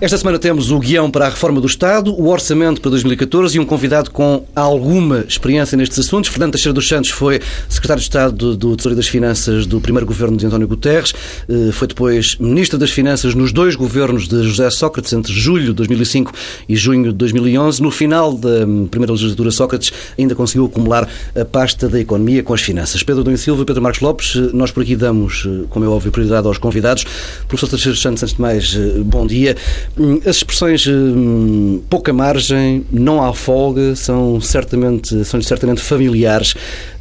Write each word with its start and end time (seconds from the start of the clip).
Esta 0.00 0.16
semana 0.16 0.38
temos 0.38 0.70
o 0.70 0.78
guião 0.78 1.10
para 1.10 1.26
a 1.26 1.28
reforma 1.28 1.60
do 1.60 1.66
Estado, 1.66 2.14
o 2.14 2.28
orçamento 2.28 2.80
para 2.80 2.92
2014 2.92 3.56
e 3.56 3.60
um 3.60 3.64
convidado 3.64 4.12
com 4.12 4.44
alguma 4.54 5.24
experiência 5.26 5.76
nestes 5.76 5.98
assuntos. 5.98 6.30
Fernando 6.30 6.52
Teixeira 6.52 6.72
dos 6.72 6.86
Santos 6.86 7.10
foi 7.10 7.40
secretário 7.68 8.00
de 8.00 8.04
Estado 8.04 8.56
do 8.56 8.76
Tesouro 8.76 8.94
das 8.94 9.08
Finanças 9.08 9.66
do 9.66 9.80
primeiro 9.80 10.06
governo 10.06 10.36
de 10.36 10.46
António 10.46 10.68
Guterres, 10.68 11.12
eh, 11.48 11.72
foi 11.72 11.88
depois 11.88 12.36
ministro 12.38 12.78
das 12.78 12.92
Finanças 12.92 13.34
nos 13.34 13.50
dois 13.50 13.74
governos 13.74 14.28
de 14.28 14.44
José 14.44 14.70
Sócrates, 14.70 15.12
entre 15.12 15.32
julho 15.32 15.64
de 15.64 15.72
2005 15.72 16.32
e 16.68 16.76
junho 16.76 17.10
de 17.10 17.18
2011. 17.18 17.82
No 17.82 17.90
final 17.90 18.34
da 18.34 18.64
hum, 18.64 18.86
primeira 18.86 19.12
legislatura, 19.12 19.50
Sócrates 19.50 19.92
ainda 20.16 20.32
conseguiu 20.32 20.66
acumular 20.66 21.08
a 21.34 21.44
pasta 21.44 21.88
da 21.88 21.98
economia 21.98 22.44
com 22.44 22.54
as 22.54 22.60
finanças. 22.60 23.02
Pedro 23.02 23.24
Domingos 23.24 23.42
Silva 23.42 23.62
e 23.62 23.66
Pedro 23.66 23.82
Marcos 23.82 24.00
Lopes, 24.00 24.36
eh, 24.36 24.50
nós 24.54 24.70
por 24.70 24.84
aqui 24.84 24.94
damos, 24.94 25.44
eh, 25.44 25.64
como 25.68 25.84
é 25.84 25.88
óbvio, 25.88 26.12
prioridade 26.12 26.46
aos 26.46 26.56
convidados. 26.56 27.04
Professor 27.48 27.68
Teixeira 27.70 27.94
dos 27.94 28.00
Santos, 28.00 28.22
antes 28.22 28.36
de 28.36 28.40
mais, 28.40 28.76
bom 29.04 29.26
dia. 29.26 29.56
Hum, 29.96 30.20
as 30.26 30.36
expressões 30.36 30.86
hum, 30.86 31.80
pouca 31.88 32.12
margem, 32.12 32.84
não 32.90 33.22
há 33.22 33.32
folga, 33.32 33.94
são 33.96 34.40
certamente, 34.40 35.24
são 35.24 35.40
certamente 35.42 35.80
familiares. 35.80 36.54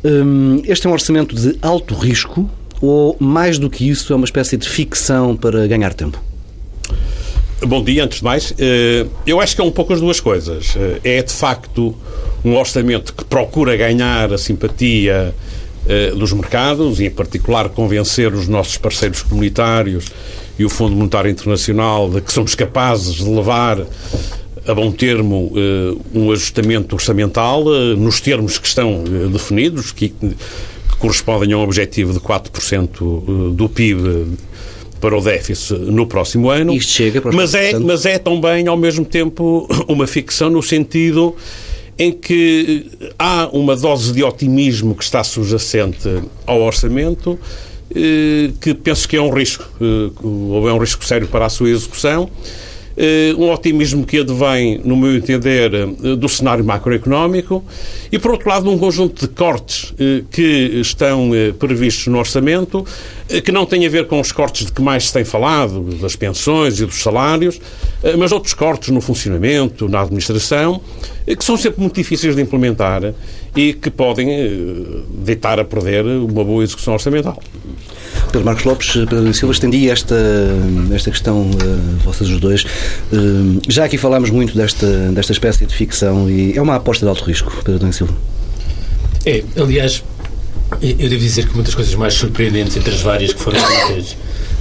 Hum, 0.04 0.62
este 0.66 0.88
é 0.88 0.90
um 0.90 0.94
orçamento 0.94 1.36
de 1.36 1.58
alto 1.62 1.94
risco 1.96 2.50
ou, 2.82 3.16
mais 3.20 3.58
do 3.58 3.70
que 3.70 3.90
isso, 3.90 4.14
é 4.14 4.16
uma 4.16 4.26
espécie 4.26 4.58
de 4.58 4.68
ficção 4.70 5.36
para 5.36 5.66
ganhar 5.68 5.94
tempo? 5.94 6.22
Bom 7.66 7.84
dia, 7.84 8.04
antes 8.04 8.20
de 8.20 8.24
mais. 8.24 8.54
Eh, 8.58 9.08
eu 9.26 9.42
acho 9.42 9.56
que 9.56 9.62
é 9.62 9.64
um 9.64 9.72
pouco 9.72 9.92
as 9.92 10.00
duas 10.00 10.20
coisas. 10.20 10.76
Eh, 10.76 11.18
é, 11.18 11.24
de 11.24 11.34
facto, 11.34 11.96
um 12.46 12.56
orçamento 12.56 13.14
que 13.14 13.26
procura 13.26 13.76
ganhar 13.76 14.32
a 14.32 14.38
simpatia 14.38 15.34
eh, 15.90 16.12
dos 16.12 16.34
mercados 16.34 17.00
e, 17.00 17.06
em 17.06 17.10
particular, 17.10 17.70
convencer 17.70 18.32
os 18.32 18.48
nossos 18.48 18.78
parceiros 18.78 19.24
comunitários 19.24 20.06
e 20.58 20.66
o 20.66 20.70
Fundo 20.70 20.96
Monetário 20.96 21.30
Internacional 21.30 22.10
de 22.10 22.22
que 22.22 22.32
somos 22.32 22.56
capazes 22.56 23.16
de 23.16 23.30
levar 23.30 23.86
a 24.68 24.74
bom 24.74 24.92
termo 24.92 25.52
um 26.14 26.32
ajustamento 26.32 26.96
orçamental 26.96 27.64
nos 27.96 28.20
termos 28.20 28.58
que 28.58 28.68
estão 28.68 29.04
definidos, 29.32 29.92
que, 29.94 30.14
correspondem 31.00 31.54
a 31.54 31.58
um 31.58 31.62
objetivo 31.62 32.14
de 32.14 32.20
4% 32.20 33.54
do 33.54 33.70
PIB 33.70 34.38
para 35.00 35.16
o 35.16 35.22
déficit 35.22 35.78
no 35.80 36.08
próximo 36.08 36.50
ano. 36.50 36.74
Isto 36.74 36.92
chega 36.92 37.22
para 37.22 37.32
mas 37.32 37.54
é, 37.54 37.78
mas 37.78 38.06
é 38.06 38.18
também, 38.18 38.68
ao 38.68 38.78
mesmo 38.78 39.06
tempo, 39.06 39.68
uma 39.88 40.08
ficção 40.08 40.50
no 40.50 40.62
sentido 40.62 41.36
em 42.00 42.12
que 42.12 42.86
há 43.18 43.50
uma 43.52 43.76
dose 43.76 44.14
de 44.14 44.24
otimismo 44.24 44.96
que 44.96 45.04
está 45.04 45.24
subjacente 45.24 46.08
ao 46.46 46.62
orçamento 46.62 47.40
eh, 47.42 47.77
que 48.60 48.74
penso 48.74 49.08
que 49.08 49.16
é 49.16 49.22
um 49.22 49.30
risco, 49.30 49.64
eh, 49.82 50.12
ou 50.22 50.68
é 50.70 50.74
um 50.74 50.78
risco 50.78 51.06
sério 51.06 51.28
para 51.28 51.46
a 51.46 51.50
sua 51.50 51.70
execução. 51.70 52.30
Eh, 53.00 53.34
um 53.38 53.52
otimismo 53.52 54.06
que 54.06 54.20
advém, 54.20 54.82
no 54.84 54.98
meu 54.98 55.16
entender, 55.16 55.70
do 56.18 56.28
cenário 56.28 56.66
macroeconómico 56.66 57.64
e, 58.12 58.18
por 58.18 58.32
outro 58.32 58.50
lado, 58.50 58.70
um 58.70 58.78
conjunto 58.78 59.28
de 59.28 59.34
cortes 59.34 59.94
que 60.32 60.80
estão 60.82 61.30
previstos 61.60 62.08
no 62.08 62.18
orçamento 62.18 62.84
que 63.46 63.52
não 63.52 63.66
tem 63.68 63.86
a 63.86 63.90
ver 63.90 64.08
com 64.08 64.20
os 64.20 64.32
cortes 64.32 64.66
de 64.66 64.72
que 64.72 64.82
mais 64.82 65.08
se 65.08 65.14
tem 65.14 65.24
falado, 65.24 65.82
das 66.02 66.16
pensões 66.16 66.80
e 66.80 66.86
dos 66.86 67.04
salários, 67.04 67.60
mas 68.18 68.32
outros 68.32 68.56
cortes 68.56 68.90
no 68.90 69.00
funcionamento, 69.00 69.88
na 69.88 70.02
administração, 70.02 70.82
que 71.26 71.44
são 71.46 71.56
sempre 71.56 71.82
muito 71.82 71.96
difíceis 71.96 72.36
de 72.36 72.42
implementar 72.42 73.14
e 73.58 73.74
que 73.74 73.90
podem 73.90 74.30
deitar 75.10 75.60
a 75.60 75.66
perder 75.66 76.06
uma 76.06 76.44
boa 76.44 76.64
execução 76.64 76.94
orçamental. 76.94 77.42
Pedro 78.32 78.46
Marcos 78.46 78.66
Lopes, 78.66 78.92
Pedro 78.92 79.34
Silva, 79.34 79.54
estendi 79.54 79.90
esta, 79.90 80.16
esta 80.94 81.10
questão, 81.10 81.42
uh, 81.42 81.98
vocês 82.04 82.30
os 82.30 82.40
dois. 82.40 82.64
Uh, 83.12 83.60
já 83.68 83.86
aqui 83.86 83.98
falámos 83.98 84.30
muito 84.30 84.56
desta, 84.56 84.86
desta 85.12 85.32
espécie 85.32 85.66
de 85.66 85.74
ficção 85.74 86.30
e 86.30 86.56
é 86.56 86.62
uma 86.62 86.76
aposta 86.76 87.06
de 87.06 87.10
alto 87.10 87.24
risco, 87.24 87.52
Pedro 87.64 87.92
Silva. 87.92 88.14
É, 89.26 89.44
aliás, 89.58 90.04
eu 90.82 91.10
devo 91.10 91.18
dizer 91.18 91.48
que 91.48 91.54
uma 91.54 91.64
das 91.64 91.74
coisas 91.74 91.96
mais 91.96 92.14
surpreendentes 92.14 92.78
entre 92.78 92.94
as 92.94 93.02
várias 93.02 93.34
que 93.34 93.40
foram 93.40 93.60
ditas 93.60 94.16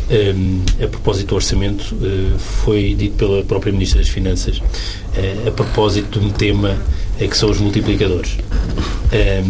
um, 0.08 0.62
a 0.82 0.86
propósito 0.86 1.28
do 1.28 1.34
orçamento 1.34 1.94
uh, 1.96 2.38
foi 2.38 2.94
dito 2.94 3.16
pela 3.16 3.42
própria 3.42 3.72
Ministra 3.72 3.98
das 3.98 4.08
Finanças 4.08 4.62
a 5.47 5.50
propósito 5.50 6.19
de 6.19 6.27
um 6.27 6.31
tema 6.31 6.77
uh, 7.21 7.28
que 7.28 7.37
são 7.37 7.50
os 7.50 7.59
multiplicadores. 7.59 8.37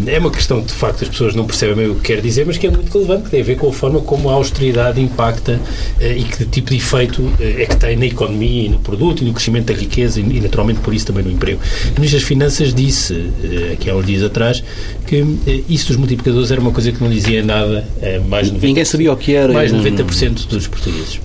É 0.07 0.19
uma 0.19 0.31
questão 0.31 0.61
que, 0.61 0.69
de 0.69 0.75
facto, 0.75 1.03
as 1.03 1.09
pessoas 1.09 1.35
não 1.35 1.47
percebem 1.47 1.75
bem 1.75 1.89
o 1.89 1.95
que 1.97 2.03
quer 2.03 2.21
dizer, 2.21 2.45
mas 2.47 2.59
que 2.59 2.67
é 2.67 2.71
muito 2.71 2.93
relevante, 2.93 3.25
que 3.25 3.31
tem 3.31 3.41
a 3.41 3.45
ver 3.45 3.57
com 3.57 3.69
a 3.69 3.73
forma 3.73 4.01
como 4.01 4.29
a 4.29 4.35
austeridade 4.35 5.01
impacta 5.01 5.59
e 5.99 6.23
que 6.23 6.45
tipo 6.45 6.71
de 6.71 6.77
efeito 6.77 7.33
é 7.41 7.65
que 7.65 7.75
tem 7.75 7.97
na 7.97 8.05
economia 8.05 8.67
e 8.67 8.69
no 8.69 8.79
produto 8.79 9.23
e 9.23 9.25
no 9.25 9.33
crescimento 9.33 9.73
da 9.73 9.75
riqueza 9.75 10.21
e, 10.21 10.41
naturalmente, 10.41 10.81
por 10.81 10.93
isso 10.93 11.07
também 11.07 11.25
no 11.25 11.31
emprego. 11.33 11.59
A 11.85 11.99
Ministra 11.99 12.21
das 12.21 12.29
Finanças 12.29 12.75
disse, 12.75 13.31
aqui 13.73 13.89
há 13.89 13.97
uns 13.97 14.07
dias 14.07 14.23
atrás, 14.23 14.63
que 15.07 15.25
isso 15.69 15.89
dos 15.89 15.97
multiplicadores 15.97 16.51
era 16.51 16.61
uma 16.61 16.71
coisa 16.71 16.93
que 16.93 17.03
não 17.03 17.11
dizia 17.11 17.43
nada 17.43 17.89
mais 18.29 18.53
90%, 18.53 18.61
Ninguém 18.61 18.85
sabia 18.85 19.13
o 19.13 19.17
que 19.17 19.35
era. 19.35 19.53
Mais 19.53 19.73
90% 19.73 20.47
dos 20.49 20.67
portugueses. 20.67 21.19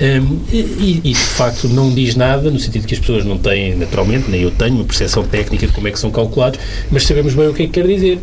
Um, 0.00 0.38
e, 0.52 1.00
e, 1.04 1.12
de 1.12 1.14
facto 1.14 1.68
não 1.68 1.92
diz 1.94 2.16
nada, 2.16 2.50
no 2.50 2.58
sentido 2.58 2.86
que 2.86 2.94
as 2.94 3.00
pessoas 3.00 3.24
não 3.24 3.38
têm, 3.38 3.81
naturalmente, 3.82 4.30
nem 4.30 4.42
eu 4.42 4.50
tenho, 4.50 4.76
uma 4.76 4.84
percepção 4.84 5.24
técnica 5.24 5.66
de 5.66 5.72
como 5.72 5.88
é 5.88 5.90
que 5.90 5.98
são 5.98 6.10
calculados, 6.10 6.58
mas 6.90 7.04
sabemos 7.04 7.34
bem 7.34 7.48
o 7.48 7.54
que 7.54 7.64
é 7.64 7.66
que 7.66 7.72
quer 7.72 7.86
dizer. 7.86 8.18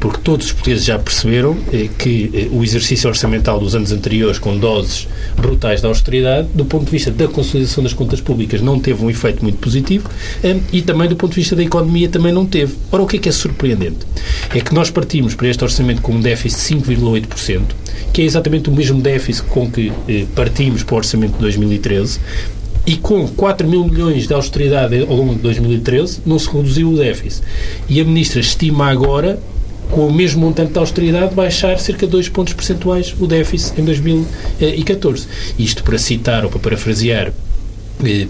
Porque 0.00 0.18
todos 0.22 0.46
os 0.46 0.52
portugueses 0.52 0.84
já 0.84 0.98
perceberam 0.98 1.56
eh, 1.72 1.88
que 1.98 2.30
eh, 2.34 2.48
o 2.50 2.62
exercício 2.62 3.08
orçamental 3.08 3.58
dos 3.58 3.74
anos 3.74 3.92
anteriores, 3.92 4.38
com 4.38 4.56
doses 4.56 5.08
brutais 5.36 5.80
da 5.80 5.88
austeridade, 5.88 6.48
do 6.54 6.64
ponto 6.64 6.84
de 6.84 6.90
vista 6.90 7.10
da 7.10 7.28
consolidação 7.28 7.82
das 7.82 7.92
contas 7.92 8.20
públicas, 8.20 8.60
não 8.60 8.78
teve 8.78 9.04
um 9.04 9.10
efeito 9.10 9.42
muito 9.42 9.58
positivo 9.58 10.08
um, 10.42 10.60
e 10.72 10.82
também 10.82 11.08
do 11.08 11.16
ponto 11.16 11.30
de 11.30 11.36
vista 11.36 11.56
da 11.56 11.62
economia 11.62 12.08
também 12.08 12.32
não 12.32 12.46
teve. 12.46 12.74
Ora, 12.90 13.02
o 13.02 13.06
que 13.06 13.16
é 13.16 13.18
que 13.18 13.28
é 13.28 13.32
surpreendente? 13.32 14.06
É 14.54 14.60
que 14.60 14.74
nós 14.74 14.90
partimos 14.90 15.34
para 15.34 15.48
este 15.48 15.62
orçamento 15.62 16.02
com 16.02 16.12
um 16.12 16.20
déficit 16.20 16.76
de 16.76 16.94
5,8%, 16.94 17.62
que 18.12 18.22
é 18.22 18.24
exatamente 18.24 18.68
o 18.68 18.72
mesmo 18.72 19.00
déficit 19.00 19.46
com 19.48 19.70
que 19.70 19.92
eh, 20.08 20.24
partimos 20.34 20.82
para 20.82 20.94
o 20.94 20.98
orçamento 20.98 21.34
de 21.34 21.40
2013, 21.40 22.20
e 22.86 22.96
com 22.96 23.26
4 23.26 23.68
mil 23.68 23.84
milhões 23.84 24.26
de 24.26 24.34
austeridade 24.34 25.00
ao 25.00 25.16
longo 25.16 25.34
de 25.34 25.40
2013, 25.40 26.20
não 26.26 26.38
se 26.38 26.48
reduziu 26.50 26.90
o 26.90 26.96
déficit. 26.96 27.42
E 27.88 28.00
a 28.00 28.04
Ministra 28.04 28.40
estima 28.40 28.86
agora, 28.86 29.38
com 29.90 30.06
o 30.06 30.12
mesmo 30.12 30.40
montante 30.40 30.72
de 30.72 30.78
austeridade, 30.78 31.34
baixar 31.34 31.78
cerca 31.78 32.06
de 32.06 32.12
2 32.12 32.28
pontos 32.28 32.52
percentuais 32.52 33.14
o 33.18 33.26
déficit 33.26 33.80
em 33.80 33.84
2014. 33.84 35.26
Isto 35.58 35.82
para 35.82 35.98
citar 35.98 36.44
ou 36.44 36.50
para 36.50 36.60
parafrasear 36.60 37.28
eh, 37.28 37.32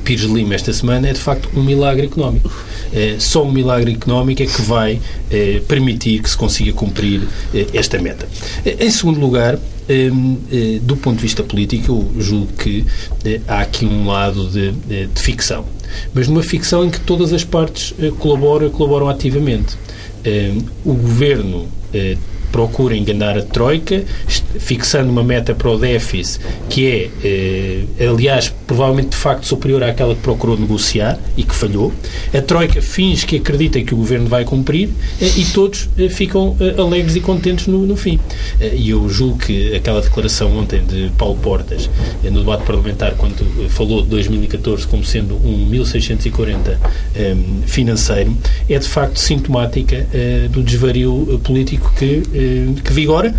Pires 0.05 0.25
Lima 0.25 0.55
esta 0.55 0.73
semana 0.73 1.09
é 1.09 1.13
de 1.13 1.21
facto 1.21 1.49
um 1.55 1.63
milagre 1.63 2.07
económico. 2.07 2.51
Eh, 2.93 3.17
só 3.19 3.45
um 3.45 3.51
milagre 3.51 3.93
económico 3.93 4.43
é 4.43 4.47
que 4.47 4.63
vai 4.63 5.01
eh, 5.31 5.63
permitir 5.67 6.23
que 6.23 6.31
se 6.31 6.37
consiga 6.37 6.73
cumprir 6.73 7.23
esta 7.73 7.99
meta. 8.01 8.29
Em 8.65 8.91
segundo 8.91 9.19
lugar, 9.19 9.59
do 10.83 10.97
ponto 10.97 11.17
de 11.17 11.23
vista 11.23 11.43
político, 11.43 12.11
eu 12.15 12.21
julgo 12.21 12.53
que 12.53 12.85
há 13.47 13.61
aqui 13.61 13.85
um 13.85 14.07
lado 14.07 14.49
de, 14.49 14.73
de, 14.73 15.21
ficção. 15.21 15.67
Mas 16.15 16.29
numa 16.29 16.43
ficção 16.43 16.85
em 16.85 16.91
que 16.91 17.01
todas 17.01 17.33
as 17.33 17.45
partes 17.45 17.95
colaboram, 18.19 18.71
colaboram 18.71 19.09
ativamente. 19.09 19.77
O 20.85 20.95
governo 20.95 21.67
procura 22.55 22.97
enganar 22.97 23.37
a 23.37 23.43
Troika, 23.43 24.05
fixando 24.61 25.11
uma 25.11 25.25
meta 25.25 25.53
para 25.57 25.69
o 25.69 25.77
déficit 25.77 26.39
que 26.69 26.87
é, 26.87 27.11
eh, 27.99 28.07
aliás, 28.09 28.55
provavelmente 28.65 29.09
de 29.09 29.17
facto 29.17 29.45
superior 29.45 29.83
àquela 29.83 30.15
que 30.15 30.21
procurou 30.21 30.57
negociar 30.57 31.19
e 31.37 31.43
que 31.43 31.53
falhou. 31.53 31.93
A 32.33 32.41
Troika 32.41 32.81
finge 32.81 33.27
que 33.27 33.39
acredita 33.39 33.83
que 33.83 33.93
o 33.93 33.97
Governo 33.97 34.29
vai 34.29 34.45
cumprir 34.45 34.89
eh, 35.21 35.33
e 35.37 35.45
todos 35.47 35.89
eh, 35.99 36.09
ficam 36.09 36.57
eh, 36.61 36.81
alegres 36.81 37.17
e 37.17 37.21
contentes 37.21 37.67
no, 37.67 37.85
no 37.85 37.97
fim. 37.97 38.21
Eh, 38.61 38.77
e 38.77 38.91
eu 38.91 39.09
julgo 39.09 39.39
que 39.39 39.75
aquela 39.75 40.01
declaração 40.01 40.57
ontem 40.57 40.81
de 40.85 41.11
Paulo 41.19 41.37
Portas, 41.37 41.91
eh, 42.23 42.31
no 42.31 42.39
debate 42.39 42.63
parlamentar, 42.63 43.17
quando 43.17 43.69
falou 43.71 44.01
de 44.03 44.09
2014 44.11 44.87
como 44.87 45.05
sendo 45.05 45.35
um 45.45 45.67
1640 45.67 46.79
financeiro, 47.67 48.37
é 48.69 48.79
de 48.79 48.87
facto 48.87 49.19
sintomática 49.19 50.07
do 50.51 50.63
desvario 50.63 51.41
político 51.43 51.93
que 51.97 52.23
que 52.83 52.93
vigora 52.93 53.35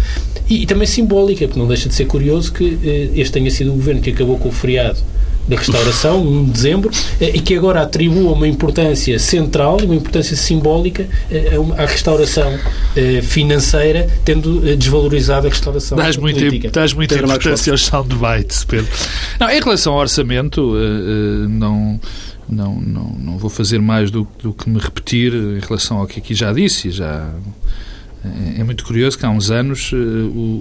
e, 0.49 0.63
e, 0.63 0.65
também 0.65 0.87
simbólica, 0.87 1.47
porque 1.47 1.59
não 1.59 1.67
deixa 1.67 1.89
de 1.89 1.95
ser 1.95 2.05
curioso 2.05 2.53
que 2.53 2.77
eh, 2.83 3.19
este 3.19 3.33
tenha 3.33 3.49
sido 3.49 3.71
o 3.71 3.73
governo 3.73 4.01
que 4.01 4.11
acabou 4.11 4.37
com 4.37 4.49
o 4.49 4.51
feriado 4.51 4.99
da 5.47 5.55
restauração, 5.55 6.23
1 6.23 6.45
de 6.45 6.51
dezembro, 6.51 6.91
eh, 7.19 7.31
e 7.35 7.39
que 7.39 7.55
agora 7.55 7.81
atribua 7.81 8.33
uma 8.33 8.47
importância 8.47 9.17
central, 9.17 9.77
uma 9.83 9.95
importância 9.95 10.35
simbólica 10.35 11.07
à 11.77 11.85
restauração 11.85 12.57
financeira, 13.23 14.07
tendo 14.23 14.61
desvalorizado 14.77 15.47
a 15.47 15.49
restauração 15.49 15.97
dás 15.97 16.15
muito, 16.17 16.37
política. 16.37 16.69
Dás 16.71 16.93
muita 16.93 17.15
Pedro 17.15 17.29
importância 17.29 17.71
aos 17.71 17.85
soundbites, 17.85 18.63
Pedro. 18.63 18.91
Não, 19.39 19.49
em 19.49 19.59
relação 19.59 19.93
ao 19.93 19.99
orçamento, 19.99 20.73
não... 21.49 21.99
Não, 22.47 22.79
não, 22.79 23.09
não 23.17 23.37
vou 23.39 23.49
fazer 23.49 23.81
mais 23.81 24.11
do, 24.11 24.27
do 24.39 24.53
que 24.53 24.69
me 24.69 24.77
repetir 24.77 25.33
em 25.33 25.59
relação 25.59 25.97
ao 25.97 26.05
que 26.05 26.19
aqui 26.19 26.35
já 26.35 26.53
disse 26.53 26.89
e 26.89 26.91
já 26.91 27.33
É 28.57 28.63
muito 28.63 28.83
curioso 28.83 29.17
que 29.17 29.25
há 29.25 29.29
uns 29.29 29.51
anos 29.51 29.91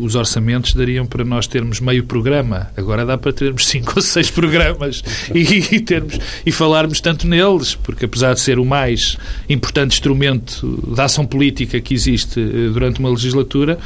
os 0.03 0.15
orçamentos 0.15 0.75
dariam 0.75 1.07
para 1.07 1.25
nós 1.25 1.47
termos 1.47 1.81
meio 1.81 2.05
programa. 2.05 2.71
Agora 2.77 3.05
dá 3.07 3.17
para 3.17 3.33
termos 3.33 3.67
cinco 3.69 3.93
ou 3.97 4.03
seis 4.03 4.31
programas 4.31 5.03
e, 5.35 5.81
termos, 5.81 6.19
e 6.45 6.53
falarmos 6.53 7.01
tanto 7.01 7.27
neles, 7.27 7.75
porque 7.75 8.05
apesar 8.05 8.35
de 8.35 8.41
ser 8.41 8.59
o 8.59 8.65
mais 8.65 9.17
importante 9.49 9.95
instrumento 9.95 10.95
da 10.95 11.05
ação 11.05 11.27
política 11.27 11.81
que 11.81 11.95
existe 11.95 12.41
durante 12.73 13.01
uma 13.01 13.11
legislatura, 13.11 13.79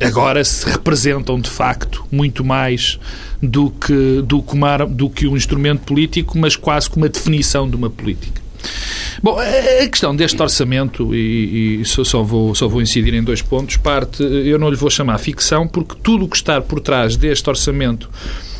agora 0.00 0.44
se 0.44 0.68
representam 0.68 1.40
de 1.40 1.50
facto 1.50 2.04
muito 2.10 2.44
mais 2.44 2.98
do 3.42 3.70
que, 3.70 4.22
do 4.22 4.42
que, 4.42 4.54
uma, 4.54 4.78
do 4.78 5.10
que 5.10 5.26
um 5.26 5.36
instrumento 5.36 5.80
político, 5.80 6.38
mas 6.38 6.56
quase 6.56 6.88
como 6.88 7.04
uma 7.04 7.10
definição 7.10 7.68
de 7.68 7.76
uma 7.76 7.90
política. 7.90 8.43
Bom, 9.22 9.38
a 9.38 9.86
questão 9.88 10.14
deste 10.14 10.40
orçamento, 10.40 11.14
e, 11.14 11.80
e 11.80 11.84
só, 11.84 12.22
vou, 12.22 12.54
só 12.54 12.68
vou 12.68 12.82
incidir 12.82 13.14
em 13.14 13.22
dois 13.22 13.40
pontos, 13.42 13.76
parte, 13.76 14.22
eu 14.22 14.58
não 14.58 14.68
lhe 14.68 14.76
vou 14.76 14.90
chamar 14.90 15.18
ficção, 15.18 15.66
porque 15.66 15.94
tudo 16.02 16.24
o 16.24 16.28
que 16.28 16.36
está 16.36 16.60
por 16.60 16.80
trás 16.80 17.16
deste 17.16 17.48
orçamento 17.48 18.10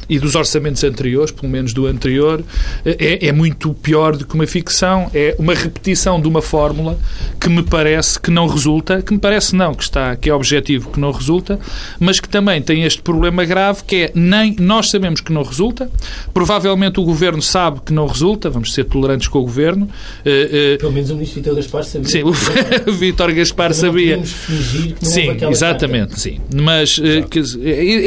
e 0.08 0.18
dos 0.18 0.34
orçamentos 0.34 0.82
anteriores, 0.84 1.30
pelo 1.30 1.50
menos 1.50 1.72
do 1.72 1.86
anterior, 1.86 2.42
é, 2.84 3.28
é, 3.28 3.32
muito 3.32 3.72
pior 3.74 4.16
do 4.16 4.26
que 4.26 4.34
uma 4.34 4.46
ficção. 4.46 5.10
É 5.14 5.34
uma 5.38 5.54
repetição 5.54 6.20
de 6.20 6.28
uma 6.28 6.42
fórmula 6.42 6.98
que 7.40 7.48
me 7.48 7.62
parece 7.62 8.18
que 8.18 8.30
não 8.30 8.46
resulta, 8.46 9.02
que 9.02 9.12
me 9.12 9.18
parece 9.18 9.54
não, 9.54 9.74
que 9.74 9.82
está, 9.82 10.16
que 10.16 10.30
é 10.30 10.34
objetivo 10.34 10.90
que 10.90 11.00
não 11.00 11.10
resulta, 11.10 11.58
mas 11.98 12.20
que 12.20 12.28
também 12.28 12.60
tem 12.60 12.84
este 12.84 13.02
problema 13.02 13.44
grave 13.44 13.84
que 13.84 13.96
é 13.96 14.12
nem 14.14 14.56
nós 14.58 14.90
sabemos 14.90 15.20
que 15.20 15.32
não 15.32 15.42
resulta, 15.42 15.90
provavelmente 16.32 17.00
o 17.00 17.04
governo 17.04 17.42
sabe 17.42 17.80
que 17.84 17.92
não 17.92 18.06
resulta, 18.06 18.50
vamos 18.50 18.72
ser 18.72 18.84
tolerantes 18.84 19.28
com 19.28 19.38
o 19.38 19.42
governo. 19.42 19.86
Uh, 20.24 20.74
uh, 20.74 20.78
pelo 20.78 20.92
menos 20.92 21.10
o 21.10 21.14
ministro 21.14 21.40
Vítor 21.40 21.56
Gaspar 21.56 21.84
sabia. 21.84 22.08
Sim, 22.08 22.22
o 22.22 22.32
Vítor 22.92 23.32
Gaspar 23.32 23.74
sabia. 23.74 24.22
Fingir 24.22 24.94
que 24.94 25.04
não 25.04 25.10
sim, 25.10 25.36
exatamente, 25.50 26.20
sim. 26.20 26.40
Mas 26.54 26.98
uh, 26.98 27.26
que, 27.28 27.40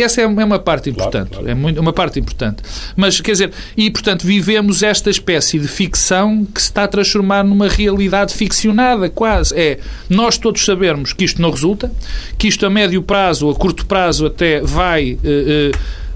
essa 0.01 0.21
é 0.21 0.27
uma 0.27 0.59
parte 0.59 0.89
importante. 0.89 1.29
Claro, 1.29 1.45
claro. 1.45 1.49
É 1.49 1.55
muito, 1.55 1.79
uma 1.87 1.93
parte 1.93 2.19
importante. 2.19 2.63
Mas, 2.95 3.19
quer 3.21 3.31
dizer, 3.31 3.51
e 3.75 3.89
portanto 3.89 4.25
vivemos 4.25 4.83
esta 4.83 5.09
espécie 5.09 5.57
de 5.57 5.67
ficção 5.67 6.45
que 6.45 6.61
se 6.61 6.67
está 6.67 6.83
a 6.83 6.87
transformar 6.87 7.43
numa 7.43 7.67
realidade 7.67 8.33
ficcionada, 8.33 9.09
quase. 9.09 9.57
É, 9.57 9.79
nós 10.09 10.37
todos 10.37 10.63
sabemos 10.63 11.13
que 11.13 11.25
isto 11.25 11.41
não 11.41 11.51
resulta, 11.51 11.91
que 12.37 12.47
isto 12.47 12.65
a 12.65 12.69
médio 12.69 13.01
prazo, 13.01 13.49
a 13.49 13.55
curto 13.55 13.85
prazo 13.85 14.25
até 14.25 14.61
vai. 14.61 15.13
Uh, 15.13 15.71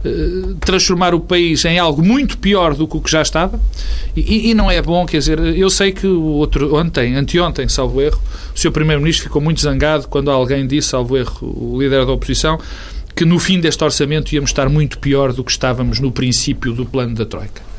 uh, 0.06 0.56
transformar 0.56 1.14
o 1.14 1.20
país 1.20 1.64
em 1.66 1.78
algo 1.78 2.04
muito 2.04 2.38
pior 2.38 2.74
do 2.74 2.88
que 2.88 2.98
o 2.98 3.02
que 3.02 3.12
já 3.12 3.22
estava 3.22 3.60
e, 4.16 4.50
e, 4.50 4.54
não 4.54 4.70
é 4.70 4.82
bom, 4.82 5.06
quer 5.06 5.20
dizer, 5.20 5.40
eu 5.40 5.70
sei 5.70 5.92
que 5.92 6.08
o 6.08 6.24
outro, 6.24 6.76
ontem, 6.76 7.16
anteontem, 7.16 7.70
salvo 7.70 8.02
erro, 8.02 8.20
o 8.54 8.60
Sr. 8.60 8.72
Primeiro-Ministro 8.72 9.26
ficou 9.26 9.42
muito 9.42 9.62
zangado 9.62 10.08
quando 10.08 10.30
alguém 10.30 10.68
disse, 10.68 10.90
salvo 10.90 11.16
erro, 11.16 11.38
o 11.42 11.82
líder 11.82 12.06
da 12.06 12.12
oposição, 12.12 12.60
que 13.16 13.26
no 13.26 13.40
fim 13.40 13.60
deste 13.60 13.84
orçamento 13.84 14.34
íamos 14.34 14.50
estar 14.50 14.70
muito 14.70 15.00
pior 15.00 15.34
do 15.34 15.44
que 15.44 15.52
estávamos 15.52 16.00
no 16.00 16.12
princípio 16.12 16.74
do 16.74 16.86
plano 16.86 17.16
da 17.16 17.26
Troika. 17.26 17.72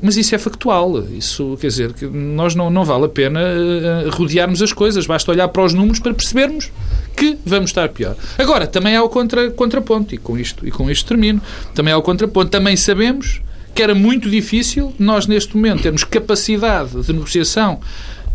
Mas 0.00 0.16
isso 0.16 0.34
é 0.34 0.38
factual. 0.38 1.00
Isso 1.10 1.56
quer 1.60 1.68
dizer 1.68 1.92
que 1.92 2.06
nós 2.06 2.54
não, 2.54 2.70
não 2.70 2.84
vale 2.84 3.06
a 3.06 3.08
pena 3.08 3.40
uh, 3.40 4.10
rodearmos 4.10 4.62
as 4.62 4.72
coisas. 4.72 5.06
Basta 5.06 5.30
olhar 5.30 5.48
para 5.48 5.64
os 5.64 5.74
números 5.74 5.98
para 5.98 6.14
percebermos 6.14 6.70
que 7.16 7.36
vamos 7.44 7.70
estar 7.70 7.88
pior. 7.88 8.16
Agora, 8.38 8.66
também 8.66 8.94
há 8.94 9.02
o 9.02 9.08
contra, 9.08 9.50
contraponto, 9.50 10.14
e 10.14 10.18
com, 10.18 10.38
isto, 10.38 10.66
e 10.66 10.70
com 10.70 10.90
isto 10.90 11.06
termino. 11.06 11.40
Também 11.74 11.92
há 11.92 11.98
o 11.98 12.02
contraponto. 12.02 12.50
Também 12.50 12.76
sabemos 12.76 13.40
que 13.74 13.82
era 13.82 13.94
muito 13.94 14.30
difícil 14.30 14.94
nós, 14.98 15.26
neste 15.26 15.56
momento, 15.56 15.82
termos 15.82 16.04
capacidade 16.04 17.02
de 17.02 17.12
negociação. 17.12 17.80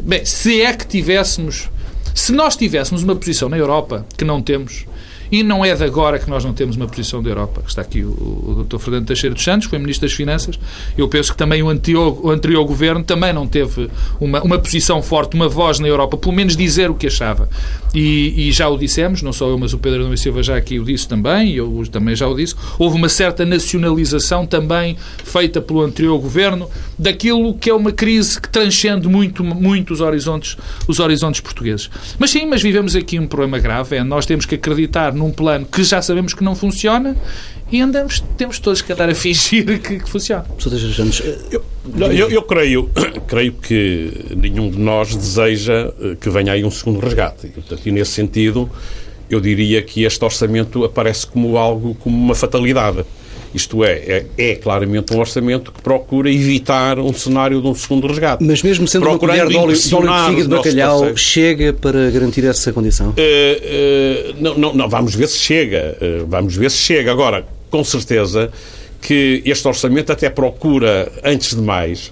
Bem, 0.02 0.26
se 0.26 0.62
é 0.62 0.74
que 0.74 0.86
tivéssemos. 0.86 1.70
Se 2.14 2.32
nós 2.32 2.56
tivéssemos 2.56 3.04
uma 3.04 3.16
posição 3.16 3.50
na 3.50 3.58
Europa 3.58 4.06
que 4.16 4.24
não 4.24 4.42
temos, 4.42 4.86
e 5.34 5.42
não 5.42 5.66
é 5.66 5.74
de 5.74 5.84
agora 5.84 6.20
que 6.20 6.30
nós 6.30 6.46
não 6.46 6.54
temos 6.54 6.76
uma 6.76 6.86
posição 6.86 7.24
da 7.24 7.28
Europa. 7.28 7.64
Está 7.68 7.82
aqui 7.82 8.04
o, 8.04 8.12
o 8.12 8.66
Dr. 8.70 8.78
Fernando 8.78 9.08
Teixeira 9.08 9.34
dos 9.34 9.44
Santos, 9.44 9.68
foi 9.68 9.80
Ministro 9.80 10.08
das 10.08 10.16
Finanças. 10.16 10.60
Eu 10.96 11.08
penso 11.08 11.32
que 11.32 11.38
também 11.40 11.64
o 11.64 11.70
anterior, 11.70 12.20
o 12.24 12.30
anterior 12.30 12.64
governo 12.66 13.04
também 13.04 13.34
não 13.34 13.48
teve 13.48 13.90
uma, 14.22 14.44
uma 14.44 14.60
posição 14.60 15.02
forte, 15.02 15.34
uma 15.34 15.50
voz 15.50 15.80
na 15.80 15.88
Europa, 15.88 16.18
pelo 16.18 16.36
menos 16.36 16.56
dizer 16.56 16.92
o 16.92 16.94
que 16.94 17.08
achava. 17.08 17.50
E, 17.96 18.48
e 18.48 18.52
já 18.52 18.70
o 18.70 18.78
dissemos, 18.78 19.24
não 19.24 19.34
só 19.34 19.50
eu, 19.50 19.58
mas 19.58 19.74
o 19.74 19.80
Pedro 19.80 20.06
Adão 20.06 20.16
Silva 20.16 20.44
já 20.44 20.56
aqui 20.56 20.80
o 20.80 20.86
disse 20.86 21.08
também, 21.08 21.50
e 21.50 21.58
eu 21.58 21.84
também 21.92 22.16
já 22.16 22.28
o 22.28 22.36
disse. 22.36 22.54
Houve 22.78 22.96
uma 22.96 23.10
certa 23.10 23.44
nacionalização 23.44 24.46
também 24.46 24.96
feita 25.24 25.60
pelo 25.60 25.82
anterior 25.82 26.20
governo 26.20 26.70
daquilo 26.98 27.56
que 27.56 27.72
é 27.72 27.74
uma 27.74 27.92
crise 27.92 28.40
que 28.40 28.50
transcende 28.50 29.08
muito, 29.08 29.44
muito 29.44 29.94
os 29.94 30.00
horizontes, 30.00 30.58
os 30.88 31.00
horizontes 31.00 31.42
portugueses. 31.42 31.90
Mas 32.20 32.30
sim, 32.30 32.46
mas 32.46 32.62
vivemos 32.62 32.96
aqui 32.96 33.20
um 33.20 33.26
problema 33.26 33.58
grave, 33.58 33.96
é 33.96 34.04
nós 34.04 34.28
temos 34.28 34.46
que 34.46 34.54
acreditar 34.54 35.12
num 35.24 35.32
plano 35.32 35.66
que 35.66 35.84
já 35.84 36.02
sabemos 36.02 36.34
que 36.34 36.44
não 36.44 36.56
funciona 36.56 37.16
e 37.72 37.82
andamos, 37.82 38.24
temos 38.38 38.60
todos 38.60 38.82
que 38.82 38.92
andar 38.92 39.10
a 39.10 39.16
fingir 39.16 39.66
que, 39.82 40.00
que 40.00 40.10
funciona. 40.10 40.46
Eu, 41.52 41.64
eu, 42.12 42.30
eu, 42.30 42.42
creio, 42.44 42.90
creio 43.28 43.54
que 43.54 44.12
nenhum 44.36 44.70
de 44.70 44.78
nós 44.78 45.16
deseja 45.16 45.92
eh, 46.00 46.16
que 46.20 46.30
venha 46.30 46.54
aí 46.54 46.64
um 46.64 46.72
segundo 46.72 47.00
resgate. 47.00 47.48
E, 47.48 47.50
portanto, 47.50 47.82
e 47.86 47.92
nesse 47.92 48.12
sentido, 48.12 48.70
eu 49.30 49.40
diria 49.40 49.82
que 49.82 50.04
este 50.04 50.24
orçamento 50.24 50.84
aparece 50.84 51.26
como 51.26 51.58
algo, 51.58 51.96
como 51.96 52.16
uma 52.16 52.36
fatalidade. 52.36 53.04
Isto 53.54 53.84
é, 53.84 53.92
é, 53.92 54.26
é, 54.38 54.56
claramente 54.56 55.14
um 55.14 55.20
orçamento 55.20 55.72
que 55.72 55.82
procura 55.82 56.32
evitar 56.32 56.98
um 56.98 57.14
cenário 57.14 57.62
de 57.62 57.68
um 57.68 57.76
segundo 57.76 58.08
resgate. 58.08 58.44
Mas 58.44 58.64
mesmo 58.64 58.88
sendo 58.88 59.08
uma 59.08 59.18
colher 59.20 59.48
de 59.48 59.56
óleo, 59.56 59.78
de, 59.78 59.96
óleo 59.96 60.08
de 60.08 60.26
fígado 60.26 60.42
de 60.42 60.48
bacalhau, 60.48 61.18
chega 61.18 61.74
para 61.74 62.10
garantir 62.10 62.46
essa 62.46 62.74
condição? 62.74 63.10
Uh, 63.10 63.12
uh, 63.12 64.36
não, 64.42 64.58
não, 64.58 64.74
não, 64.74 64.90
vamos 64.90 65.14
ver 65.14 65.28
se 65.28 65.38
chega. 65.38 65.98
Uh, 66.02 66.26
vamos 66.28 66.56
ver 66.56 66.72
se 66.72 66.78
chega. 66.78 67.12
Agora, 67.12 67.46
com 67.70 67.84
certeza 67.84 68.52
que 69.02 69.42
este 69.46 69.68
orçamento 69.68 70.12
até 70.12 70.30
procura, 70.30 71.12
antes 71.24 71.56
de 71.56 71.62
mais, 71.62 72.12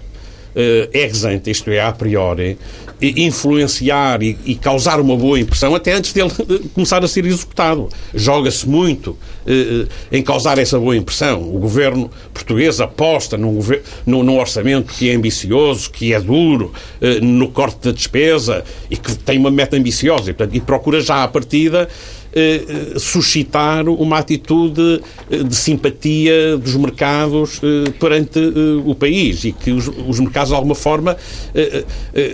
ex 0.55 1.23
ante, 1.23 1.51
isto 1.51 1.69
é, 1.69 1.79
a 1.79 1.91
priori, 1.91 2.57
influenciar 3.01 4.21
e, 4.21 4.37
e, 4.45 4.55
causar 4.55 4.99
uma 4.99 5.15
boa 5.15 5.39
impressão 5.39 5.73
até 5.73 5.93
antes 5.93 6.13
dele 6.13 6.29
começar 6.73 7.03
a 7.03 7.07
ser 7.07 7.25
executado. 7.25 7.89
Joga-se 8.13 8.67
muito 8.69 9.17
eh, 9.45 9.87
eh, 10.11 10.17
em 10.17 10.21
causar 10.21 10.59
essa 10.59 10.79
boa 10.79 10.95
impressão. 10.95 11.41
O 11.41 11.57
governo 11.57 12.11
português 12.33 12.79
aposta 12.79 13.37
num, 13.37 13.59
num, 14.05 14.23
num 14.23 14.39
orçamento 14.39 14.93
que 14.93 15.09
é 15.09 15.15
ambicioso, 15.15 15.89
que 15.89 16.13
é 16.13 16.19
duro, 16.19 16.71
eh, 17.01 17.19
no 17.19 17.49
corte 17.49 17.87
da 17.87 17.91
despesa 17.91 18.63
e 18.89 18.95
que 18.95 19.15
tem 19.15 19.39
uma 19.39 19.49
meta 19.49 19.75
ambiciosa 19.75 20.29
e, 20.29 20.33
portanto, 20.33 20.55
e 20.55 20.59
procura 20.59 21.01
já 21.01 21.23
à 21.23 21.27
partida 21.27 21.89
eh, 22.33 22.63
eh, 22.95 22.99
suscitar 22.99 23.89
uma 23.89 24.17
atitude 24.17 25.01
eh, 25.29 25.43
de 25.43 25.53
simpatia 25.53 26.57
dos 26.57 26.75
mercados 26.75 27.59
perante 27.99 28.39
o 28.85 28.95
país 28.95 29.43
e 29.43 29.51
que 29.51 29.71
os, 29.71 29.89
os 30.07 30.19
mercados, 30.19 30.49
de 30.49 30.55
alguma 30.55 30.75
forma, 30.75 31.17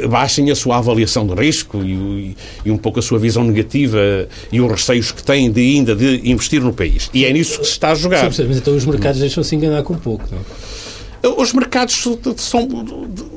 baixem 0.10 0.52
a 0.52 0.56
sua 0.56 0.78
avaliação 0.78 1.26
de 1.26 1.34
risco 1.34 1.82
e, 1.84 2.36
e, 2.66 2.72
um 2.72 2.78
pouco 2.78 3.00
a 3.00 3.02
sua 3.02 3.18
visão 3.18 3.44
negativa 3.44 4.00
e 4.52 4.62
os 4.62 4.72
receios 4.72 5.12
que 5.12 5.24
têm 5.24 5.52
de 5.52 5.62
ainda 5.62 5.96
de 5.96 6.30
investir 6.30 6.62
no 6.62 6.74
país. 6.74 7.10
E 7.14 7.26
é 7.26 7.34
nisso 7.34 7.60
que 7.60 7.66
se 7.66 7.72
está 7.72 7.92
a 7.92 7.96
jogar. 7.96 8.32
Sim, 8.32 8.46
mas 8.48 8.58
então 8.58 8.76
os 8.76 8.86
mercados 8.86 9.20
deixam-se 9.20 9.56
enganar 9.56 9.84
com 9.84 9.96
pouco, 9.96 10.26
não? 10.32 10.40
Os 11.24 11.54
mercados 11.54 11.96
são, 12.38 12.68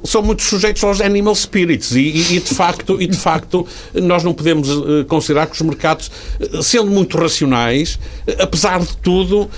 são 0.05 0.23
muito 0.23 0.43
sujeitos 0.43 0.83
aos 0.85 1.01
animal 1.01 1.35
spirits 1.35 1.93
e, 1.93 2.35
e, 2.37 2.41
de 2.41 2.55
facto, 2.55 3.01
e 3.01 3.07
de 3.07 3.17
facto 3.17 3.67
nós 3.95 4.23
não 4.23 4.33
podemos 4.33 4.69
eh, 4.69 5.05
considerar 5.09 5.47
que 5.47 5.55
os 5.55 5.63
mercados, 5.63 6.11
eh, 6.39 6.63
sendo 6.63 6.91
muito 6.91 7.17
racionais, 7.17 7.99
eh, 8.27 8.37
apesar 8.39 8.81
de 8.81 8.97
tudo, 8.99 9.49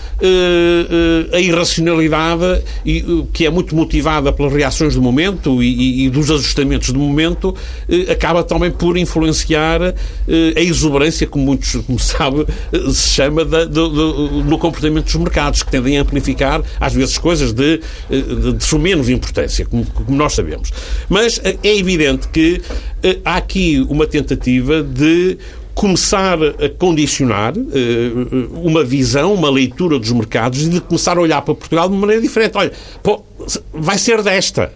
a 1.33 1.41
irracionalidade, 1.41 2.63
que 3.33 3.47
é 3.47 3.51
muito 3.51 3.75
motivada 3.75 4.33
pelas 4.33 4.53
reações 4.53 4.95
do 4.95 5.03
momento 5.03 5.63
e, 5.63 6.07
e 6.07 6.11
dos 6.11 6.31
ajustamentos 6.31 6.91
do 6.91 6.99
momento, 6.99 7.55
acaba 8.11 8.43
também 8.45 8.71
por 8.71 8.97
influenciar 8.97 9.83
a 9.83 10.61
exuberância, 10.61 11.27
como 11.27 11.45
muitos, 11.45 11.75
como 11.87 11.99
sabe, 11.99 12.47
se 12.93 13.09
chama 13.11 13.45
do, 13.45 14.45
no 14.45 14.59
comportamento 14.59 15.05
dos 15.05 15.17
mercados, 15.17 15.63
que 15.63 15.71
tendem 15.71 15.99
a 15.99 16.03
amplificar, 16.03 16.63
às 16.81 16.93
vezes, 16.93 17.19
coisas 17.19 17.53
de 17.53 17.81
de, 18.21 18.53
de 18.53 18.79
menos 18.79 19.09
importância, 19.09 19.65
como, 19.67 19.85
como, 19.87 20.17
nós 20.17 20.35
sabemos. 20.35 20.71
Mas 21.09 21.41
eh, 21.45 21.57
é 21.63 21.77
evidente 21.77 22.29
que 22.29 22.61
eh, 23.03 23.19
há 23.25 23.37
aqui 23.37 23.85
uma 23.89 24.07
tentativa 24.07 24.83
de 24.83 25.39
começar 25.75 26.39
a 26.43 26.69
condicionar 26.79 27.55
uh, 27.57 28.61
uma 28.63 28.85
visão, 28.85 29.33
uma 29.33 29.51
leitura 29.51 29.99
dos 29.99 30.13
mercados 30.13 30.67
e 30.67 30.69
de 30.69 30.81
começar 30.83 31.17
a 31.17 31.21
olhar 31.21 31.41
para 31.41 31.55
Portugal 31.55 31.89
de 31.89 31.95
uma 31.95 32.03
maneira 32.03 32.21
diferente. 32.21 32.57
Olha, 32.57 32.73
pô, 33.03 33.23
vai 33.73 33.97
ser 33.97 34.23
desta. 34.23 34.71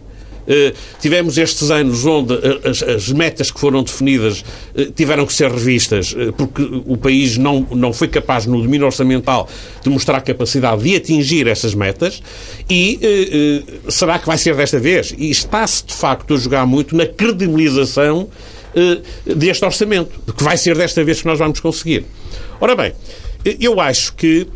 Eh, 0.46 0.72
tivemos 1.00 1.36
estes 1.38 1.70
anos 1.70 2.06
onde 2.06 2.34
eh, 2.34 2.68
as, 2.68 2.82
as 2.82 3.08
metas 3.08 3.50
que 3.50 3.58
foram 3.58 3.82
definidas 3.82 4.44
eh, 4.76 4.88
tiveram 4.94 5.26
que 5.26 5.32
ser 5.32 5.50
revistas 5.50 6.14
porque 6.36 6.62
o 6.86 6.96
país 6.96 7.36
não, 7.36 7.66
não 7.72 7.92
foi 7.92 8.08
capaz, 8.08 8.46
no 8.46 8.62
domínio 8.62 8.86
orçamental, 8.86 9.48
de 9.82 9.90
mostrar 9.90 10.20
capacidade 10.20 10.82
de 10.82 10.94
atingir 10.94 11.48
essas 11.48 11.74
metas 11.74 12.22
e 12.70 13.64
será 13.88 14.18
que 14.18 14.26
vai 14.26 14.38
ser 14.38 14.54
desta 14.54 14.78
vez? 14.78 15.14
E 15.16 15.30
está-se, 15.30 15.84
de 15.86 15.94
facto, 15.94 16.34
a 16.34 16.36
jogar 16.36 16.66
muito 16.66 16.96
na 16.96 17.06
credibilização 17.06 18.28
deste 19.24 19.64
orçamento, 19.64 20.20
que 20.32 20.44
vai 20.44 20.56
ser 20.56 20.76
desta 20.76 21.02
vez 21.02 21.20
que 21.20 21.26
nós 21.26 21.38
vamos 21.38 21.60
conseguir. 21.60 22.04
Ora 22.60 22.74
bem, 22.74 22.92
eu 23.60 23.80
acho 23.80 24.14
que 24.14 24.46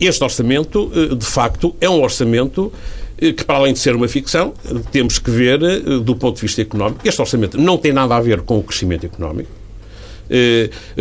este 0.00 0.22
orçamento, 0.22 0.90
de 1.16 1.26
facto, 1.26 1.74
é 1.80 1.88
um 1.88 2.02
orçamento 2.02 2.72
que, 3.18 3.44
para 3.44 3.56
além 3.56 3.72
de 3.72 3.78
ser 3.78 3.94
uma 3.94 4.08
ficção, 4.08 4.54
temos 4.90 5.18
que 5.18 5.30
ver 5.30 5.58
do 6.00 6.16
ponto 6.16 6.36
de 6.36 6.42
vista 6.42 6.62
económico. 6.62 7.00
Este 7.06 7.20
orçamento 7.20 7.58
não 7.58 7.76
tem 7.78 7.92
nada 7.92 8.16
a 8.16 8.20
ver 8.20 8.42
com 8.42 8.58
o 8.58 8.62
crescimento 8.62 9.06
económico. 9.06 9.50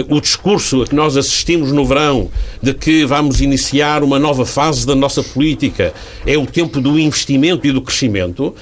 o 0.10 0.22
discurso 0.22 0.84
a 0.84 0.88
que 0.88 0.96
nós 0.96 1.18
assistimos 1.18 1.72
no 1.72 1.86
verão 1.86 2.30
de 2.62 2.74
que 2.74 3.06
vamos 3.06 3.42
iniciar 3.42 4.04
uma 4.04 4.20
nova 4.20 4.46
fase 4.46 4.86
da 4.86 4.96
nossa 4.96 5.24
política 5.24 5.94
é 6.26 6.38
o 6.38 6.46
tempo 6.46 6.80
do 6.80 7.00
investimento 7.00 7.66
e 7.66 7.72
do 7.72 7.82
crescimento. 7.82 8.56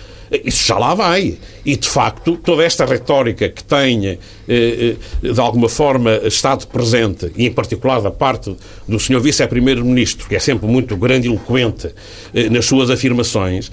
Isso 0.45 0.65
já 0.65 0.77
lá 0.77 0.95
vai. 0.95 1.37
E, 1.65 1.75
de 1.75 1.89
facto, 1.89 2.37
toda 2.37 2.63
esta 2.63 2.85
retórica 2.85 3.49
que 3.49 3.61
tem, 3.61 4.07
eh, 4.07 4.17
eh, 4.47 4.95
de 5.21 5.39
alguma 5.39 5.67
forma, 5.67 6.21
estado 6.23 6.65
presente, 6.67 7.29
e 7.35 7.45
em 7.45 7.51
particular 7.51 8.01
da 8.01 8.09
parte 8.09 8.55
do 8.87 8.97
Sr. 8.97 9.19
Vice-Primeiro-Ministro, 9.19 10.29
que 10.29 10.35
é 10.35 10.39
sempre 10.39 10.67
muito 10.67 10.95
grandiloquente 10.95 11.89
eh, 12.33 12.49
nas 12.49 12.65
suas 12.65 12.89
afirmações, 12.89 13.69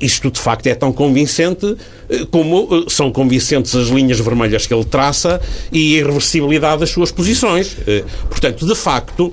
isto, 0.00 0.32
de 0.32 0.40
facto, 0.40 0.66
é 0.66 0.74
tão 0.74 0.92
convincente 0.92 1.76
como 2.32 2.90
são 2.90 3.12
convincentes 3.12 3.74
as 3.76 3.86
linhas 3.86 4.18
vermelhas 4.18 4.66
que 4.66 4.74
ele 4.74 4.84
traça 4.84 5.40
e 5.70 5.94
a 5.94 5.98
irreversibilidade 6.00 6.80
das 6.80 6.90
suas 6.90 7.12
posições. 7.12 7.76
Portanto, 8.28 8.66
de 8.66 8.74
facto, 8.74 9.32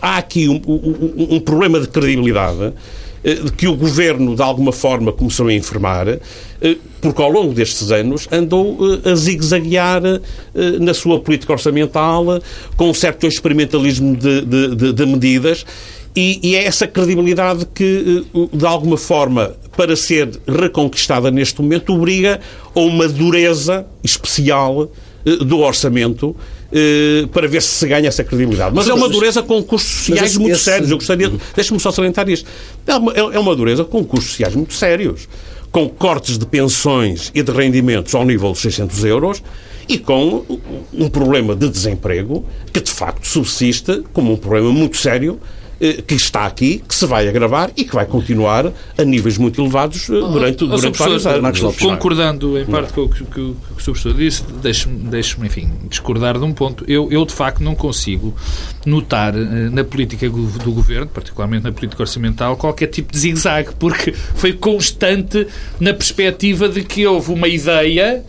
há 0.00 0.16
aqui 0.16 0.48
um, 0.48 0.60
um, 1.36 1.40
problema 1.40 1.80
de 1.80 1.88
credibilidade 1.88 2.72
que 3.56 3.66
o 3.66 3.76
governo, 3.76 4.36
de 4.36 4.42
alguma 4.42 4.72
forma, 4.72 5.12
começou 5.12 5.48
a 5.48 5.52
informar, 5.52 6.08
eh, 6.08 6.20
porque 7.00 7.20
ao 7.20 7.30
longo 7.30 7.52
destes 7.52 7.90
anos 7.90 8.28
andou 8.30 8.78
eh, 9.04 9.10
a 9.10 9.14
zigue-zaguear 9.14 10.02
na 10.80 10.94
sua 10.94 11.20
política 11.20 11.52
orçamental, 11.52 12.40
com 12.76 12.90
um 12.90 12.94
certo 12.94 13.26
experimentalismo 13.26 14.16
de, 14.16 14.42
de, 14.42 14.92
de 14.92 15.06
medidas. 15.06 15.64
E, 16.14 16.40
e, 16.42 16.56
é 16.56 16.64
essa 16.64 16.86
credibilidade 16.86 17.66
que, 17.74 18.24
de 18.50 18.64
alguma 18.64 18.96
forma, 18.96 19.54
para 19.76 19.94
ser 19.94 20.30
reconquistada 20.48 21.30
neste 21.30 21.60
momento, 21.60 21.92
obriga 21.92 22.40
a 22.74 22.80
uma 22.80 23.06
dureza 23.06 23.86
especial 24.02 24.90
do 25.44 25.58
orçamento 25.58 26.34
eh, 26.72 27.26
para 27.32 27.46
ver 27.46 27.62
se 27.62 27.68
se 27.68 27.86
ganha 27.86 28.08
essa 28.08 28.24
credibilidade. 28.24 28.74
Mas, 28.74 28.88
é 28.88 28.94
uma 28.94 29.08
dureza 29.08 29.42
com 29.42 29.62
custos 29.62 29.92
sociais 29.92 30.30
esse, 30.30 30.38
muito 30.38 30.54
esse... 30.54 30.64
sérios. 30.64 30.90
Eu 30.90 30.96
gostaria, 30.96 31.32
deixe-me 31.54 31.78
só 31.80 31.90
salientar 31.90 32.28
isto. 32.28 32.48
É 32.86 32.94
uma, 32.94 33.12
é, 33.12 33.18
é 33.18 33.38
uma 33.38 33.54
dureza 33.54 33.84
com 33.84 34.04
custos 34.04 34.30
sociais 34.30 34.54
muito 34.54 34.74
sérios, 34.74 35.28
com 35.70 35.88
cortes 35.88 36.38
de 36.38 36.46
pensões 36.46 37.30
e 37.34 37.42
de 37.42 37.52
rendimentos 37.52 38.14
ao 38.14 38.24
nível 38.24 38.52
de 38.52 38.58
600 38.58 39.04
euros 39.04 39.42
e 39.88 39.98
com 39.98 40.44
um 40.92 41.08
problema 41.08 41.54
de 41.54 41.68
desemprego 41.68 42.44
que 42.72 42.80
de 42.80 42.90
facto 42.90 43.26
subsiste 43.26 44.02
como 44.12 44.32
um 44.32 44.36
problema 44.36 44.72
muito 44.72 44.96
sério 44.96 45.38
que 46.06 46.14
está 46.14 46.46
aqui, 46.46 46.82
que 46.86 46.94
se 46.94 47.06
vai 47.06 47.28
agravar 47.28 47.70
e 47.76 47.84
que 47.84 47.94
vai 47.94 48.06
continuar 48.06 48.72
a 48.96 49.04
níveis 49.04 49.36
muito 49.36 49.60
elevados 49.60 50.08
eh, 50.08 50.12
durante, 50.12 50.64
oh, 50.64 50.68
durante 50.68 50.98
vários 50.98 51.26
anos. 51.26 51.76
Concordando 51.76 52.58
em 52.58 52.64
parte 52.64 52.92
com 52.92 53.02
o 53.02 53.08
que, 53.08 53.24
que, 53.24 53.40
o 53.40 53.56
professor 53.74 54.14
disse, 54.14 54.42
deixe-me, 54.62 54.98
deixe 55.08 55.38
enfim, 55.40 55.70
discordar 55.88 56.38
de 56.38 56.44
um 56.44 56.52
ponto. 56.52 56.84
Eu, 56.88 57.10
eu, 57.10 57.24
de 57.24 57.32
facto, 57.32 57.62
não 57.62 57.74
consigo 57.74 58.34
notar 58.86 59.34
eh, 59.36 59.68
na 59.70 59.84
política 59.84 60.28
do 60.28 60.72
governo, 60.72 61.08
particularmente 61.08 61.64
na 61.64 61.72
política 61.72 62.02
orçamental, 62.02 62.56
qualquer 62.56 62.86
tipo 62.86 63.12
de 63.12 63.18
zigue-zague, 63.18 63.70
porque 63.78 64.12
foi 64.12 64.52
constante 64.52 65.46
na 65.78 65.92
perspectiva 65.92 66.68
de 66.68 66.82
que 66.82 67.06
houve 67.06 67.32
uma 67.32 67.48
ideia 67.48 68.24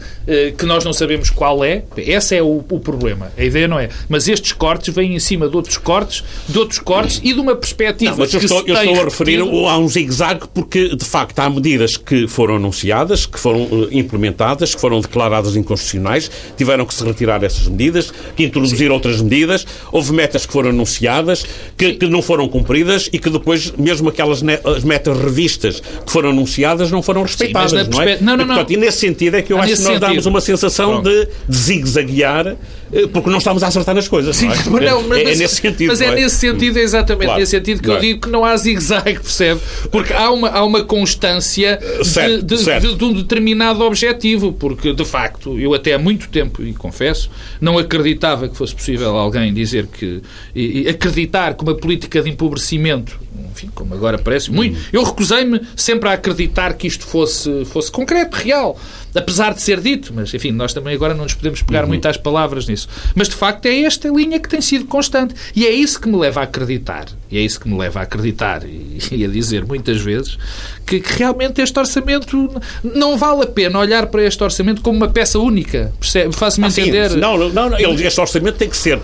que 0.58 0.66
nós 0.66 0.84
não 0.84 0.92
sabemos 0.92 1.30
qual 1.30 1.64
é. 1.64 1.84
Esse 1.96 2.36
é 2.36 2.44
o, 2.44 2.62
o 2.70 2.80
problema. 2.82 3.32
A 3.38 3.44
ideia 3.46 3.66
não 3.66 3.80
é. 3.80 3.88
Mas 4.10 4.28
estes 4.28 4.52
cortes 4.52 4.94
vêm 4.94 5.16
em 5.16 5.20
cima 5.20 5.48
de 5.48 5.56
outros 5.56 5.78
cortes, 5.78 6.22
de 6.50 6.60
outros 6.60 6.80
cortes 6.80 7.22
e 7.24 7.34
de 7.34 7.40
uma 7.40 7.56
perspectiva 7.56 8.12
não, 8.12 8.18
mas 8.18 8.34
eu 8.34 8.40
estou, 8.40 8.64
eu 8.68 8.76
estou 8.76 9.02
a 9.02 9.04
referir 9.06 9.40
a 9.40 9.78
um 9.78 9.88
zigue-zague 9.88 10.48
porque, 10.54 10.96
de 10.96 11.06
facto, 11.06 11.40
há 11.40 11.50
medidas 11.50 11.98
que 11.98 12.28
foram 12.28 12.56
anunciadas, 12.56 13.26
que 13.26 13.40
foram 13.40 13.64
uh, 13.64 13.88
implementadas, 13.92 14.74
que 14.74 14.82
foram 14.82 15.00
declaradas 15.00 15.56
inconstitucionais, 15.56 16.30
tiveram 16.58 16.86
que 16.86 16.94
se 16.94 17.04
retirar 17.04 17.44
essas 17.44 17.68
medidas, 17.68 18.12
que 18.36 18.44
introduzir 18.44 18.92
outras 18.92 19.22
medidas, 19.22 19.66
houve 19.92 20.14
metas 20.14 20.46
que 20.48 20.54
foram 20.54 20.70
anunciadas, 20.70 21.46
que, 21.78 21.94
que, 21.94 22.08
não 22.08 22.22
foram 22.22 22.48
cumpridas 22.48 23.10
e 23.12 23.20
que 23.20 23.30
depois, 23.30 23.72
mesmo 23.78 24.10
aquelas 24.10 24.42
as 24.64 24.84
metas 24.84 25.18
revistas 25.18 25.80
que 25.80 26.12
foram 26.12 26.30
anunciadas, 26.30 26.90
não 26.92 27.02
foram 27.02 27.24
respeitadas, 27.24 27.86
Sim, 27.86 27.92
não 27.92 28.02
é? 28.02 28.18
Não, 28.20 28.38
não, 28.38 28.44
e, 28.44 28.48
portanto, 28.48 28.70
não. 28.70 28.78
E 28.78 28.78
nesse 28.78 29.00
sentido 29.00 29.36
é 29.36 29.42
que 29.42 29.54
eu 29.54 29.58
ah, 29.58 29.62
acho 29.62 29.76
que 29.76 29.80
nós 29.80 29.88
sentido. 29.88 30.08
damos 30.08 30.26
uma 30.26 30.42
sensação 30.42 31.02
Pronto. 31.02 31.10
de, 31.10 31.28
de 31.48 31.58
zigue-zaguear 31.58 32.58
eh, 32.92 33.08
porque 33.12 33.30
não 33.30 33.38
estamos 33.38 33.64
a 33.64 33.68
acertar 33.68 33.94
nas 33.94 34.08
coisas. 34.08 34.36
Sim, 34.36 34.48
não 34.48 34.54
é? 34.54 34.58
Mas, 34.78 34.92
não, 34.92 35.08
mas, 35.08 35.18
é, 35.18 35.22
é, 35.22 35.36
nesse 35.36 35.56
sentido. 35.56 35.88
Mas 35.90 36.02
é, 36.02 36.06
é, 36.06 36.16
nesse 36.16 36.36
sentido, 36.36 36.78
exatamente 36.78 37.26
claro. 37.26 37.40
nesse 37.40 37.52
sentido 37.52 37.82
que 37.82 37.90
eu 37.90 38.00
digo 38.00 38.22
que 38.22 38.30
não 38.30 38.46
há 38.46 38.56
zigue-zague, 38.56 39.20
percebe? 39.20 39.60
Porque 39.92 40.14
há 40.14 40.32
uma, 40.32 40.50
há 40.50 40.64
uma 40.64 40.84
constância 40.84 41.80
certo, 42.04 42.46
de, 42.46 42.56
de, 42.56 42.58
certo. 42.58 42.88
De, 42.88 42.96
de, 42.96 43.04
um 43.04 43.14
determinado 43.14 43.84
objetivo, 43.84 44.54
porque 44.54 44.94
de 44.94 45.06
facto 45.06 45.58
eu 45.60 45.74
até 45.74 45.94
há 45.94 46.00
muito 46.00 46.30
tempo, 46.30 46.64
e 46.64 46.74
confesso, 46.74 47.30
não 47.60 47.78
acreditava 47.78 48.48
que 48.48 48.56
fosse 48.56 48.76
possível 48.76 49.16
alguém 49.16 49.54
dizer 49.54 49.88
que. 49.88 50.22
E, 50.56 50.82
e 50.82 50.90
acreditar 50.90 51.54
que 51.56 51.64
uma 51.64 51.76
política 51.76 52.22
de 52.22 52.30
empobrecimento, 52.30 53.20
enfim, 53.52 53.70
como 53.74 53.94
agora 53.94 54.18
parece, 54.18 54.52
muito. 54.52 54.78
Hum. 54.78 54.84
Eu 54.92 55.04
recusei-me 55.04 55.62
sempre 55.76 56.10
a 56.10 56.14
acreditar 56.14 56.74
que 56.74 56.88
isto 56.88 57.06
fosse, 57.06 57.66
fosse 57.66 57.92
concreto, 57.92 58.38
real 58.38 58.78
apesar 59.18 59.54
de 59.54 59.62
ser 59.62 59.80
dito, 59.80 60.14
mas 60.14 60.34
enfim, 60.34 60.52
nós 60.52 60.74
também 60.74 60.94
agora 60.94 61.14
não 61.14 61.24
nos 61.24 61.34
podemos 61.34 61.62
pegar 61.62 61.84
uhum. 61.84 61.88
muito 61.88 62.06
às 62.08 62.18
palavras 62.18 62.68
nisso. 62.68 62.88
Mas 63.16 63.28
de 63.28 63.36
facto 63.36 63.66
é 63.66 63.82
esta 63.82 64.08
linha 64.10 64.40
que 64.40 64.48
tem 64.48 64.62
sido 64.62 64.86
constante. 64.86 65.34
E 65.56 65.66
é 65.66 65.72
isso 65.72 66.00
que 66.00 66.08
me 66.08 66.18
leva 66.18 66.42
a 66.42 66.44
acreditar, 66.44 67.08
e 67.32 67.38
é 67.38 67.42
isso 67.42 67.60
que 67.60 67.68
me 67.68 67.78
leva 67.78 68.00
a 68.00 68.04
acreditar 68.04 68.64
e, 68.64 69.00
e 69.12 69.26
a 69.26 69.28
dizer 69.28 69.66
muitas 69.66 70.00
vezes 70.00 70.38
que, 70.86 71.00
que, 71.00 71.14
realmente 71.18 71.62
este 71.62 71.78
orçamento 71.78 72.62
não 72.84 73.18
vale 73.18 73.44
a 73.44 73.48
pena 73.48 73.80
olhar 73.80 74.08
para 74.08 74.24
este 74.24 74.44
orçamento 74.44 74.82
como 74.82 74.98
uma 74.98 75.08
peça 75.08 75.40
única. 75.40 75.92
Faço-me 76.34 76.68
ah, 76.68 76.70
entender. 76.70 77.12
Sim. 77.12 77.18
Não, 77.18 77.38
não, 77.38 77.70
não, 77.70 77.78
este 77.78 78.20
orçamento 78.20 78.58
tem 78.58 78.70
que 78.70 78.78
ser 78.78 79.00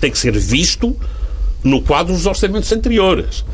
tem 0.00 0.10
que 0.10 0.18
ser 0.18 0.36
visto 0.36 0.96
no 1.62 1.82
quadro 1.82 2.12
dos 2.12 2.26
orçamentos 2.26 2.70
anteriores. 2.72 3.44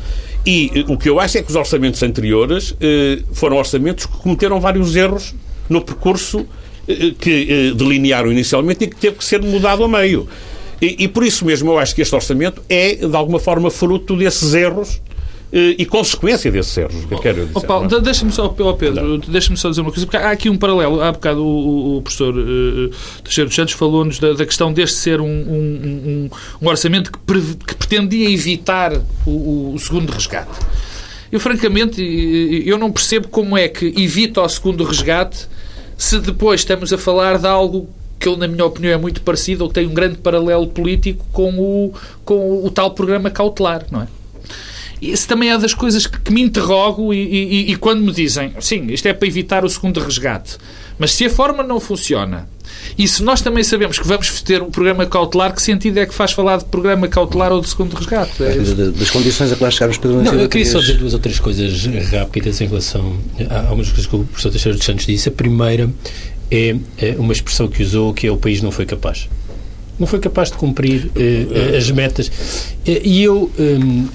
E 0.45 0.71
eh, 0.75 0.85
o 0.87 0.97
que 0.97 1.09
eu 1.09 1.19
acho 1.19 1.37
é 1.37 1.41
que 1.41 1.49
os 1.49 1.55
orçamentos 1.55 2.01
anteriores 2.03 2.75
eh, 2.79 3.23
foram 3.33 3.57
orçamentos 3.57 4.05
que 4.05 4.17
cometeram 4.17 4.59
vários 4.59 4.95
erros 4.95 5.33
no 5.67 5.81
percurso 5.81 6.45
eh, 6.87 7.13
que 7.19 7.47
eh, 7.49 7.73
delinearam 7.75 8.31
inicialmente 8.31 8.83
e 8.83 8.87
que 8.87 8.95
teve 8.95 9.17
que 9.17 9.25
ser 9.25 9.41
mudado 9.41 9.83
a 9.83 9.87
meio. 9.87 10.27
E, 10.81 11.05
e, 11.05 11.07
por 11.07 11.23
isso 11.23 11.45
mesmo 11.45 11.71
eu 11.71 11.79
acho 11.79 11.95
que 11.95 12.01
este 12.01 12.13
orçamento 12.13 12.61
é, 12.69 12.95
de 12.95 13.15
alguma 13.15 13.39
forma, 13.39 13.71
fruto 13.71 14.15
desses 14.15 14.53
erros 14.53 14.99
eh, 14.99 15.14
e 15.57 15.85
consequência 15.85 16.51
desses 16.51 16.77
erros. 16.77 17.05
Que 17.05 17.15
quero 17.17 17.45
dizer, 17.45 17.51
oh, 17.53 17.61
Paulo, 17.61 17.95
é? 17.95 18.01
deixa-me 18.01 18.31
só, 18.31 18.53
oh, 18.57 18.73
Pedro, 18.73 19.19
deixa-me 19.19 19.55
só 19.55 19.69
dizer 19.69 19.81
uma 19.81 19.91
coisa, 19.91 20.05
porque 20.05 20.17
há 20.17 20.31
aqui 20.31 20.49
um 20.49 20.57
paralelo. 20.57 21.01
Há 21.01 21.13
bocado 21.13 21.41
o, 21.45 21.97
o 21.97 22.01
professor 22.01 22.35
uh, 22.35 22.91
Teixeira 23.23 23.47
dos 23.47 23.55
Santos 23.55 23.73
falou-nos 23.73 24.19
da, 24.19 24.33
da, 24.33 24.45
questão 24.45 24.73
deste 24.73 24.97
ser 24.97 25.21
um, 25.21 25.25
um, 25.25 26.29
um 26.61 26.67
orçamento 26.67 27.09
que, 27.09 27.19
pre, 27.19 27.41
que, 27.41 27.75
pretendia 27.75 28.29
evitar 28.29 28.91
o, 29.25 29.73
o 29.73 29.79
segundo 29.79 30.11
resgate. 30.11 30.51
Eu, 31.31 31.39
francamente, 31.39 32.01
eu 32.65 32.77
não 32.77 32.91
percebo 32.91 33.29
como 33.29 33.57
é 33.57 33.67
que 33.69 33.93
evita 33.97 34.41
o 34.41 34.49
segundo 34.49 34.83
resgate 34.83 35.47
se 35.97 36.19
depois 36.19 36.61
estamos 36.61 36.91
a 36.91 36.97
falar 36.97 37.37
de 37.37 37.47
algo 37.47 37.89
que, 38.19 38.35
na 38.35 38.47
minha 38.47 38.65
opinião, 38.65 38.93
é 38.93 38.97
muito 38.97 39.21
parecido 39.21 39.63
ou 39.63 39.69
que 39.69 39.75
tem 39.75 39.87
um 39.87 39.93
grande 39.93 40.17
paralelo 40.17 40.67
político 40.67 41.25
com 41.31 41.57
o, 41.57 41.93
com 42.25 42.65
o 42.65 42.69
tal 42.69 42.91
programa 42.91 43.29
cautelar, 43.29 43.85
não 43.89 44.01
é? 44.01 44.07
Isso 45.11 45.27
também 45.27 45.49
é 45.49 45.57
das 45.57 45.73
coisas 45.73 46.07
que, 46.07 46.19
que 46.19 46.33
me 46.33 46.41
interrogo 46.41 47.13
e, 47.13 47.17
e, 47.17 47.71
e, 47.71 47.75
quando 47.75 48.01
me 48.01 48.11
dizem, 48.11 48.53
sim, 48.59 48.87
isto 48.89 49.07
é 49.07 49.13
para 49.13 49.27
evitar 49.27 49.63
o 49.65 49.69
segundo 49.69 49.99
resgate, 49.99 50.57
mas 50.97 51.11
se 51.11 51.25
a 51.25 51.29
forma 51.29 51.63
não 51.63 51.79
funciona 51.79 52.47
e 52.97 53.07
se 53.07 53.23
nós 53.23 53.41
também 53.41 53.63
sabemos 53.63 53.99
que 53.99 54.07
vamos 54.07 54.41
ter 54.41 54.61
um 54.61 54.69
programa 54.69 55.05
cautelar, 55.05 55.53
que 55.53 55.61
sentido 55.61 55.97
é 55.97 56.05
que 56.05 56.13
faz 56.13 56.31
falar 56.31 56.57
de 56.57 56.65
programa 56.65 57.07
cautelar 57.07 57.51
ou 57.51 57.61
de 57.61 57.69
segundo 57.69 57.93
resgate? 57.93 58.43
É 58.43 58.55
das 58.91 59.09
condições 59.09 59.51
a 59.51 59.55
que 59.55 59.63
lá 59.63 59.71
chegarmos, 59.71 59.97
Pedro 59.97 60.21
Não, 60.21 60.33
eu 60.33 60.49
queria 60.49 60.65
só 60.65 60.79
dizer 60.79 60.97
duas 60.97 61.13
ou 61.13 61.19
três 61.19 61.39
coisas 61.39 61.85
rápidas 62.11 62.61
em 62.61 62.67
relação 62.67 63.17
a 63.49 63.59
algumas 63.61 63.89
coisas 63.89 64.05
que 64.05 64.15
o 64.15 64.23
professor 64.23 64.49
Teixeira 64.49 64.77
dos 64.77 64.85
Santos 64.85 65.05
disse. 65.05 65.29
A 65.29 65.31
primeira 65.31 65.89
é, 66.49 66.75
é 66.97 67.15
uma 67.17 67.33
expressão 67.33 67.67
que 67.67 67.83
usou, 67.83 68.13
que 68.13 68.27
é 68.27 68.31
o 68.31 68.37
país 68.37 68.61
não 68.61 68.71
foi 68.71 68.85
capaz 68.85 69.27
não 69.99 70.07
foi 70.07 70.19
capaz 70.19 70.51
de 70.51 70.57
cumprir 70.57 71.05
uh, 71.05 71.77
as 71.77 71.89
metas. 71.91 72.31
Eh, 72.85 73.01
e 73.03 73.23
eu, 73.23 73.51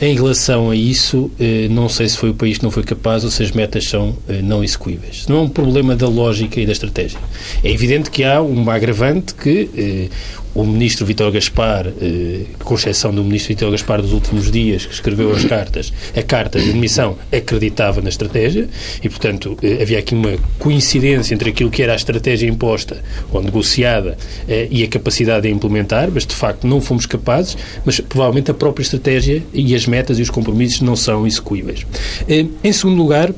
em 0.00 0.14
relação 0.14 0.70
a 0.70 0.76
isso, 0.76 1.30
não 1.70 1.88
sei 1.88 2.08
se 2.08 2.16
foi 2.16 2.30
o 2.30 2.34
país 2.34 2.58
que 2.58 2.64
não 2.64 2.70
foi 2.70 2.82
capaz 2.82 3.24
ou 3.24 3.30
se 3.30 3.42
as 3.42 3.50
metas 3.50 3.84
são 3.84 4.16
não 4.44 4.62
execuíveis. 4.62 5.26
Não 5.28 5.38
é 5.38 5.40
um 5.40 5.48
problema 5.48 5.96
da 5.96 6.08
lógica 6.08 6.60
e 6.60 6.66
da 6.66 6.72
estratégia. 6.72 7.18
É 7.64 7.70
evidente 7.70 8.10
que 8.10 8.22
há 8.22 8.40
um 8.40 8.70
agravante 8.70 9.34
que 9.34 10.08
o 10.54 10.64
ministro 10.64 11.06
Vitor 11.06 11.30
Gaspar, 11.30 11.86
eh, 12.00 12.42
com 12.64 12.74
exceção 12.74 13.14
do 13.14 13.22
ministro 13.22 13.54
Vitor 13.54 13.70
Gaspar 13.70 14.02
dos 14.02 14.12
últimos 14.12 14.50
dias, 14.50 14.86
que 14.86 14.94
escreveu 14.94 15.32
as 15.32 15.44
cartas, 15.44 15.92
a 16.16 16.22
carta 16.22 16.60
de 16.60 16.70
admissão 16.70 17.16
acreditava 17.32 18.00
na 18.00 18.08
estratégia 18.08 18.68
e, 19.02 19.08
portanto, 19.08 19.56
eh, 19.62 19.78
havia 19.82 19.98
aqui 19.98 20.14
uma 20.14 20.36
coincidência 20.58 21.34
entre 21.34 21.50
aquilo 21.50 21.70
que 21.70 21.82
era 21.82 21.92
a 21.92 21.96
estratégia 21.96 22.48
imposta 22.48 23.02
ou 23.32 23.42
negociada 23.42 24.16
eh, 24.48 24.68
e 24.70 24.82
a 24.82 24.88
capacidade 24.88 25.42
de 25.42 25.54
implementar, 25.54 26.10
mas 26.12 26.26
de 26.26 26.34
facto 26.34 26.66
não 26.66 26.80
fomos 26.80 27.06
capazes, 27.06 27.56
mas 27.84 28.00
provavelmente 28.00 28.50
a 28.50 28.54
própria 28.54 28.82
estratégia 28.82 29.42
e 29.52 29.74
as 29.74 29.86
metas 29.86 30.18
e 30.18 30.22
os 30.22 30.30
compromissos 30.30 30.80
não 30.80 30.96
são 30.96 31.26
execuíveis. 31.26 31.86
Eh, 32.28 32.46
em 32.62 32.72
segundo 32.72 32.96
lugar, 32.96 33.32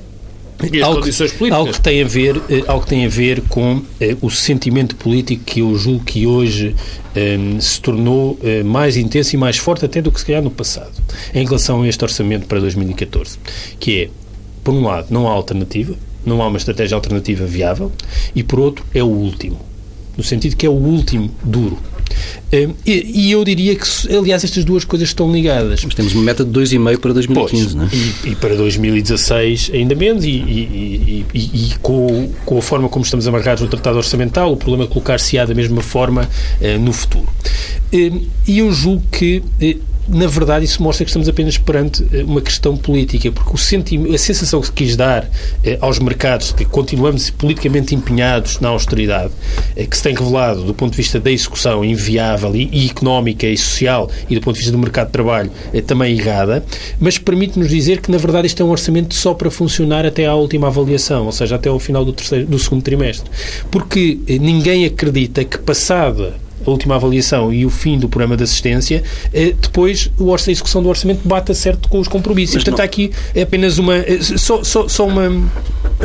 algo, 0.83 1.05
algo, 1.53 1.73
que 1.73 1.81
tem 1.81 2.03
a 2.03 2.07
ver, 2.07 2.41
eh, 2.49 2.63
algo 2.67 2.85
que 2.85 2.89
tem 2.89 3.05
a 3.05 3.09
ver 3.09 3.43
com 3.43 3.83
eh, 4.01 4.17
o 4.21 4.31
sentimento 4.31 4.97
político 4.97 5.45
que 5.45 5.61
eu 5.61 5.77
julgo 5.77 6.05
que 6.05 6.27
hoje 6.27 6.75
eh, 7.15 7.39
se 7.61 7.81
tornou 7.81 8.39
eh, 8.43 8.63
mais 8.63 8.97
intenso 8.97 9.35
e 9.35 9.39
mais 9.39 9.59
forte 9.59 9.85
até 9.85 10.01
do 10.01 10.11
que 10.11 10.21
se 10.21 10.27
calhar 10.27 10.43
no 10.43 10.51
passado, 10.51 10.93
em 11.35 11.45
relação 11.45 11.83
a 11.83 11.89
este 11.89 12.03
orçamento 12.03 12.47
para 12.47 12.61
2014, 12.61 13.39
que 13.79 14.03
é, 14.03 14.11
por 14.65 14.73
um 14.73 14.83
lado, 14.85 15.09
não 15.11 15.29
há 15.29 15.33
alternativa, 15.33 15.95
não 16.25 16.41
há 16.41 16.47
uma 16.47 16.57
estratégia 16.59 16.95
alternativa 16.95 17.45
viável, 17.45 17.93
e 18.35 18.43
por 18.43 18.61
outro, 18.61 18.85
é 18.95 19.03
o 19.03 19.09
último, 19.09 19.61
no 20.17 20.25
sentido 20.25 20.57
que 20.57 20.65
é 20.65 20.71
o 20.71 20.73
último 20.73 21.31
duro. 21.43 21.79
Hum, 22.53 22.75
e, 22.85 23.31
eu 23.31 23.45
diria 23.45 23.75
que, 23.75 23.87
aliás, 24.15 24.45
estas 24.45 24.65
duas 24.65 24.85
coisas 24.85 25.09
estão 25.09 25.33
ligadas. 25.33 25.85
Mas 25.85 25.95
temos 25.95 26.15
uma 26.15 26.23
meta 26.23 26.45
de 26.45 26.51
2,5 26.51 26.99
para 26.99 27.13
2015, 27.13 27.65
pois, 27.65 27.75
não 27.75 27.85
é? 27.85 27.89
E, 27.93 28.33
e, 28.33 28.35
para 28.35 28.55
2016 28.55 29.71
ainda 29.73 29.95
menos, 29.95 30.25
e, 30.25 30.29
e, 30.29 31.27
e 31.35 31.75
com, 31.81 32.31
com, 32.45 32.59
a 32.59 32.63
forma 32.63 32.89
como 32.89 33.05
estamos 33.05 33.27
amarrados 33.27 33.63
no 33.63 33.69
Tratado 33.69 33.97
Orçamental, 33.97 34.53
o 34.53 34.57
problema 34.57 34.85
é 34.85 34.87
colocar-se-á 34.87 35.45
da 35.45 35.55
mesma 35.55 35.83
forma 35.83 36.29
uh, 36.61 36.79
no 36.79 36.93
futuro. 36.93 37.29
Uh, 37.93 38.21
e 38.47 38.59
eu 38.59 38.73
julgo 38.73 39.03
que 39.11 39.39
uh, 39.39 39.92
na 40.09 40.27
verdade, 40.27 40.65
isso 40.65 40.83
mostra 40.83 41.05
que 41.05 41.11
estamos 41.11 41.29
apenas 41.29 41.57
perante 41.59 42.05
eh, 42.13 42.23
uma 42.25 42.41
questão 42.41 42.77
política, 42.77 43.31
porque 43.31 43.51
o 43.51 44.15
a 44.15 44.19
sensação 44.19 44.61
que 44.61 44.67
se 44.67 44.73
quis 44.73 44.97
dar 44.97 45.29
eh, 45.65 45.79
aos 45.81 45.99
mercados 45.99 46.49
de 46.49 46.55
que 46.55 46.65
continuamos 46.65 47.31
politicamente 47.31 47.95
empenhados 47.95 48.61
na 48.61 48.69
austeridade, 48.69 49.33
eh, 49.77 49.87
que 49.87 49.97
se 49.97 50.03
tem 50.03 50.15
revelado 50.15 50.65
do 50.65 50.75
ponto 50.75 50.91
de 50.91 50.97
vista 50.97 51.21
da 51.21 51.31
execução 51.31 51.85
inviável 51.85 52.55
e, 52.55 52.69
e, 52.73 52.87
económica 52.87 53.47
e 53.47 53.57
social 53.57 54.11
e 54.29 54.35
do 54.35 54.41
ponto 54.41 54.55
de 54.55 54.61
vista 54.61 54.73
do 54.73 54.79
mercado 54.79 55.07
de 55.07 55.13
trabalho 55.13 55.51
eh, 55.73 55.81
também 55.81 56.19
errada, 56.19 56.65
mas 56.99 57.19
permite-nos 57.19 57.69
dizer 57.69 58.01
que, 58.01 58.11
na 58.11 58.19
verdade, 58.19 58.47
isto 58.47 58.63
é 58.63 58.67
um 58.67 58.71
orçamento 58.71 59.15
só 59.15 59.35
para 59.35 59.51
funcionar 59.51 60.05
até 60.05 60.27
à 60.27 60.35
última 60.35 60.67
avaliação, 60.67 61.27
ou 61.27 61.33
seja, 61.33 61.57
até 61.57 61.69
ao 61.69 61.79
final 61.79 62.05
do, 62.05 62.13
terceiro, 62.13 62.47
do 62.47 62.59
segundo 62.59 62.83
trimestre. 62.83 63.31
Porque 63.71 64.19
eh, 64.27 64.39
ninguém 64.39 64.85
acredita 64.85 65.45
que, 65.45 65.59
passada 65.59 66.42
a 66.65 66.71
última 66.71 66.97
avaliação 66.97 67.53
e 67.53 67.65
o 67.67 67.71
fim 67.71 67.99
do 67.99 68.09
programa 68.09 68.37
de 68.37 68.45
assistência, 68.45 69.03
eh, 69.33 69.55
depois 69.61 70.11
a 70.19 70.51
execução 70.51 70.83
do 70.83 70.89
orçamento 70.89 71.27
bata 71.27 71.55
certo 71.55 71.89
com 71.89 71.99
os 71.99 72.09
compromissos. 72.09 72.57
Mas 72.57 72.65
Portanto, 72.65 72.79
não... 72.79 72.85
aqui 72.85 73.11
é 73.35 73.43
apenas 73.43 73.79
uma. 73.79 73.97
Eh, 73.97 74.19
só, 74.21 74.63
só, 74.65 74.89
só 74.89 75.07
uma 75.07 75.31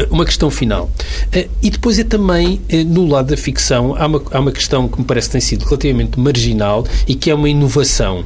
uma 0.10 0.26
questão 0.26 0.52
final. 0.52 0.90
Eh, 1.32 1.48
e 1.62 1.70
depois 1.70 1.98
é 1.98 2.04
também, 2.04 2.62
no 2.88 3.08
lado 3.08 3.30
da 3.30 3.38
ficção, 3.38 3.96
há 3.98 4.06
uma, 4.06 4.22
há 4.32 4.40
uma 4.40 4.52
questão 4.52 4.88
que 4.88 5.00
me 5.00 5.06
parece 5.06 5.28
que 5.28 5.32
tem 5.34 5.42
sido 5.42 5.66
relativamente 5.66 6.20
marginal 6.20 6.86
e 7.08 7.16
que 7.16 7.30
é 7.32 7.34
uma 7.34 7.50
inovação. 7.50 8.24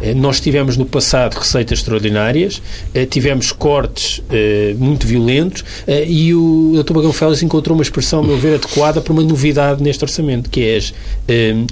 Eh, 0.00 0.14
nós 0.14 0.40
tivemos 0.40 0.76
no 0.76 0.86
passado 0.86 1.34
receitas 1.34 1.78
extraordinárias, 1.78 2.62
eh, 2.94 3.06
tivemos 3.06 3.52
cortes 3.52 4.22
eh, 4.30 4.74
muito 4.78 5.06
violentos 5.06 5.64
e 6.06 6.34
o 6.34 6.72
Dr. 6.82 6.94
Bagão 6.94 7.12
Félix 7.12 7.42
encontrou 7.42 7.76
uma 7.76 7.82
expressão, 7.82 8.20
a 8.20 8.22
meu 8.22 8.36
ver, 8.36 8.54
adequada 8.54 9.00
para 9.00 9.12
uma 9.12 9.22
novidade 9.22 9.82
neste 9.82 10.04
orçamento, 10.04 10.50
que 10.50 10.62
é 10.62 10.76
as, 10.76 10.94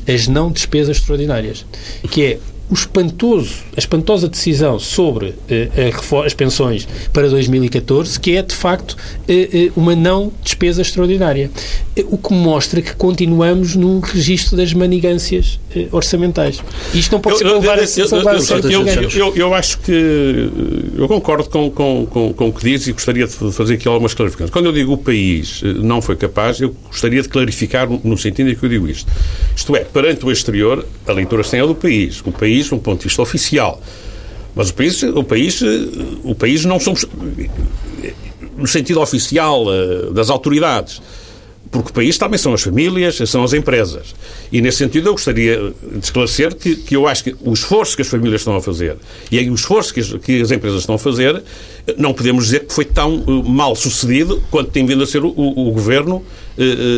as 0.06 0.28
não 0.28 0.50
despesas 0.50 0.96
extraordinárias, 0.96 1.64
que 2.10 2.24
é 2.24 2.38
o 2.70 2.74
espantoso, 2.74 3.54
a 3.76 3.78
espantosa 3.78 4.28
decisão 4.28 4.78
sobre 4.78 5.28
uh, 5.28 6.24
as 6.24 6.34
pensões 6.34 6.86
para 7.12 7.28
2014, 7.28 8.20
que 8.20 8.36
é, 8.36 8.42
de 8.42 8.54
facto, 8.54 8.92
uh, 8.92 9.32
uh, 9.32 9.72
uma 9.74 9.96
não 9.96 10.32
despesa 10.42 10.82
extraordinária. 10.82 11.50
o 12.10 12.18
que 12.18 12.32
mostra 12.32 12.82
que 12.82 12.94
continuamos 12.94 13.74
no 13.74 14.00
registro 14.00 14.56
das 14.56 14.72
manigâncias 14.72 15.58
orçamentais. 15.92 16.60
Isto 16.94 17.12
não 17.12 17.20
pode 17.20 17.38
ser 17.38 17.44
levar 17.44 17.78
a 17.78 17.82
eu, 19.14 19.36
eu, 19.36 19.54
acho 19.54 19.78
que 19.78 20.50
eu 20.96 21.08
concordo 21.08 21.48
com, 21.48 21.70
com, 21.70 22.06
com, 22.06 22.32
com 22.32 22.48
o 22.48 22.52
que 22.52 22.64
diz 22.64 22.86
e 22.86 22.92
gostaria 22.92 23.26
de 23.26 23.32
fazer 23.32 23.74
aqui 23.74 23.88
algumas 23.88 24.14
clarificações. 24.14 24.50
Quando 24.50 24.66
eu 24.66 24.72
digo 24.72 24.92
o 24.92 24.98
país 24.98 25.62
não 25.62 26.00
foi 26.00 26.16
capaz, 26.16 26.60
eu 26.60 26.74
gostaria 26.86 27.22
de 27.22 27.28
clarificar 27.28 27.88
no 27.88 28.16
sentido 28.16 28.50
em 28.50 28.54
que 28.54 28.64
eu 28.64 28.68
digo 28.68 28.88
isto. 28.88 29.10
Isto 29.54 29.76
é, 29.76 29.80
perante 29.80 30.24
o 30.24 30.32
exterior, 30.32 30.86
a 31.06 31.12
leitura 31.12 31.42
sem 31.42 31.60
é 31.60 31.66
do 31.66 31.74
país. 31.74 32.20
O 32.24 32.32
país 32.32 32.57
país, 32.58 32.72
um 32.72 32.78
ponto 32.78 32.98
de 32.98 33.04
vista 33.04 33.22
oficial. 33.22 33.80
Mas 34.54 34.70
o 34.70 34.74
país, 34.74 35.02
o 35.02 35.24
país, 35.24 35.60
o 36.24 36.34
país 36.34 36.64
não 36.64 36.80
somos 36.80 37.06
no 38.56 38.66
sentido 38.66 39.00
oficial 39.00 39.64
eh, 39.72 40.10
das 40.12 40.30
autoridades. 40.30 41.00
Porque 41.70 41.90
o 41.90 41.92
país 41.92 42.16
também 42.16 42.38
são 42.38 42.54
as 42.54 42.62
famílias, 42.62 43.18
são 43.26 43.44
as 43.44 43.52
empresas. 43.52 44.14
E, 44.50 44.62
nesse 44.62 44.78
sentido, 44.78 45.10
eu 45.10 45.12
gostaria 45.12 45.74
de 45.92 46.02
esclarecer 46.02 46.54
que, 46.56 46.74
que 46.74 46.96
eu 46.96 47.06
acho 47.06 47.22
que 47.22 47.36
o 47.42 47.52
esforço 47.52 47.94
que 47.94 48.00
as 48.00 48.08
famílias 48.08 48.40
estão 48.40 48.56
a 48.56 48.62
fazer 48.62 48.96
e 49.30 49.38
o 49.50 49.54
esforço 49.54 49.92
que 49.92 50.00
as, 50.00 50.12
que 50.14 50.40
as 50.40 50.50
empresas 50.50 50.80
estão 50.80 50.94
a 50.94 50.98
fazer, 50.98 51.42
não 51.98 52.14
podemos 52.14 52.46
dizer 52.46 52.64
que 52.64 52.72
foi 52.72 52.86
tão 52.86 53.16
uh, 53.16 53.44
mal 53.46 53.76
sucedido 53.76 54.42
quanto 54.50 54.70
tem 54.70 54.86
vindo 54.86 55.02
a 55.02 55.06
ser 55.06 55.22
o, 55.22 55.28
o, 55.28 55.70
Governo 55.70 56.24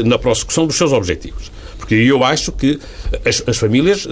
na 0.07 0.19
prossecução 0.19 0.67
dos 0.69 0.77
seus 0.77 0.93
objetivos. 0.93 1.51
Porque 1.77 1.97
eu 1.97 2.23
acho 2.23 2.53
que 2.53 2.79
as, 3.27 3.43
as 3.47 3.59
famílias 3.59 4.07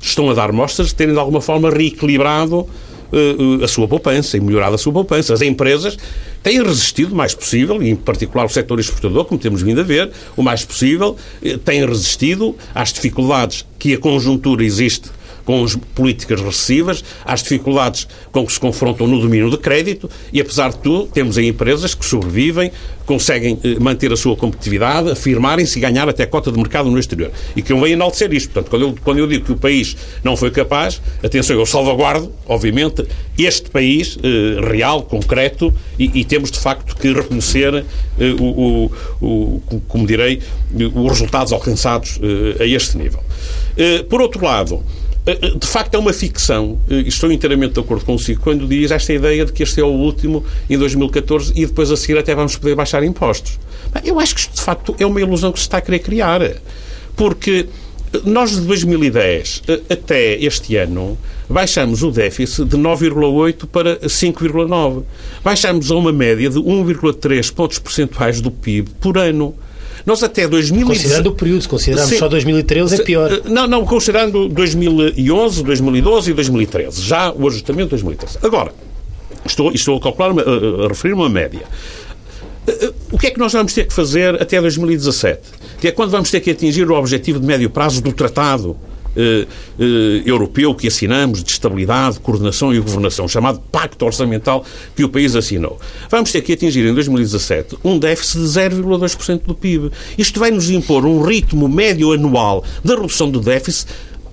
estão 0.00 0.30
a 0.30 0.34
dar 0.34 0.52
mostras 0.52 0.88
de 0.88 0.94
terem 0.94 1.14
de 1.14 1.20
alguma 1.20 1.40
forma 1.40 1.70
reequilibrado 1.70 2.60
uh, 2.60 3.64
a 3.64 3.68
sua 3.68 3.86
poupança 3.86 4.36
e 4.36 4.40
melhorado 4.40 4.74
a 4.74 4.78
sua 4.78 4.92
poupança. 4.92 5.34
As 5.34 5.42
empresas 5.42 5.96
têm 6.42 6.62
resistido 6.62 7.12
o 7.12 7.16
mais 7.16 7.34
possível, 7.34 7.82
e 7.82 7.90
em 7.90 7.96
particular 7.96 8.44
o 8.44 8.48
setor 8.48 8.80
exportador, 8.80 9.24
como 9.24 9.40
temos 9.40 9.62
vindo 9.62 9.80
a 9.80 9.84
ver, 9.84 10.10
o 10.36 10.42
mais 10.42 10.64
possível, 10.64 11.16
uh, 11.42 11.58
têm 11.58 11.84
resistido 11.84 12.56
às 12.74 12.92
dificuldades 12.92 13.66
que 13.78 13.94
a 13.94 13.98
conjuntura 13.98 14.64
existe 14.64 15.10
com 15.50 15.64
as 15.64 15.74
políticas 15.74 16.40
recessivas, 16.40 17.02
às 17.24 17.42
dificuldades 17.42 18.06
com 18.30 18.46
que 18.46 18.52
se 18.52 18.60
confrontam 18.60 19.08
no 19.08 19.20
domínio 19.20 19.50
de 19.50 19.58
crédito 19.58 20.08
e, 20.32 20.40
apesar 20.40 20.70
de 20.70 20.78
tudo, 20.78 21.08
temos 21.08 21.36
aí 21.36 21.48
empresas 21.48 21.92
que 21.92 22.04
sobrevivem, 22.04 22.70
conseguem 23.04 23.58
eh, 23.64 23.76
manter 23.80 24.12
a 24.12 24.16
sua 24.16 24.36
competitividade, 24.36 25.10
afirmarem-se 25.10 25.76
e 25.76 25.82
ganhar 25.82 26.08
até 26.08 26.24
cota 26.24 26.52
de 26.52 26.56
mercado 26.56 26.88
no 26.88 26.96
exterior. 27.00 27.32
E 27.56 27.62
que 27.62 27.72
eu 27.72 27.80
venho 27.80 27.94
enaltecer 27.94 28.32
isto. 28.32 28.52
Portanto, 28.52 28.70
quando 28.70 28.82
eu, 28.82 28.94
quando 29.02 29.18
eu 29.18 29.26
digo 29.26 29.46
que 29.46 29.50
o 29.50 29.56
país 29.56 29.96
não 30.22 30.36
foi 30.36 30.52
capaz, 30.52 31.02
atenção, 31.20 31.56
eu 31.56 31.66
salvaguardo, 31.66 32.32
obviamente, 32.46 33.04
este 33.36 33.70
país 33.70 34.16
eh, 34.22 34.60
real, 34.70 35.02
concreto, 35.02 35.74
e, 35.98 36.20
e, 36.20 36.24
temos 36.24 36.52
de 36.52 36.60
facto 36.60 36.94
que 36.94 37.12
reconhecer 37.12 37.74
eh, 37.74 37.84
o, 38.38 38.88
o, 39.20 39.60
o, 39.68 39.80
como 39.88 40.06
direi, 40.06 40.40
os 40.94 41.10
resultados 41.10 41.52
alcançados 41.52 42.20
eh, 42.22 42.62
a 42.62 42.66
este 42.66 42.96
nível. 42.96 43.24
Eh, 43.76 44.04
por 44.04 44.20
outro 44.20 44.44
lado, 44.44 44.76
eh, 44.76 44.80
eh, 44.82 44.99
de 45.58 45.66
facto 45.66 45.94
é 45.94 45.98
uma 45.98 46.12
ficção, 46.12 46.78
eh, 46.90 47.00
estou 47.06 47.30
inteiramente 47.30 47.74
de 47.74 47.80
acordo 47.80 48.04
consigo, 48.04 48.40
quando 48.40 48.66
diz 48.66 48.90
esta 48.90 49.12
ideia 49.12 49.44
de 49.44 49.52
que 49.52 49.62
este 49.62 49.80
é 49.80 49.84
o 49.84 49.88
último 49.88 50.44
em 50.68 50.78
2014 50.78 51.52
e 51.54 51.66
depois 51.66 51.90
a 51.90 51.96
seguir 51.96 52.18
até 52.18 52.34
vamos 52.34 52.56
poder 52.56 52.74
baixar 52.74 53.04
impostos. 53.04 53.58
Eu 54.04 54.18
acho 54.18 54.34
que 54.34 54.40
isto, 54.40 54.54
de 54.54 54.62
facto, 54.62 54.94
é 54.98 55.04
uma 55.04 55.20
ilusão 55.20 55.52
que 55.52 55.58
se 55.58 55.64
está 55.64 55.78
a 55.78 55.80
querer 55.80 55.98
criar. 55.98 56.40
Porque 57.16 57.66
nós 58.24 58.52
de 58.52 58.62
2010 58.62 59.62
até 59.88 60.34
este 60.42 60.76
ano 60.76 61.16
baixamos 61.48 62.02
o 62.02 62.10
déficit 62.10 62.64
de 62.64 62.76
9,8 62.76 63.66
para 63.66 63.98
5,9. 64.00 65.04
Baixamos 65.44 65.90
a 65.90 65.94
uma 65.94 66.12
média 66.12 66.48
de 66.50 66.58
1,3 66.58 67.52
pontos 67.52 67.78
percentuais 67.78 68.40
do 68.40 68.50
PIB 68.50 68.90
por 69.00 69.18
ano. 69.18 69.54
Nós 70.04 70.22
até 70.22 70.48
2017... 70.48 70.98
Considerando 70.98 71.26
o 71.26 71.34
período, 71.34 71.62
se 71.62 71.68
considerarmos 71.68 72.18
só 72.18 72.28
2013, 72.28 72.94
é 72.94 73.04
pior. 73.04 73.32
Eh, 73.32 73.42
não, 73.46 73.66
não, 73.66 73.84
considerando 73.84 74.48
2011, 74.48 75.62
2012 75.62 76.30
e 76.30 76.34
2013. 76.34 77.02
Já 77.02 77.32
o 77.32 77.46
ajustamento 77.46 77.84
de 77.84 77.90
2013. 77.90 78.38
Agora, 78.42 78.72
estou, 79.44 79.72
estou 79.72 79.96
a 79.96 80.00
calcular, 80.00 80.30
a, 80.30 80.32
a, 80.32 80.84
a 80.86 80.88
referir 80.88 81.14
uma 81.14 81.28
média. 81.28 81.62
Eh, 82.66 82.78
eh, 82.82 82.92
o 83.12 83.18
que 83.18 83.26
é 83.26 83.30
que 83.30 83.38
nós 83.38 83.52
vamos 83.52 83.72
ter 83.72 83.86
que 83.86 83.92
fazer 83.92 84.40
até 84.40 84.60
2017? 84.60 85.40
Que 85.80 85.88
é 85.88 85.92
quando 85.92 86.10
vamos 86.10 86.30
ter 86.30 86.40
que 86.40 86.50
atingir 86.50 86.90
o 86.90 86.94
objetivo 86.94 87.40
de 87.40 87.46
médio 87.46 87.70
prazo 87.70 88.02
do 88.02 88.12
Tratado 88.12 88.76
eh, 89.16 89.46
eh, 89.78 90.22
europeu 90.24 90.74
que 90.74 90.86
assinamos 90.86 91.42
de 91.42 91.50
estabilidade, 91.50 92.20
coordenação 92.20 92.72
e 92.74 92.78
governação, 92.78 93.26
chamado 93.26 93.60
Pacto 93.72 94.04
Orçamental 94.04 94.64
que 94.94 95.04
o 95.04 95.08
país 95.08 95.34
assinou. 95.34 95.78
Vamos 96.08 96.30
ter 96.30 96.42
que 96.42 96.52
atingir 96.52 96.86
em 96.86 96.94
2017 96.94 97.78
um 97.84 97.98
déficit 97.98 98.38
de 98.38 98.46
0,2% 98.46 99.42
do 99.44 99.54
PIB. 99.54 99.90
Isto 100.16 100.38
vai 100.38 100.50
nos 100.50 100.70
impor 100.70 101.04
um 101.04 101.22
ritmo 101.22 101.68
médio 101.68 102.12
anual 102.12 102.64
de 102.84 102.94
redução 102.94 103.30
do 103.30 103.40
déficit 103.40 103.88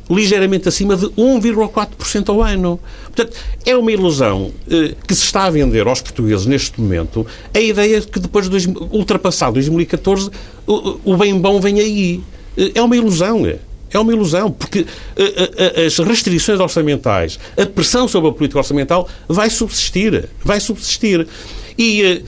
ligeiramente 0.10 0.70
acima 0.70 0.96
de 0.96 1.08
1,4% 1.08 2.30
ao 2.30 2.42
ano. 2.42 2.80
Portanto, 3.06 3.38
é 3.66 3.76
uma 3.76 3.92
ilusão 3.92 4.52
eh, 4.70 4.96
que 5.06 5.14
se 5.14 5.24
está 5.26 5.46
a 5.46 5.50
vender 5.50 5.88
aos 5.88 6.02
portugueses 6.02 6.46
neste 6.46 6.80
momento 6.80 7.26
a 7.54 7.60
ideia 7.60 8.00
de 8.00 8.08
que 8.08 8.20
depois 8.20 8.50
de 8.50 8.70
ultrapassar 8.92 9.52
2014 9.52 10.30
o, 10.66 11.00
o 11.04 11.18
bem 11.18 11.38
bom 11.38 11.60
vem 11.60 11.80
aí. 11.80 12.22
Eh, 12.58 12.72
é 12.76 12.82
uma 12.82 12.96
ilusão. 12.96 13.46
É 13.92 14.00
uma 14.00 14.12
ilusão, 14.12 14.52
porque 14.52 14.86
as 15.86 15.98
restrições 16.00 16.60
orçamentais, 16.60 17.40
a 17.58 17.66
pressão 17.66 18.08
sobre 18.08 18.30
a 18.30 18.34
política 18.34 18.60
orçamental 18.60 19.08
vai 19.28 19.50
subsistir. 19.50 20.30
Vai 20.44 20.60
subsistir. 20.60 21.28
E 21.78 22.02
eh, 22.02 22.22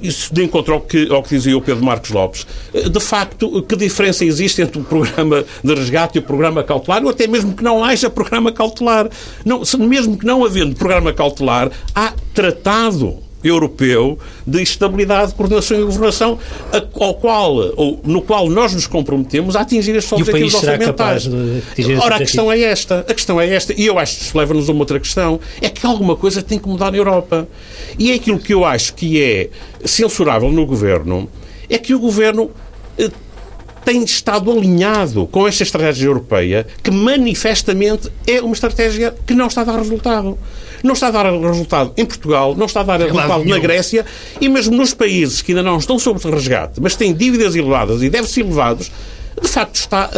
isso 0.00 0.32
de 0.32 0.44
encontro 0.44 0.74
ao 0.74 0.80
que, 0.80 1.12
ao 1.12 1.22
que 1.22 1.30
dizia 1.30 1.58
o 1.58 1.60
Pedro 1.60 1.84
Marcos 1.84 2.10
Lopes, 2.10 2.46
eh, 2.72 2.88
de 2.88 3.00
facto, 3.00 3.62
que 3.62 3.74
diferença 3.74 4.24
existe 4.24 4.62
entre 4.62 4.80
o 4.80 4.84
programa 4.84 5.44
de 5.62 5.74
resgate 5.74 6.18
e 6.18 6.20
o 6.20 6.22
programa 6.22 6.62
cautelar, 6.62 7.02
ou 7.02 7.10
até 7.10 7.26
mesmo 7.26 7.54
que 7.54 7.64
não 7.64 7.82
haja 7.82 8.08
programa 8.08 8.52
cautelar. 8.52 9.10
Não, 9.44 9.62
mesmo 9.80 10.16
que 10.16 10.24
não 10.24 10.44
havendo 10.44 10.76
programa 10.76 11.12
cautelar, 11.12 11.70
há 11.94 12.12
tratado 12.32 13.18
europeu 13.42 14.18
de 14.46 14.62
estabilidade, 14.62 15.34
coordenação 15.34 15.80
e 15.80 15.84
governação, 15.84 16.38
ao 16.94 17.14
qual, 17.14 17.54
ou, 17.76 18.00
no 18.04 18.22
qual 18.22 18.48
nós 18.48 18.74
nos 18.74 18.86
comprometemos 18.86 19.56
a 19.56 19.60
atingir 19.60 19.94
estes 19.96 20.12
objetivos 20.12 20.54
orçamentais. 20.54 21.28
Ora, 22.02 22.16
a 22.16 22.18
questão 22.18 22.50
é 22.50 22.60
esta. 22.60 23.00
A 23.00 23.14
questão 23.14 23.40
é 23.40 23.48
esta. 23.48 23.72
E 23.72 23.86
eu 23.86 23.98
acho 23.98 24.16
que 24.16 24.24
isso 24.24 24.38
leva-nos 24.38 24.68
a 24.68 24.72
uma 24.72 24.80
outra 24.80 25.00
questão. 25.00 25.40
É 25.60 25.68
que 25.68 25.84
alguma 25.86 26.16
coisa 26.16 26.42
tem 26.42 26.58
que 26.58 26.68
mudar 26.68 26.90
na 26.90 26.96
Europa. 26.96 27.48
E 27.98 28.10
é 28.12 28.14
aquilo 28.14 28.38
que 28.38 28.54
eu 28.54 28.64
acho 28.64 28.94
que 28.94 29.22
é 29.22 29.50
censurável 29.84 30.50
no 30.50 30.64
governo, 30.64 31.28
é 31.68 31.78
que 31.78 31.94
o 31.94 31.98
governo 31.98 32.50
eh, 32.98 33.10
tem 33.84 34.02
estado 34.04 34.50
alinhado 34.50 35.26
com 35.26 35.46
esta 35.46 35.62
estratégia 35.62 36.06
europeia, 36.06 36.66
que 36.82 36.90
manifestamente 36.90 38.10
é 38.26 38.40
uma 38.40 38.52
estratégia 38.52 39.14
que 39.26 39.34
não 39.34 39.46
está 39.46 39.62
a 39.62 39.64
dar 39.64 39.78
resultado. 39.78 40.38
Não 40.82 40.94
está 40.94 41.08
a 41.08 41.10
dar 41.10 41.32
resultado 41.32 41.92
em 41.96 42.04
Portugal, 42.04 42.56
não 42.56 42.66
está 42.66 42.80
a 42.80 42.84
dar 42.84 43.00
resultado 43.00 43.44
na 43.44 43.58
Grécia 43.58 44.04
e 44.40 44.48
mesmo 44.48 44.76
nos 44.76 44.92
países 44.92 45.40
que 45.40 45.52
ainda 45.52 45.62
não 45.62 45.78
estão 45.78 45.98
sob 45.98 46.20
resgate, 46.28 46.80
mas 46.80 46.96
têm 46.96 47.12
dívidas 47.14 47.54
elevadas 47.54 48.02
e 48.02 48.10
devem 48.10 48.28
ser 48.28 48.40
elevados, 48.40 48.90
de 49.40 49.48
facto 49.48 49.76
está 49.76 50.10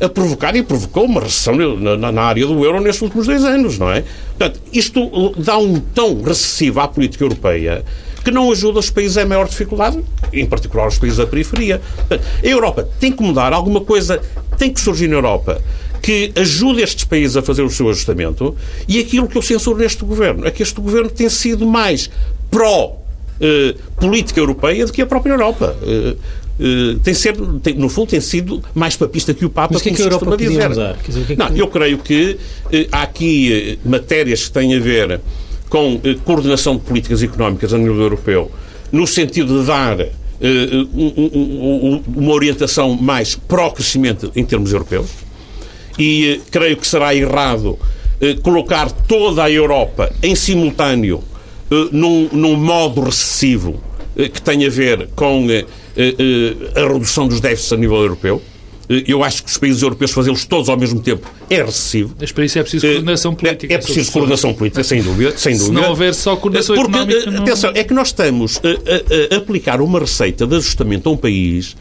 a, 0.00 0.06
a, 0.06 0.08
provocar 0.08 0.56
e 0.56 0.62
provocou 0.62 1.04
uma 1.04 1.20
recessão 1.20 1.54
na, 1.54 2.12
na, 2.12 2.22
área 2.22 2.46
do 2.46 2.64
euro 2.64 2.80
nestes 2.80 3.02
últimos 3.02 3.26
dois 3.26 3.44
anos, 3.44 3.78
não 3.78 3.90
é? 3.90 4.04
Portanto, 4.38 4.60
isto 4.72 5.34
dá 5.36 5.58
um 5.58 5.78
tom 5.78 6.22
recessivo 6.22 6.80
à 6.80 6.88
política 6.88 7.24
europeia 7.24 7.84
que 8.26 8.32
não 8.32 8.50
ajuda 8.50 8.80
os 8.80 8.90
países 8.90 9.16
em 9.16 9.24
maior 9.24 9.46
dificuldade, 9.46 10.02
em 10.32 10.44
particular 10.44 10.88
os 10.88 10.98
países 10.98 11.16
da 11.16 11.28
periferia. 11.28 11.80
A 12.10 12.44
Europa 12.44 12.88
tem 12.98 13.12
que 13.12 13.22
mudar, 13.22 13.52
alguma 13.52 13.80
coisa 13.80 14.20
tem 14.58 14.72
que 14.72 14.80
surgir 14.80 15.06
na 15.06 15.14
Europa 15.14 15.62
que 16.02 16.32
ajude 16.34 16.82
estes 16.82 17.04
países 17.04 17.36
a 17.36 17.42
fazer 17.42 17.62
o 17.62 17.70
seu 17.70 17.88
ajustamento 17.88 18.56
e 18.88 18.98
aquilo 18.98 19.28
que 19.28 19.38
eu 19.38 19.42
censuro 19.42 19.78
neste 19.78 20.04
governo 20.04 20.44
é 20.44 20.50
que 20.50 20.60
este 20.60 20.80
governo 20.80 21.08
tem 21.08 21.28
sido 21.28 21.64
mais 21.66 22.10
pró-política 22.50 24.40
europeia 24.40 24.84
do 24.84 24.92
que 24.92 25.00
a 25.00 25.06
própria 25.06 25.30
Europa. 25.32 25.76
Uh, 26.58 26.98
tem 27.00 27.14
sido, 27.14 27.60
tem, 27.60 27.74
no 27.74 27.88
fundo, 27.88 28.08
tem 28.08 28.20
sido 28.20 28.60
mais 28.74 28.96
papista 28.96 29.32
que 29.34 29.44
o 29.44 29.50
Papa, 29.50 29.74
Mas 29.74 29.82
que 29.82 29.90
é 29.90 29.92
que 29.92 30.02
a 30.02 30.06
Europa 30.06 30.36
dizer. 30.36 30.68
Dizer, 30.68 30.96
que 30.96 31.10
é 31.10 31.24
que... 31.26 31.36
Não, 31.36 31.54
eu 31.54 31.68
creio 31.68 31.98
que 31.98 32.32
uh, 32.32 32.88
há 32.90 33.02
aqui 33.02 33.78
uh, 33.84 33.88
matérias 33.88 34.46
que 34.46 34.52
têm 34.52 34.74
a 34.74 34.80
ver 34.80 35.20
com 35.68 36.00
coordenação 36.24 36.76
de 36.76 36.82
políticas 36.82 37.22
económicas 37.22 37.74
a 37.74 37.78
nível 37.78 38.00
europeu, 38.00 38.50
no 38.92 39.06
sentido 39.06 39.60
de 39.60 39.66
dar 39.66 39.98
um, 40.94 41.06
um, 41.06 42.02
uma 42.14 42.32
orientação 42.32 42.94
mais 42.94 43.34
pró-crescimento 43.34 44.30
em 44.36 44.44
termos 44.44 44.72
europeus 44.72 45.26
e 45.98 46.34
eh, 46.34 46.40
creio 46.50 46.76
que 46.76 46.86
será 46.86 47.14
errado 47.14 47.78
eh, 48.20 48.34
colocar 48.42 48.90
toda 48.90 49.44
a 49.44 49.50
Europa 49.50 50.12
em 50.22 50.34
simultâneo 50.34 51.22
eh, 51.70 51.88
num, 51.92 52.28
num 52.32 52.56
modo 52.56 53.02
recessivo 53.02 53.80
que 54.16 54.40
tem 54.40 54.64
a 54.64 54.70
ver 54.70 55.10
com 55.14 55.46
a 55.46 56.92
redução 56.92 57.28
dos 57.28 57.38
déficits 57.38 57.74
a 57.74 57.76
nível 57.76 57.98
europeu. 57.98 58.40
Eu 58.88 59.24
acho 59.24 59.42
que 59.42 59.50
os 59.50 59.58
países 59.58 59.82
europeus 59.82 60.12
fazê-los 60.12 60.44
todos 60.44 60.68
ao 60.68 60.76
mesmo 60.76 61.00
tempo 61.00 61.28
é 61.50 61.62
recessivo. 61.62 62.14
Mas 62.20 62.30
para 62.30 62.44
isso 62.44 62.58
é 62.58 62.62
preciso 62.62 62.86
coordenação 62.86 63.34
política. 63.34 63.72
É, 63.72 63.76
é 63.76 63.78
preciso 63.78 64.12
coordenação 64.12 64.54
política, 64.54 64.84
sem 64.84 65.02
dúvida. 65.02 65.36
Sem 65.36 65.56
dúvida. 65.56 65.74
Se 65.76 65.82
não 65.82 65.90
houver 65.90 66.14
só 66.14 66.36
coordenação 66.36 66.76
Porque, 66.76 66.90
económica... 66.90 67.30
Não... 67.30 67.42
Atenção, 67.42 67.72
é 67.74 67.82
que 67.82 67.92
nós 67.92 68.08
estamos 68.08 68.60
a, 68.62 69.32
a, 69.32 69.34
a 69.34 69.38
aplicar 69.38 69.80
uma 69.80 69.98
receita 69.98 70.46
de 70.46 70.54
ajustamento 70.56 71.08
a 71.08 71.12
um 71.12 71.16
país 71.16 71.76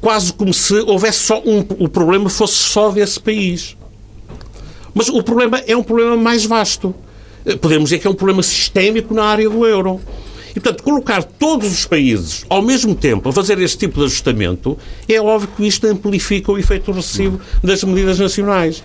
quase 0.00 0.32
como 0.32 0.54
se 0.54 0.74
houvesse 0.80 1.18
só 1.18 1.42
um, 1.44 1.64
o 1.78 1.88
problema 1.88 2.28
fosse 2.28 2.54
só 2.54 2.90
desse 2.90 3.18
país. 3.18 3.76
Mas 4.94 5.08
o 5.08 5.22
problema 5.22 5.58
é 5.66 5.76
um 5.76 5.82
problema 5.82 6.16
mais 6.16 6.44
vasto. 6.44 6.94
Eh, 7.44 7.56
podemos 7.56 7.90
dizer 7.90 7.98
que 7.98 8.06
é 8.06 8.10
um 8.10 8.14
problema 8.14 8.42
sistémico 8.42 9.12
na 9.12 9.24
área 9.24 9.48
do 9.48 9.66
euro. 9.66 10.00
E, 10.56 10.60
portanto, 10.60 10.82
colocar 10.82 11.22
todos 11.22 11.70
os 11.70 11.84
países 11.84 12.46
ao 12.48 12.62
mesmo 12.62 12.94
tempo 12.94 13.28
a 13.28 13.32
fazer 13.32 13.60
este 13.60 13.76
tipo 13.76 13.98
de 13.98 14.06
ajustamento, 14.06 14.78
é 15.06 15.20
óbvio 15.20 15.50
que 15.54 15.66
isto 15.66 15.86
amplifica 15.86 16.50
o 16.50 16.58
efeito 16.58 16.90
recessivo 16.90 17.38
das 17.62 17.84
medidas 17.84 18.18
nacionais. 18.18 18.82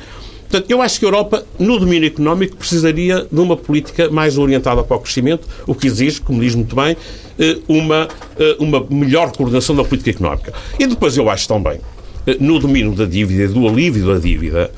Portanto, 0.49 0.69
eu 0.69 0.81
acho 0.81 0.99
que 0.99 1.05
a 1.05 1.07
Europa, 1.07 1.45
no 1.57 1.79
domínio 1.79 2.07
económico, 2.07 2.57
precisaria 2.57 3.25
de 3.31 3.39
uma 3.39 3.55
política 3.55 4.09
mais 4.09 4.37
orientada 4.37 4.83
para 4.83 4.97
o 4.97 4.99
crescimento, 4.99 5.47
o 5.65 5.73
que 5.73 5.87
exige, 5.87 6.19
como 6.19 6.41
diz 6.41 6.53
muito 6.53 6.75
bem, 6.75 6.97
eh, 7.39 7.57
uma, 7.69 8.09
eh, 8.37 8.57
uma 8.59 8.85
melhor 8.89 9.31
coordenação 9.31 9.73
da 9.73 9.85
política 9.85 10.09
económica. 10.09 10.53
E 10.77 10.85
depois 10.85 11.15
eu 11.15 11.29
acho 11.29 11.47
também, 11.47 11.79
eh, 12.27 12.35
no 12.37 12.59
domínio 12.59 12.91
da 12.93 13.05
dívida, 13.05 13.47
do 13.47 13.65
alívio 13.65 14.07
da 14.07 14.19
dívida, 14.19 14.69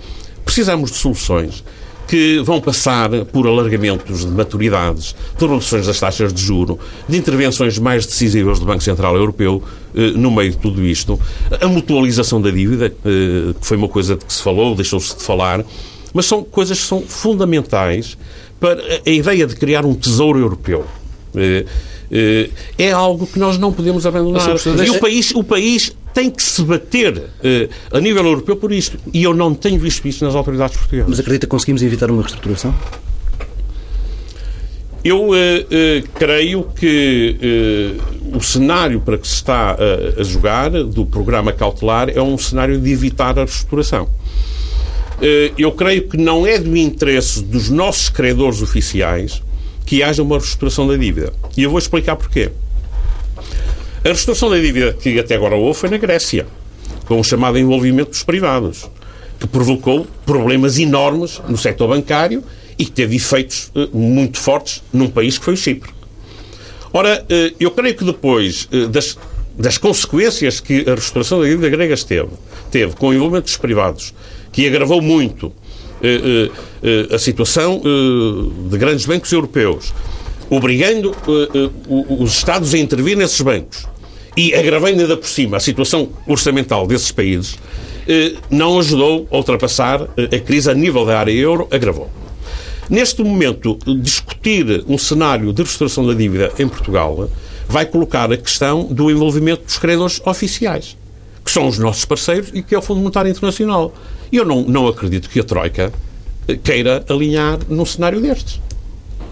precisamos 0.45 0.91
de 0.91 0.97
soluções 0.97 1.63
que 2.07 2.39
vão 2.39 2.59
passar 2.59 3.09
por 3.31 3.47
alargamentos 3.47 4.25
de 4.25 4.31
maturidades, 4.31 5.15
de 5.37 5.45
reduções 5.45 5.87
das 5.87 5.99
taxas 5.99 6.33
de 6.33 6.41
juro, 6.41 6.79
de 7.07 7.17
intervenções 7.17 7.79
mais 7.79 8.05
decisivas 8.05 8.59
do 8.59 8.65
Banco 8.65 8.83
Central 8.83 9.15
Europeu 9.15 9.63
eh, 9.95 10.11
no 10.11 10.31
meio 10.31 10.51
de 10.51 10.57
tudo 10.57 10.83
isto, 10.83 11.19
a 11.61 11.67
mutualização 11.67 12.41
da 12.41 12.49
dívida, 12.49 12.87
eh, 13.05 13.53
que 13.59 13.65
foi 13.65 13.77
uma 13.77 13.87
coisa 13.87 14.15
de 14.15 14.25
que 14.25 14.33
se 14.33 14.43
falou, 14.43 14.75
deixou-se 14.75 15.15
de 15.15 15.23
falar, 15.23 15.63
mas 16.13 16.25
são 16.25 16.43
coisas 16.43 16.79
que 16.79 16.85
são 16.85 17.01
fundamentais 17.01 18.17
para 18.59 18.81
a 19.05 19.09
ideia 19.09 19.47
de 19.47 19.55
criar 19.55 19.85
um 19.85 19.93
tesouro 19.93 20.39
europeu. 20.39 20.85
Eh, 21.35 21.65
é 22.77 22.91
algo 22.91 23.25
que 23.25 23.39
nós 23.39 23.57
não 23.57 23.71
podemos 23.71 24.05
abandonar. 24.05 24.55
E 24.85 24.89
o 24.89 24.99
país, 24.99 25.31
o 25.31 25.43
país 25.43 25.93
tem 26.13 26.29
que 26.29 26.43
se 26.43 26.61
bater 26.61 27.17
uh, 27.17 27.97
a 27.97 27.99
nível 27.99 28.23
europeu 28.25 28.55
por 28.55 28.71
isto. 28.71 28.97
E 29.13 29.23
eu 29.23 29.33
não 29.33 29.53
tenho 29.53 29.79
visto 29.79 30.07
isso 30.07 30.23
nas 30.23 30.35
autoridades 30.35 30.77
portuguesas. 30.77 31.09
Mas 31.09 31.19
acredita 31.19 31.47
que 31.47 31.51
conseguimos 31.51 31.81
evitar 31.81 32.09
uma 32.11 32.21
reestruturação? 32.21 32.73
Eu 35.03 35.29
uh, 35.29 35.33
uh, 35.33 36.07
creio 36.13 36.63
que 36.63 37.99
o 38.33 38.41
cenário 38.41 39.01
para 39.01 39.17
que 39.17 39.27
se 39.27 39.35
está 39.35 39.75
a 40.17 40.23
jogar 40.23 40.69
do 40.71 41.05
programa 41.05 41.51
cautelar 41.51 42.09
é 42.09 42.21
um 42.21 42.37
cenário 42.37 42.79
de 42.79 42.91
evitar 42.91 43.37
a 43.37 43.43
reestruturação. 43.43 44.07
eu 45.57 45.71
creio 45.73 46.07
que 46.07 46.17
não 46.17 46.47
é 46.47 46.57
do 46.57 46.75
interesse 46.75 47.43
dos 47.43 47.69
nossos 47.69 48.09
credores 48.09 48.61
oficiais 48.61 49.41
que 49.85 50.03
haja 50.03 50.23
uma 50.23 50.37
reestruturação 50.37 50.87
da 50.87 50.95
dívida. 50.95 51.33
E 51.55 51.63
eu 51.63 51.69
vou 51.69 51.79
explicar 51.79 52.15
porquê. 52.15 52.51
A 54.03 54.09
restituição 54.09 54.49
da 54.49 54.59
dívida 54.59 54.93
que 54.93 55.17
até 55.19 55.35
agora 55.35 55.55
houve 55.55 55.79
foi 55.79 55.89
na 55.89 55.97
Grécia, 55.97 56.45
com 57.05 57.19
o 57.19 57.23
chamado 57.23 57.57
envolvimento 57.57 58.11
dos 58.11 58.23
privados, 58.23 58.89
que 59.39 59.47
provocou 59.47 60.05
problemas 60.25 60.77
enormes 60.77 61.41
no 61.47 61.57
setor 61.57 61.87
bancário 61.87 62.43
e 62.77 62.85
que 62.85 62.91
teve 62.91 63.15
efeitos 63.15 63.71
eh, 63.75 63.87
muito 63.93 64.39
fortes 64.39 64.83
num 64.91 65.07
país 65.07 65.37
que 65.37 65.45
foi 65.45 65.53
o 65.53 65.57
Chipre. 65.57 65.91
Ora, 66.91 67.25
eh, 67.29 67.53
eu 67.59 67.71
creio 67.71 67.95
que 67.95 68.03
depois 68.03 68.67
eh, 68.71 68.87
das, 68.87 69.17
das 69.57 69.77
consequências 69.77 70.59
que 70.59 70.85
a 70.89 70.95
restauração 70.95 71.39
da 71.39 71.45
dívida 71.45 71.69
grega 71.69 71.95
teve, 71.97 72.29
teve 72.71 72.95
com 72.95 73.09
o 73.09 73.13
envolvimento 73.13 73.45
dos 73.45 73.57
privados, 73.57 74.13
que 74.51 74.67
agravou 74.67 75.01
muito 75.01 75.53
a 77.11 77.17
situação 77.17 77.81
de 78.69 78.77
grandes 78.77 79.05
bancos 79.05 79.31
europeus, 79.31 79.93
obrigando 80.49 81.15
os 81.87 82.31
Estados 82.31 82.73
a 82.73 82.77
intervir 82.77 83.17
nesses 83.17 83.39
bancos, 83.41 83.87
e 84.35 84.53
agravando 84.53 85.01
ainda 85.01 85.15
por 85.15 85.27
cima 85.27 85.57
a 85.57 85.59
situação 85.59 86.09
orçamental 86.27 86.87
desses 86.87 87.11
países, 87.11 87.57
eh, 88.07 88.33
não 88.49 88.79
ajudou 88.79 89.27
a 89.31 89.37
ultrapassar 89.37 90.07
eh, 90.17 90.35
a 90.35 90.39
crise 90.39 90.69
a 90.69 90.73
nível 90.73 91.05
da 91.05 91.19
área 91.19 91.31
euro, 91.31 91.67
agravou. 91.71 92.09
Neste 92.89 93.23
momento, 93.23 93.77
discutir 94.01 94.83
um 94.87 94.97
cenário 94.97 95.53
de 95.53 95.63
restauração 95.63 96.05
da 96.05 96.13
dívida 96.13 96.51
em 96.59 96.67
Portugal 96.67 97.29
vai 97.67 97.85
colocar 97.85 98.31
a 98.31 98.37
questão 98.37 98.83
do 98.83 99.09
envolvimento 99.09 99.63
dos 99.63 99.77
credores 99.77 100.19
oficiais, 100.25 100.97
que 101.45 101.51
são 101.51 101.67
os 101.67 101.77
nossos 101.77 102.03
parceiros 102.03 102.49
e 102.53 102.61
que 102.61 102.75
é 102.75 102.77
o 102.77 102.81
Fundo 102.81 102.99
Monetário 102.99 103.31
Internacional. 103.31 103.93
Eu 104.33 104.43
não, 104.43 104.63
não 104.63 104.87
acredito 104.87 105.29
que 105.29 105.39
a 105.39 105.43
Troika 105.43 105.93
eh, 106.47 106.55
queira 106.55 107.05
alinhar 107.07 107.59
num 107.69 107.85
cenário 107.85 108.19
destes. 108.19 108.59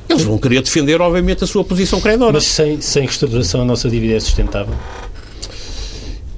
Eles 0.08 0.24
vão 0.24 0.38
querer 0.38 0.62
defender, 0.62 1.02
obviamente, 1.02 1.44
a 1.44 1.48
sua 1.48 1.64
posição 1.64 2.00
credora. 2.00 2.34
Mas 2.34 2.44
sem, 2.44 2.80
sem 2.82 3.04
reestruturação 3.04 3.62
a 3.62 3.66
nossa 3.66 3.90
dívida 3.90 4.16
é 4.16 4.20
sustentável? 4.20 4.76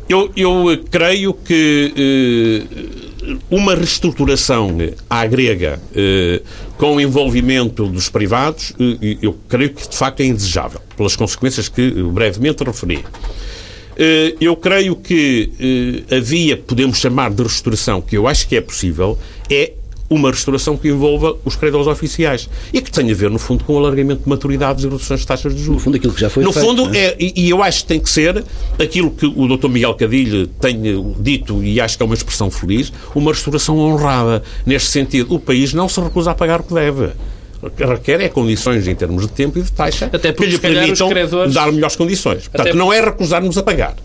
Eu, 0.07 0.31
eu 0.35 0.83
creio 0.89 1.33
que 1.33 1.93
eh, 1.97 3.33
uma 3.49 3.73
reestruturação 3.73 4.77
à 5.09 5.25
grega 5.25 5.81
eh, 5.95 6.41
com 6.77 6.95
o 6.95 7.01
envolvimento 7.01 7.87
dos 7.87 8.09
privados, 8.09 8.73
eh, 8.79 9.17
eu 9.21 9.35
creio 9.47 9.73
que 9.73 9.87
de 9.87 9.97
facto 9.97 10.19
é 10.19 10.25
indesejável, 10.25 10.81
pelas 10.95 11.15
consequências 11.15 11.69
que 11.69 11.89
brevemente 12.03 12.63
referi. 12.63 13.03
Eh, 13.97 14.35
eu 14.41 14.55
creio 14.55 14.95
que 14.95 15.51
eh, 16.09 16.17
havia, 16.17 16.57
podemos 16.57 16.97
chamar 16.97 17.31
de 17.31 17.43
restauração, 17.43 18.01
que 18.01 18.17
eu 18.17 18.27
acho 18.27 18.47
que 18.47 18.55
é 18.55 18.61
possível, 18.61 19.17
é 19.49 19.73
uma 20.09 20.29
restauração 20.29 20.77
que 20.77 20.87
envolva 20.89 21.35
os 21.43 21.55
credores 21.55 21.87
oficiais 21.87 22.47
e 22.71 22.81
que 22.81 22.91
tenha 22.91 23.11
a 23.11 23.15
ver, 23.15 23.29
no 23.29 23.39
fundo, 23.39 23.63
com 23.63 23.73
o 23.73 23.77
alargamento 23.77 24.23
de 24.23 24.29
maturidades 24.29 24.83
e 24.83 24.87
reduções 24.87 25.21
de 25.21 25.27
taxas 25.27 25.55
de 25.55 25.61
juros. 25.61 25.75
No 25.77 25.85
fundo, 25.85 25.97
aquilo 25.97 26.13
que 26.13 26.21
já 26.21 26.29
foi 26.29 26.43
No 26.43 26.51
feito, 26.51 26.67
fundo, 26.67 26.95
é? 26.95 26.97
é, 26.97 27.15
e, 27.19 27.45
e 27.45 27.49
eu 27.49 27.63
acho 27.63 27.81
que 27.81 27.87
tem 27.87 27.99
que 27.99 28.09
ser 28.09 28.43
aquilo 28.79 29.09
que 29.11 29.25
o 29.25 29.57
Dr. 29.57 29.69
Miguel 29.69 29.93
Cadilho 29.95 30.47
tem 30.47 30.79
dito, 31.19 31.63
e 31.63 31.79
acho 31.81 31.97
que 31.97 32.03
é 32.03 32.05
uma 32.05 32.15
expressão 32.15 32.51
feliz, 32.51 32.91
uma 33.15 33.31
restauração 33.31 33.77
honrada. 33.79 34.43
Neste 34.65 34.89
sentido, 34.89 35.33
o 35.33 35.39
país 35.39 35.73
não 35.73 35.89
se 35.89 35.99
recusa 35.99 36.31
a 36.31 36.35
pagar 36.35 36.61
o 36.61 36.63
que 36.63 36.73
deve 36.73 37.09
requer 37.77 38.21
é 38.21 38.29
condições 38.29 38.87
em 38.87 38.95
termos 38.95 39.23
de 39.27 39.31
tempo 39.33 39.59
e 39.59 39.61
de 39.61 39.71
taxa 39.71 40.09
Até 40.11 40.31
porque, 40.31 40.45
que 40.45 40.51
lhe 40.51 40.59
permitam 40.59 41.09
credores- 41.09 41.53
dar 41.53 41.71
melhores 41.71 41.95
condições. 41.95 42.43
Portanto, 42.47 42.67
Até- 42.69 42.77
não 42.77 42.91
é 42.91 43.01
recusar-nos 43.01 43.57
a 43.57 43.63
pagar. 43.63 43.95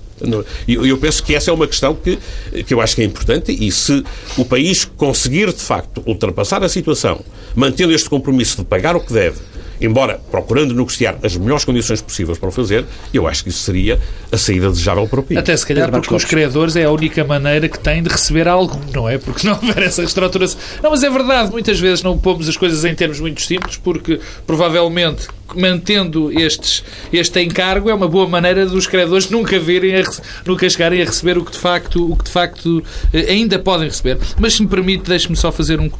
Eu, 0.66 0.84
eu 0.84 0.98
penso 0.98 1.22
que 1.22 1.32
essa 1.34 1.50
é 1.50 1.54
uma 1.54 1.66
questão 1.68 1.94
que, 1.94 2.18
que 2.64 2.74
eu 2.74 2.80
acho 2.80 2.96
que 2.96 3.02
é 3.02 3.04
importante 3.04 3.52
e 3.52 3.70
se 3.70 4.02
o 4.36 4.44
país 4.44 4.84
conseguir, 4.84 5.46
de 5.52 5.60
facto, 5.62 6.02
ultrapassar 6.04 6.62
a 6.64 6.68
situação, 6.68 7.20
mantendo 7.54 7.92
este 7.92 8.10
compromisso 8.10 8.56
de 8.56 8.64
pagar 8.64 8.96
o 8.96 9.00
que 9.00 9.12
deve, 9.12 9.36
embora 9.80 10.20
procurando 10.30 10.74
negociar 10.74 11.16
as 11.22 11.36
melhores 11.36 11.64
condições 11.64 12.00
possíveis 12.00 12.38
para 12.38 12.48
o 12.48 12.52
fazer, 12.52 12.84
eu 13.12 13.26
acho 13.26 13.42
que 13.42 13.50
isso 13.50 13.60
seria 13.60 13.98
a 14.30 14.36
saída 14.36 14.70
desejável 14.70 15.06
para 15.06 15.20
o 15.20 15.22
país. 15.22 15.38
Até 15.38 15.56
se 15.56 15.66
calhar 15.66 15.86
Pedro 15.86 16.00
porque 16.00 16.14
os 16.14 16.24
credores 16.24 16.76
é 16.76 16.84
a 16.84 16.90
única 16.90 17.24
maneira 17.24 17.68
que 17.68 17.78
têm 17.78 18.02
de 18.02 18.08
receber 18.08 18.48
algo, 18.48 18.80
não 18.92 19.08
é? 19.08 19.18
Porque 19.18 19.40
se 19.40 19.46
não 19.46 19.54
houver 19.54 19.82
essa 19.82 20.02
reestruturação. 20.02 20.58
Não, 20.82 20.90
mas 20.90 21.02
é 21.02 21.10
verdade, 21.10 21.50
muitas 21.50 21.78
vezes 21.78 22.02
não 22.02 22.18
pomos 22.18 22.48
as 22.48 22.56
coisas 22.56 22.84
em 22.84 22.94
termos 22.94 23.20
muito 23.20 23.40
simples, 23.42 23.76
porque 23.76 24.20
provavelmente 24.46 25.28
mantendo 25.56 26.30
estes, 26.38 26.82
este 27.12 27.40
encargo 27.42 27.88
é 27.90 27.94
uma 27.94 28.08
boa 28.08 28.28
maneira 28.28 28.66
dos 28.66 28.86
credores 28.86 29.30
nunca 29.30 29.58
virem 29.58 29.96
a, 29.96 30.02
nunca 30.46 30.68
chegarem 30.68 31.02
a 31.02 31.04
receber 31.04 31.38
o 31.38 31.44
que 31.44 31.52
de 31.52 31.58
facto, 31.58 32.10
o 32.12 32.16
que 32.16 32.24
de 32.24 32.30
facto 32.30 32.82
eh, 33.12 33.26
ainda 33.30 33.58
podem 33.58 33.88
receber. 33.88 34.18
Mas 34.38 34.54
se 34.54 34.62
me 34.62 34.68
permite, 34.68 35.04
deixe-me 35.08 35.36
só 35.36 35.50
fazer 35.52 35.80
um, 35.80 35.90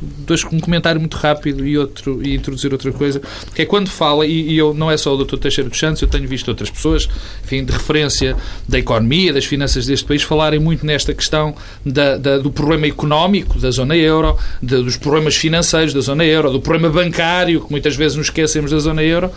um 0.53 0.61
comentário 0.61 1.01
muito 1.01 1.17
rápido 1.17 1.67
e, 1.67 1.77
outro, 1.79 2.21
e 2.23 2.35
introduzir 2.35 2.73
outra 2.73 2.93
coisa, 2.93 3.21
que 3.55 3.63
é 3.63 3.65
quando 3.67 3.89
fala, 3.89 4.27
e, 4.27 4.51
e 4.53 4.59
eu 4.59 4.73
não 4.75 4.91
é 4.91 4.97
só 4.97 5.15
o 5.15 5.25
Dr. 5.25 5.37
Teixeira 5.39 5.71
dos 5.71 5.79
Santos, 5.79 6.03
eu 6.03 6.09
tenho 6.09 6.27
visto 6.29 6.49
outras 6.49 6.71
pessoas, 6.71 7.09
enfim, 7.45 7.65
de 7.65 7.73
referência 7.73 8.37
da 8.69 8.79
economia, 8.79 9.33
das 9.33 9.45
finanças 9.45 9.87
deste 9.87 10.05
país, 10.07 10.23
falarem 10.23 10.61
muito 10.61 10.85
nesta 10.85 11.15
questão 11.15 11.55
da- 11.85 12.17
da- 12.17 12.39
do 12.39 12.51
problema 12.51 12.87
económico 12.87 13.59
da 13.59 13.71
zona 13.71 13.97
euro, 13.97 14.37
de- 14.63 14.83
dos 14.83 14.97
problemas 14.97 15.37
financeiros 15.37 15.93
da 15.95 16.01
zona 16.01 16.25
euro, 16.25 16.51
do 16.51 16.61
problema 16.61 16.89
bancário, 16.93 17.61
que 17.65 17.71
muitas 17.71 17.97
vezes 17.97 18.17
nos 18.17 18.27
esquecemos 18.27 18.71
da 18.71 18.79
zona 18.79 19.03
euro, 19.03 19.31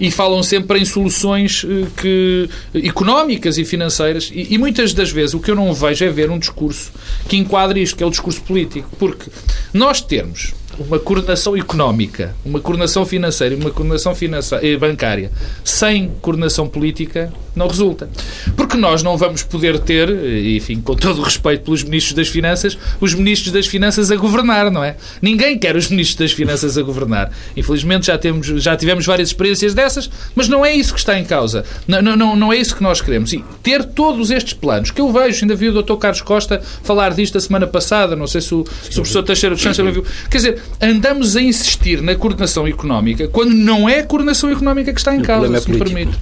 e 0.00 0.10
falam 0.10 0.42
sempre 0.42 0.78
em 0.78 0.84
soluções 0.84 1.64
eh, 1.64 1.86
que, 1.96 2.48
económicas 2.86 3.58
e 3.58 3.64
financeiras, 3.64 4.30
e, 4.32 4.54
e 4.54 4.58
muitas 4.58 4.92
das 4.92 5.10
vezes 5.10 5.34
o 5.34 5.40
que 5.40 5.50
eu 5.50 5.54
não 5.54 5.72
vejo 5.72 6.04
é 6.04 6.10
ver 6.10 6.30
um 6.30 6.38
discurso 6.38 6.92
que 7.28 7.36
enquadre 7.36 7.82
isto, 7.82 7.96
que 7.96 8.02
é 8.02 8.06
o 8.06 8.10
discurso 8.10 8.40
político, 8.42 8.88
porque 8.98 9.30
nós 9.72 10.00
termos 10.00 10.54
uma 10.78 10.98
coordenação 10.98 11.56
económica, 11.56 12.36
uma 12.44 12.60
coordenação 12.60 13.04
financeira 13.04 13.54
e 13.54 13.58
uma 13.58 13.70
coordenação 13.70 14.14
financeira, 14.14 14.66
eh, 14.66 14.76
bancária 14.76 15.32
sem 15.64 16.10
coordenação 16.20 16.68
política 16.68 17.32
não 17.58 17.68
resulta. 17.68 18.08
Porque 18.56 18.76
nós 18.76 19.02
não 19.02 19.16
vamos 19.16 19.42
poder 19.42 19.78
ter, 19.80 20.08
eh, 20.08 20.56
enfim, 20.56 20.80
com 20.80 20.94
todo 20.94 21.20
o 21.20 21.22
respeito 21.22 21.64
pelos 21.64 21.82
ministros 21.82 22.14
das 22.14 22.28
Finanças, 22.28 22.78
os 23.00 23.14
ministros 23.14 23.52
das 23.52 23.66
Finanças 23.66 24.10
a 24.10 24.16
governar, 24.16 24.70
não 24.70 24.82
é? 24.82 24.96
Ninguém 25.20 25.58
quer 25.58 25.76
os 25.76 25.88
ministros 25.88 26.16
das 26.16 26.32
Finanças 26.32 26.78
a 26.78 26.82
governar. 26.82 27.32
Infelizmente 27.56 28.06
já, 28.06 28.16
temos, 28.16 28.46
já 28.46 28.76
tivemos 28.76 29.04
várias 29.04 29.28
experiências 29.28 29.74
dessas, 29.74 30.08
mas 30.34 30.48
não 30.48 30.64
é 30.64 30.74
isso 30.74 30.92
que 30.94 31.00
está 31.00 31.18
em 31.18 31.24
causa. 31.24 31.64
Não, 31.86 32.00
não, 32.00 32.36
não, 32.36 32.52
é 32.52 32.56
isso 32.56 32.74
que 32.74 32.82
nós 32.82 33.00
queremos. 33.00 33.32
E 33.32 33.44
ter 33.62 33.84
todos 33.84 34.30
estes 34.30 34.54
planos, 34.54 34.90
que 34.90 35.00
eu 35.00 35.12
vejo, 35.12 35.44
ainda 35.44 35.54
vi 35.54 35.68
o 35.68 35.82
Dr. 35.82 35.96
Carlos 35.96 36.22
Costa 36.22 36.60
falar 36.82 37.14
disto 37.14 37.36
a 37.36 37.40
semana 37.40 37.66
passada, 37.66 38.14
não 38.14 38.26
sei 38.26 38.40
se 38.40 38.54
o, 38.54 38.64
se 38.82 38.92
o 38.92 39.02
professor 39.02 39.22
Teixeira 39.22 39.54
de 39.54 39.62
Santos 39.62 39.78
viu. 39.92 40.04
Quer 40.30 40.36
dizer, 40.36 40.62
andamos 40.80 41.36
a 41.36 41.42
insistir 41.42 42.00
na 42.00 42.14
coordenação 42.14 42.66
económica 42.66 43.28
quando 43.28 43.52
não 43.52 43.88
é 43.88 44.00
a 44.00 44.04
coordenação 44.04 44.50
económica 44.50 44.92
que 44.92 45.00
está 45.00 45.14
em 45.14 45.22
causa, 45.22 45.56
é 45.56 45.60
se 45.60 45.70
me 45.70 45.78
permite. 45.78 46.12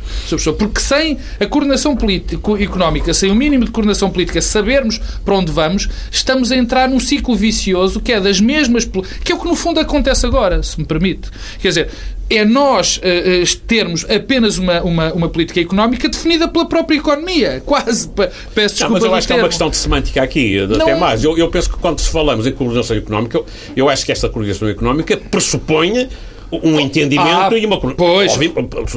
Porque 0.58 0.80
sem 0.80 1.18
a 1.40 1.46
coordenação 1.46 1.96
político, 1.96 2.56
económica, 2.56 3.12
sem 3.14 3.30
o 3.30 3.34
mínimo 3.34 3.64
de 3.64 3.70
coordenação 3.70 4.10
política, 4.10 4.40
sabermos 4.40 4.98
para 5.24 5.34
onde 5.34 5.52
vamos, 5.52 5.88
estamos 6.10 6.50
a 6.52 6.56
entrar 6.56 6.88
num 6.88 7.00
ciclo 7.00 7.34
vicioso 7.36 8.00
que 8.00 8.12
é 8.12 8.20
das 8.20 8.40
mesmas. 8.40 8.84
que 9.24 9.32
é 9.32 9.34
o 9.34 9.38
que 9.38 9.46
no 9.46 9.54
fundo 9.56 9.80
acontece 9.80 10.26
agora, 10.26 10.62
se 10.62 10.78
me 10.78 10.86
permite. 10.86 11.30
Quer 11.60 11.68
dizer. 11.68 11.88
É 12.28 12.44
nós 12.44 12.98
eh, 13.04 13.42
eh, 13.42 13.44
termos 13.68 14.04
apenas 14.10 14.58
uma, 14.58 14.82
uma, 14.82 15.12
uma 15.12 15.28
política 15.28 15.60
económica 15.60 16.08
definida 16.08 16.48
pela 16.48 16.66
própria 16.66 16.96
economia. 16.96 17.62
Quase. 17.64 18.08
Peço 18.08 18.34
Não, 18.56 18.64
desculpa 18.66 18.92
mas 18.94 19.04
eu 19.04 19.14
acho 19.14 19.26
que 19.28 19.32
é 19.32 19.36
uma 19.36 19.42
termo. 19.42 19.48
questão 19.48 19.70
de 19.70 19.76
semântica 19.76 20.22
aqui, 20.24 20.58
até 20.58 20.76
Não- 20.76 20.98
mais. 20.98 21.22
Eu, 21.22 21.38
eu 21.38 21.48
penso 21.48 21.70
que 21.70 21.76
quando 21.76 22.00
falamos 22.00 22.44
em 22.44 22.50
coordenação 22.50 22.96
económica, 22.96 23.38
eu, 23.38 23.46
eu 23.76 23.88
acho 23.88 24.04
que 24.04 24.10
esta 24.10 24.28
coordenação 24.28 24.68
económica 24.68 25.16
pressupõe 25.16 26.08
um 26.52 26.78
entendimento 26.80 27.28
Ah, 27.54 27.58
e 27.58 27.66
uma 27.66 27.78
pois. 27.80 28.32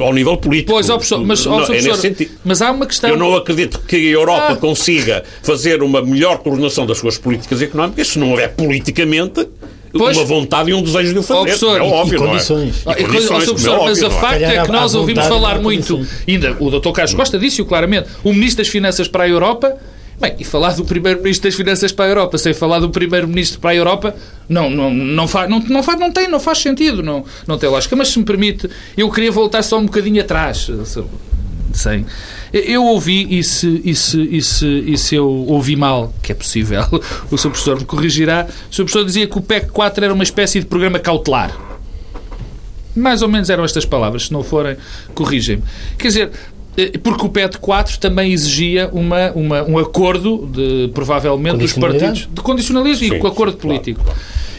ao, 0.00 0.06
ao 0.06 0.12
nível 0.12 0.36
político. 0.36 0.72
Pois, 0.72 0.88
ó, 0.88 0.94
professor, 0.94 1.24
mas, 1.24 1.46
ó, 1.46 1.50
Não, 1.50 1.62
é 1.62 1.66
professor, 1.66 1.96
sentido. 1.96 2.30
mas 2.44 2.62
há 2.62 2.70
uma 2.70 2.86
questão. 2.86 3.10
Eu 3.10 3.16
não 3.16 3.34
acredito 3.34 3.80
que 3.80 3.96
a 3.96 3.98
Europa 3.98 4.52
Ah. 4.52 4.56
consiga 4.56 5.24
fazer 5.42 5.82
uma 5.82 6.00
melhor 6.02 6.38
coordenação 6.38 6.86
das 6.86 6.98
suas 6.98 7.18
políticas 7.18 7.60
económicas 7.60 8.08
se 8.08 8.18
não 8.18 8.30
houver 8.30 8.54
politicamente 8.54 9.48
Pois. 9.92 10.16
uma 10.16 10.24
vontade 10.24 10.70
e 10.70 10.74
um 10.74 10.82
desejo 10.82 11.12
de 11.12 11.18
o 11.18 11.22
fazer. 11.22 11.40
professor, 11.42 11.80
é 11.80 11.84
e- 11.84 11.90
óbvio, 11.92 12.16
e 12.16 12.18
não 12.20 12.26
é? 12.26 12.30
condições. 12.30 12.76
E 12.76 12.82
Ah, 12.86 12.94
e 12.98 13.04
condições, 13.04 13.04
ó, 13.04 13.06
Sr. 13.06 13.30
como 13.30 13.40
é 13.40 13.44
professor, 13.46 13.70
mas 13.84 13.90
óbvio, 14.02 14.06
a 14.06 14.08
não 14.08 14.16
é? 14.16 14.20
facto 14.20 14.42
é 14.42 14.62
que 14.66 14.72
nós 14.72 14.94
ouvimos 14.94 15.26
falar 15.26 15.60
muito, 15.60 15.94
condições. 15.96 16.22
ainda 16.28 16.56
o 16.60 16.70
Dr. 16.70 16.90
Carlos 16.92 17.14
Costa 17.14 17.38
disse-o 17.38 17.64
claramente, 17.66 18.08
o 18.22 18.32
Ministro 18.32 18.62
das 18.62 18.68
Finanças 18.68 19.08
para 19.08 19.24
a 19.24 19.28
Europa, 19.28 19.76
bem, 20.20 20.34
e 20.38 20.44
falar 20.44 20.74
do 20.74 20.84
Primeiro-Ministro 20.84 21.48
das 21.48 21.56
Finanças 21.56 21.90
para 21.90 22.04
a 22.04 22.08
Europa 22.08 22.38
sem 22.38 22.54
falar 22.54 22.78
do 22.78 22.90
Primeiro-Ministro 22.90 23.58
para 23.58 23.70
a 23.70 23.74
Europa, 23.74 24.14
não, 24.50 24.68
não, 24.68 24.92
não, 24.92 25.26
faz, 25.26 25.48
não, 25.48 25.60
não, 25.60 25.82
faz, 25.82 25.98
não 25.98 26.12
tem, 26.12 26.28
não 26.28 26.38
faz 26.40 26.58
sentido, 26.58 27.02
não, 27.02 27.24
não 27.46 27.56
tem 27.56 27.70
lógica. 27.70 27.96
Mas 27.96 28.08
se 28.08 28.18
me 28.18 28.24
permite, 28.26 28.68
eu 28.96 29.08
queria 29.10 29.32
voltar 29.32 29.62
só 29.62 29.78
um 29.78 29.86
bocadinho 29.86 30.20
atrás. 30.20 30.68
se- 30.84 31.04
Sem. 31.72 32.04
Eu 32.52 32.84
ouvi, 32.84 33.38
e 33.38 33.44
se, 33.44 33.80
e, 33.84 33.94
se, 33.94 34.20
e, 34.20 34.98
se, 34.98 35.14
eu 35.14 35.28
ouvi 35.28 35.76
mal, 35.76 36.12
que 36.20 36.32
é 36.32 36.34
possível, 36.34 36.82
o 37.30 37.38
Sr. 37.38 37.50
Professor 37.50 37.78
me 37.78 37.84
corrigirá, 37.84 38.46
o 38.48 38.74
Sr. 38.74 38.82
Professor 38.84 39.04
dizia 39.04 39.26
que 39.28 39.38
o 39.38 39.40
PEC 39.40 39.68
4 39.70 40.04
era 40.04 40.12
uma 40.12 40.24
espécie 40.24 40.58
de 40.58 40.66
programa 40.66 40.98
cautelar. 40.98 41.56
Mais 42.96 43.22
ou 43.22 43.28
menos 43.28 43.48
eram 43.48 43.64
estas 43.64 43.84
palavras, 43.84 44.24
se 44.26 44.32
não 44.32 44.42
forem, 44.42 44.76
corrigem-me. 45.14 45.62
Quer 45.96 46.08
dizer, 46.08 46.30
porque 47.02 47.24
o 47.26 47.28
PET 47.28 47.58
4 47.58 47.98
também 47.98 48.32
exigia 48.32 48.88
uma, 48.92 49.30
uma, 49.32 49.62
um 49.64 49.78
acordo, 49.78 50.48
de, 50.52 50.90
provavelmente, 50.94 51.58
dos 51.58 51.72
partidos. 51.72 52.28
De 52.32 52.40
condicionalismo 52.40 53.06
e 53.06 53.08
Sim, 53.10 53.18
com 53.18 53.26
acordo 53.26 53.56
claro, 53.56 53.78
político. 53.80 54.04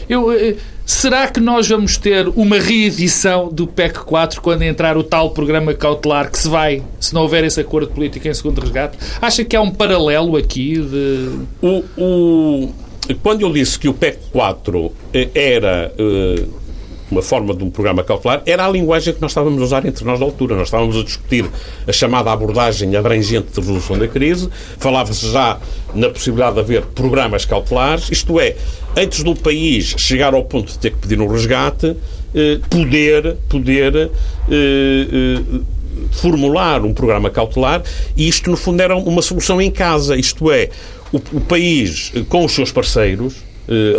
Eu, 0.08 0.32
eh, 0.32 0.56
será 0.84 1.28
que 1.28 1.40
nós 1.40 1.68
vamos 1.68 1.96
ter 1.96 2.28
uma 2.36 2.58
reedição 2.58 3.48
do 3.48 3.66
PEC 3.66 4.00
4 4.00 4.40
quando 4.42 4.62
entrar 4.62 4.96
o 4.96 5.02
tal 5.02 5.30
programa 5.30 5.72
cautelar 5.74 6.30
que 6.30 6.38
se 6.38 6.48
vai, 6.48 6.82
se 7.00 7.14
não 7.14 7.22
houver 7.22 7.44
esse 7.44 7.60
acordo 7.60 7.88
político 7.92 8.26
em 8.28 8.34
segundo 8.34 8.60
resgate? 8.60 8.98
Acha 9.20 9.44
que 9.44 9.54
há 9.56 9.60
um 9.62 9.70
paralelo 9.70 10.36
aqui 10.36 10.74
de. 10.78 11.38
O, 11.62 11.84
o- 11.96 12.74
quando 13.22 13.42
eu 13.42 13.52
disse 13.52 13.78
que 13.78 13.88
o 13.88 13.94
PEC 13.94 14.18
4 14.32 14.92
eh, 15.14 15.28
era 15.34 15.92
eh, 15.98 16.44
uma 17.12 17.22
forma 17.22 17.54
de 17.54 17.62
um 17.62 17.70
programa 17.70 18.02
cautelar, 18.02 18.42
era 18.46 18.64
a 18.64 18.68
linguagem 18.70 19.12
que 19.12 19.20
nós 19.20 19.30
estávamos 19.30 19.60
a 19.60 19.64
usar 19.64 19.86
entre 19.86 20.04
nós 20.04 20.18
na 20.18 20.26
altura. 20.26 20.56
Nós 20.56 20.68
estávamos 20.68 20.96
a 20.96 21.04
discutir 21.04 21.44
a 21.86 21.92
chamada 21.92 22.32
abordagem 22.32 22.96
abrangente 22.96 23.52
de 23.52 23.60
resolução 23.60 23.98
da 23.98 24.08
crise, 24.08 24.48
falava-se 24.78 25.30
já 25.30 25.58
na 25.94 26.08
possibilidade 26.08 26.54
de 26.54 26.60
haver 26.60 26.82
programas 26.86 27.44
cautelares, 27.44 28.10
isto 28.10 28.40
é, 28.40 28.56
antes 28.96 29.22
do 29.22 29.34
país 29.34 29.94
chegar 29.98 30.34
ao 30.34 30.44
ponto 30.44 30.72
de 30.72 30.78
ter 30.78 30.90
que 30.90 30.98
pedir 30.98 31.20
um 31.20 31.26
resgate, 31.26 31.94
eh, 32.34 32.58
poder, 32.70 33.36
poder 33.46 33.94
eh, 33.96 34.10
eh, 34.50 35.60
formular 36.12 36.82
um 36.82 36.94
programa 36.94 37.28
cautelar 37.28 37.82
e 38.16 38.26
isto, 38.26 38.50
no 38.50 38.56
fundo, 38.56 38.80
era 38.80 38.96
uma 38.96 39.20
solução 39.20 39.60
em 39.60 39.70
casa. 39.70 40.16
Isto 40.16 40.50
é, 40.50 40.70
o, 41.12 41.18
o 41.18 41.40
país, 41.42 42.10
com 42.30 42.44
os 42.44 42.52
seus 42.52 42.72
parceiros, 42.72 43.34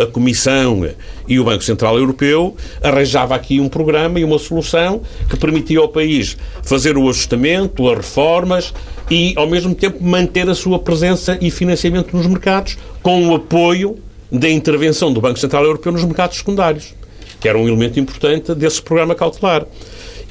a 0.02 0.06
Comissão 0.08 0.88
e 1.28 1.40
o 1.40 1.44
Banco 1.46 1.64
Central 1.64 1.98
Europeu, 1.98 2.56
arranjava 2.82 3.34
aqui 3.36 3.60
um 3.60 3.70
programa 3.70 4.20
e 4.20 4.24
uma 4.24 4.38
solução 4.38 5.02
que 5.30 5.38
permitia 5.38 5.80
ao 5.80 5.88
país 5.88 6.38
fazer 6.62 6.98
o 6.98 7.10
ajustamento, 7.10 7.90
as 7.90 7.98
reformas 7.98 8.74
e, 9.10 9.34
ao 9.38 9.48
mesmo 9.48 9.74
tempo, 9.74 10.04
manter 10.04 10.50
a 10.50 10.56
sua 10.56 10.80
presença 10.80 11.38
e 11.42 11.50
financiamento 11.50 12.16
nos 12.16 12.28
mercados 12.28 12.78
com 13.02 13.30
o 13.30 13.36
apoio 13.36 13.98
da 14.32 14.50
intervenção 14.50 15.14
do 15.14 15.22
Banco 15.22 15.40
Central 15.40 15.64
Europeu 15.64 15.92
nos 15.92 16.04
mercados 16.04 16.38
secundários, 16.38 16.94
que 17.40 17.48
era 17.48 17.58
um 17.58 17.68
elemento 17.68 18.00
importante 18.00 18.54
desse 18.56 18.82
programa 18.82 19.16
cautelar. 19.16 19.66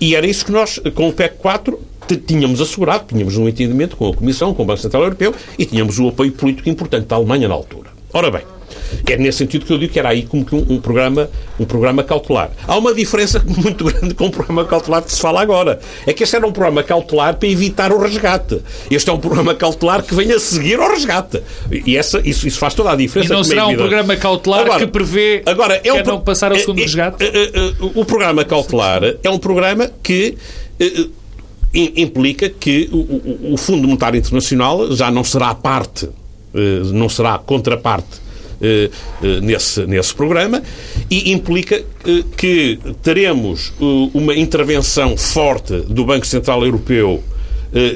E 0.00 0.14
era 0.16 0.26
isso 0.26 0.44
que 0.44 0.52
nós, 0.52 0.80
com 0.94 1.08
o 1.08 1.12
PEC 1.12 1.36
4, 1.38 1.80
t- 2.08 2.16
tínhamos 2.16 2.60
assegurado, 2.60 3.04
tínhamos 3.08 3.36
um 3.36 3.48
entendimento 3.48 3.96
com 3.96 4.08
a 4.08 4.14
Comissão, 4.14 4.52
com 4.52 4.64
o 4.64 4.66
Banco 4.66 4.80
Central 4.80 5.04
Europeu 5.04 5.32
e 5.56 5.64
tínhamos 5.64 5.98
o 6.00 6.08
apoio 6.08 6.32
político 6.32 6.68
importante 6.68 7.06
da 7.06 7.14
Alemanha 7.16 7.46
na 7.46 7.54
altura. 7.54 7.90
Ora 8.12 8.30
bem, 8.30 8.42
É 9.08 9.16
nesse 9.16 9.38
sentido 9.38 9.64
que 9.66 9.72
eu 9.72 9.78
digo 9.78 9.92
que 9.92 9.98
era 9.98 10.10
aí 10.10 10.22
como 10.22 10.44
que 10.44 10.54
um, 10.54 10.64
um 10.68 10.80
programa, 10.80 11.28
um 11.58 11.64
programa 11.64 12.02
cautelar. 12.02 12.50
Há 12.66 12.76
uma 12.76 12.94
diferença 12.94 13.42
muito 13.44 13.84
grande 13.84 14.14
com 14.14 14.26
o 14.26 14.30
programa 14.30 14.64
cautelar 14.64 15.02
que 15.02 15.12
se 15.12 15.20
fala 15.20 15.42
agora. 15.42 15.80
É 16.06 16.12
que 16.12 16.22
este 16.22 16.36
era 16.36 16.46
um 16.46 16.52
programa 16.52 16.82
cautelar 16.82 17.36
para 17.36 17.48
evitar 17.48 17.92
o 17.92 17.98
resgate. 17.98 18.60
Este 18.90 19.10
é 19.10 19.12
um 19.12 19.18
programa 19.18 19.54
cautelar 19.54 20.02
que 20.02 20.14
vem 20.14 20.32
a 20.32 20.38
seguir 20.38 20.78
ao 20.80 20.90
resgate. 20.90 21.42
E 21.70 21.96
essa, 21.96 22.20
isso, 22.24 22.46
isso 22.46 22.58
faz 22.58 22.74
toda 22.74 22.90
a 22.90 22.96
diferença. 22.96 23.32
E 23.32 23.36
não 23.36 23.44
será 23.44 23.66
um 23.66 23.76
programa 23.76 24.16
cautelar 24.16 24.60
agora, 24.62 24.78
que 24.78 24.86
prevê 24.86 25.42
agora, 25.46 25.80
é 25.82 25.92
um, 25.92 26.02
não 26.02 26.20
passar 26.20 26.52
ao 26.52 26.58
segundo 26.58 26.78
é, 26.78 26.82
resgate? 26.82 27.24
É, 27.24 27.26
é, 27.28 27.50
o 27.94 28.04
programa 28.04 28.44
cautelar 28.44 29.02
é 29.22 29.30
um 29.30 29.38
programa 29.38 29.90
que 30.02 30.36
implica 31.74 32.48
que 32.50 32.88
o, 32.92 33.56
Fundo 33.56 33.86
Monetário 33.86 34.18
Internacional 34.18 34.92
já 34.92 35.10
não 35.10 35.24
será 35.24 35.54
parte, 35.54 36.08
eh, 36.54 36.82
não 36.92 37.08
será 37.08 37.38
contraparte 37.38 38.06
eh, 38.06 38.18
eh, 38.18 38.21
nesse, 39.42 39.84
nesse 39.86 40.14
programa 40.14 40.62
e 41.10 41.32
implica 41.32 41.82
que 42.36 42.78
teremos 43.02 43.72
uma 44.14 44.34
intervenção 44.36 45.16
forte 45.16 45.80
do 45.80 46.04
Banco 46.04 46.26
Central 46.26 46.64
Europeu 46.64 47.22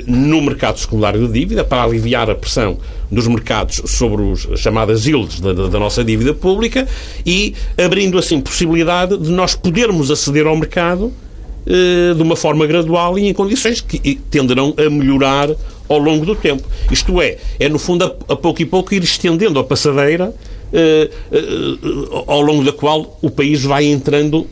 no 0.07 0.41
mercado 0.41 0.79
secundário 0.79 1.27
de 1.27 1.33
dívida 1.33 1.63
para 1.63 1.83
aliviar 1.83 2.31
a 2.31 2.35
pressão 2.35 2.79
dos 3.11 3.29
mercados 3.29 3.83
sobre 3.87 4.23
as 4.33 4.61
chamadas 4.61 5.07
yields 5.07 5.41
da, 5.41 5.53
da, 5.53 5.79
nossa 5.79 6.03
dívida 6.03 6.35
pública 6.35 6.89
e 7.25 7.55
abrindo 7.77 8.19
assim 8.19 8.41
possibilidade 8.41 9.17
de 9.19 9.31
nós 9.31 9.55
podermos 9.55 10.11
aceder 10.11 10.47
ao 10.47 10.57
mercado 10.57 11.13
eh, 11.67 12.15
de 12.15 12.23
uma 12.23 12.37
forma 12.37 12.67
gradual 12.67 13.19
e 13.19 13.29
em 13.29 13.35
condições 13.35 13.81
que 13.81 14.17
tenderão 14.31 14.75
a 14.77 14.89
melhorar 14.89 15.51
ao 15.89 15.99
longo 15.99 16.25
do 16.25 16.35
tempo. 16.35 16.63
Isto 16.91 17.21
é, 17.21 17.39
é 17.61 17.69
no 17.69 17.79
fundo 17.79 18.05
a, 18.05 18.33
a 18.33 18.37
pouco 18.37 18.63
e 18.63 18.65
pouco 18.65 18.95
ir 18.95 19.03
estendendo 19.03 19.59
a 19.59 19.65
passadeira 19.65 20.35
ao 22.27 22.41
longo 22.41 22.65
da 22.65 22.73
qual 22.73 23.19
o 23.23 23.31
país 23.31 23.65
vai 23.65 23.85
entrando 23.85 24.47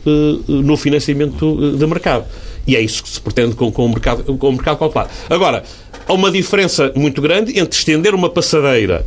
no 0.47 0.75
financiamento 0.77 1.75
de 1.77 1.87
mercado. 1.87 2.25
E 2.67 2.75
é 2.75 2.81
isso 2.81 3.03
que 3.03 3.09
se 3.09 3.21
pretende 3.21 3.55
com, 3.55 3.71
com, 3.71 3.85
o, 3.85 3.89
mercado, 3.89 4.23
com 4.37 4.49
o 4.49 4.51
mercado 4.51 4.77
cautelar. 4.79 5.09
Agora, 5.29 5.63
há 6.07 6.13
uma 6.13 6.31
diferença 6.31 6.91
muito 6.95 7.21
grande 7.21 7.59
entre 7.59 7.77
estender 7.77 8.13
uma 8.13 8.29
passadeira 8.29 9.05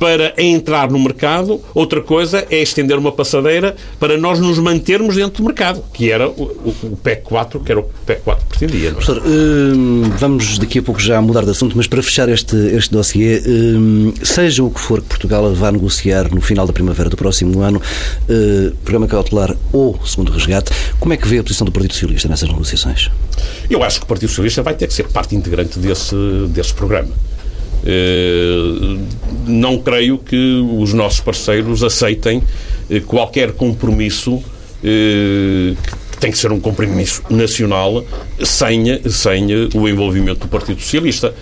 para 0.00 0.32
entrar 0.38 0.90
no 0.90 0.98
mercado, 0.98 1.60
outra 1.74 2.00
coisa 2.00 2.46
é 2.50 2.62
estender 2.62 2.96
uma 2.96 3.12
passadeira 3.12 3.76
para 3.98 4.16
nós 4.16 4.40
nos 4.40 4.58
mantermos 4.58 5.14
dentro 5.14 5.42
do 5.42 5.46
mercado, 5.46 5.84
que 5.92 6.10
era 6.10 6.26
o, 6.26 6.42
o, 6.82 6.98
PEC 7.02 7.22
4, 7.22 7.60
que 7.60 7.70
era 7.70 7.80
o 7.80 7.84
PEC 8.06 8.22
4 8.22 8.46
que 8.46 8.58
pretendia. 8.58 8.88
É? 8.88 8.92
Professor, 8.92 9.22
hum, 9.26 10.10
vamos 10.18 10.58
daqui 10.58 10.78
a 10.78 10.82
pouco 10.82 10.98
já 10.98 11.20
mudar 11.20 11.44
de 11.44 11.50
assunto, 11.50 11.76
mas 11.76 11.86
para 11.86 12.02
fechar 12.02 12.30
este, 12.30 12.56
este 12.56 12.90
dossiê, 12.90 13.42
hum, 13.46 14.14
seja 14.22 14.64
o 14.64 14.70
que 14.70 14.80
for 14.80 15.02
que 15.02 15.08
Portugal 15.08 15.52
vá 15.52 15.70
negociar 15.70 16.32
no 16.32 16.40
final 16.40 16.66
da 16.66 16.72
primavera 16.72 17.10
do 17.10 17.16
próximo 17.16 17.60
ano, 17.60 17.82
hum, 18.28 18.72
programa 18.82 19.06
cautelar 19.06 19.54
ou 19.70 20.00
segundo 20.06 20.32
resgate, 20.32 20.72
como 20.98 21.12
é 21.12 21.16
que 21.18 21.28
vê 21.28 21.40
a 21.40 21.42
posição 21.42 21.66
do 21.66 21.72
Partido 21.72 21.92
Socialista 21.92 22.26
nessas 22.26 22.48
negociações? 22.48 23.10
Eu 23.68 23.82
acho 23.82 23.98
que 23.98 24.04
o 24.04 24.08
Partido 24.08 24.28
Socialista 24.30 24.62
vai 24.62 24.74
ter 24.74 24.86
que 24.86 24.94
ser 24.94 25.08
parte 25.08 25.36
integrante 25.36 25.78
desse, 25.78 26.14
desse 26.48 26.74
programa. 26.74 27.12
Eh, 27.84 28.98
não 29.46 29.78
creio 29.78 30.18
que 30.18 30.60
os 30.78 30.92
nossos 30.92 31.20
parceiros 31.20 31.82
aceitem 31.82 32.42
eh, 32.90 33.00
qualquer 33.00 33.52
compromisso 33.52 34.42
eh, 34.84 35.74
que 36.12 36.18
tem 36.18 36.30
que 36.30 36.36
ser 36.36 36.52
um 36.52 36.60
compromisso 36.60 37.22
nacional 37.30 38.04
sem, 38.44 39.00
sem 39.08 39.46
o 39.74 39.88
envolvimento 39.88 40.40
do 40.40 40.48
Partido 40.48 40.80
Socialista 40.80 41.34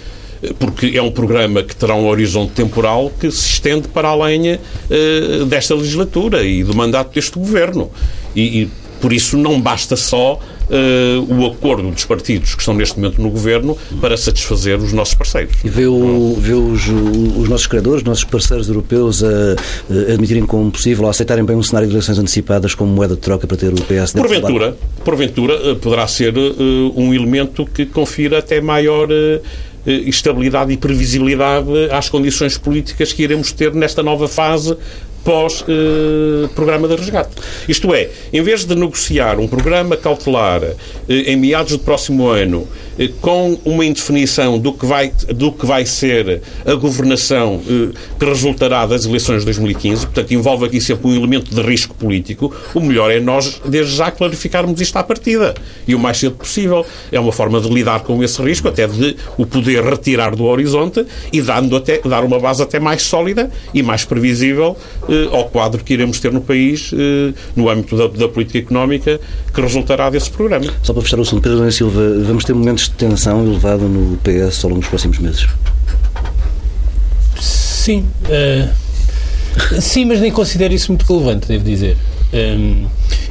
porque 0.61 0.93
é 0.95 1.03
um 1.03 1.11
programa 1.11 1.65
que 1.65 1.75
terá 1.75 1.97
um 1.97 2.07
horizonte 2.07 2.53
temporal 2.53 3.11
que 3.19 3.29
se 3.29 3.45
estende 3.45 3.89
para 3.89 4.09
além 4.09 4.55
uh, 4.55 5.45
desta 5.47 5.75
legislatura 5.75 6.45
e 6.45 6.63
do 6.63 6.77
mandato 6.77 7.13
deste 7.13 7.37
governo. 7.37 7.91
E, 8.37 8.63
e 8.63 8.71
por 9.01 9.13
isso 9.13 9.37
não 9.37 9.61
basta 9.61 9.97
só 9.97 10.39
uh, 10.69 11.35
o 11.35 11.47
acordo 11.47 11.91
dos 11.91 12.05
partidos 12.05 12.55
que 12.55 12.61
estão 12.61 12.75
neste 12.75 12.99
momento 12.99 13.21
no 13.21 13.31
governo 13.31 13.77
para 14.01 14.17
satisfazer 14.17 14.79
os 14.79 14.93
nossos 14.93 15.15
parceiros. 15.15 15.57
E 15.65 15.69
vê, 15.69 15.87
o, 15.87 16.37
vê 16.39 16.53
os, 16.53 16.89
os, 16.89 17.49
nossos 17.49 17.67
criadores, 17.67 18.03
os 18.03 18.07
nossos 18.07 18.25
parceiros 18.25 18.69
europeus 18.69 19.23
a, 19.23 19.29
a 19.29 20.13
admitirem 20.13 20.45
como 20.47 20.71
possível, 20.71 21.07
a 21.07 21.11
aceitarem 21.11 21.45
bem 21.45 21.57
um 21.57 21.63
cenário 21.63 21.89
de 21.89 21.95
eleições 21.95 22.19
antecipadas 22.19 22.75
como 22.75 22.93
moeda 22.93 23.15
de 23.15 23.21
troca 23.21 23.47
para 23.47 23.57
ter 23.57 23.73
o 23.73 23.83
PS 23.83 24.13
Porventura, 24.13 24.77
porventura 25.05 25.55
eh, 25.55 25.75
poderá 25.75 26.07
ser 26.07 26.37
uh, 26.37 26.93
um 26.97 27.15
elemento 27.15 27.65
que 27.67 27.87
confira 27.87 28.39
até 28.39 28.61
maior 28.61 29.09
uh, 29.11 29.41
estabilidade 29.87 30.73
e 30.73 30.77
previsibilidade 30.77 31.69
às 31.91 32.09
condições 32.09 32.59
políticas 32.59 33.13
que 33.13 33.23
iremos 33.23 33.53
ter 33.53 33.73
nesta 33.75 34.03
nova 34.03 34.29
fase 34.29 34.77
pós-programa 35.25 36.89
de 36.89 36.97
resgate. 36.97 37.31
Isto 37.69 37.95
é, 37.95 38.09
em 38.33 38.43
vez 38.43 38.65
de 38.65 38.75
negociar 38.75 39.39
um 39.39 39.47
programa 39.47 39.97
cautelar 39.97 40.63
eh, 40.63 41.33
em 41.33 41.37
meados 41.37 41.73
do 41.73 41.79
próximo 41.79 42.29
ano 42.29 42.67
eh, 42.99 43.11
com 43.21 43.59
uma 43.65 43.85
indefinição 43.85 44.59
do 44.59 44.73
que 44.73 44.87
vai, 44.87 45.13
do 45.35 45.53
que 45.53 45.67
vai 45.67 45.85
ser 45.85 46.43
a 46.65 46.75
governação 46.75 47.61
eh, 47.69 47.97
que 48.19 48.25
resultará 48.25 48.87
das 48.87 49.05
eleições 49.05 49.41
de 49.41 49.45
2015, 49.47 50.07
portanto, 50.07 50.33
envolve 50.33 50.67
aqui 50.67 50.81
sempre 50.81 51.09
um 51.09 51.15
elemento 51.15 51.55
de 51.55 51.61
risco 51.63 51.95
político, 51.95 52.55
o 52.75 52.81
melhor 52.81 53.11
é 53.11 53.21
nós, 53.21 53.61
desde 53.65 53.97
já, 53.97 54.11
clarificarmos 54.11 54.81
isto 54.81 54.97
à 54.97 55.03
partida. 55.03 55.55
E 55.87 55.95
o 55.95 55.99
mais 55.99 56.19
cedo 56.19 56.37
possível. 56.37 56.85
É 57.11 57.19
uma 57.21 57.33
forma 57.33 57.61
de 57.61 57.69
lidar 57.69 58.01
com 58.01 58.23
esse 58.23 58.41
risco, 58.43 58.69
até 58.69 58.87
de 58.87 59.17
o 59.37 59.47
poder 59.47 59.83
retirar 59.85 60.35
do 60.35 60.45
horizonte 60.45 61.05
e 61.33 61.41
dando 61.41 61.77
até, 61.77 61.99
dar 61.99 62.25
uma 62.25 62.39
base 62.39 62.63
até 62.63 62.79
mais 62.79 63.03
sólida 63.03 63.51
e 63.73 63.83
mais 63.83 64.05
previsível 64.05 64.77
eh, 65.09 65.29
ao 65.33 65.49
quadro 65.49 65.83
que 65.83 65.95
iremos 65.95 66.21
ter 66.21 66.33
no 66.33 66.41
país 66.41 66.93
eh, 66.93 67.33
no 67.57 67.69
âmbito 67.69 67.97
da, 67.97 68.07
da, 68.07 68.29
política 68.29 68.59
económica 68.59 69.21
que 69.53 69.61
resultará 69.61 70.11
desse 70.11 70.31
programa. 70.31 70.67
Só 70.83 70.93
para 70.93 71.03
fechar 71.03 71.19
o 71.19 71.23
assunto, 71.23 71.43
Pedro 71.43 71.71
Silva, 71.73 72.01
vamos 72.27 72.45
ter 72.45 72.55
momentos 72.55 72.85
de 72.85 72.91
tensão 72.93 73.47
elevada 73.47 73.85
no 73.85 74.19
PS 74.19 74.65
ao 74.65 74.71
longo 74.71 74.81
dos 74.81 74.89
próximos 74.89 75.19
meses? 75.19 75.47
Sim. 77.41 78.05
Uh, 78.25 79.81
sim, 79.81 80.05
mas 80.05 80.21
nem 80.21 80.31
considero 80.31 80.75
isso 80.75 80.93
muito 80.93 81.11
relevante, 81.11 81.49
devo 81.49 81.65
dizer. 81.65 81.97
Um, 82.33 82.87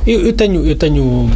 eu, 0.05 0.25
eu, 0.25 0.33
tenho, 0.33 0.65
eu 0.65 0.75
tenho 0.75 1.29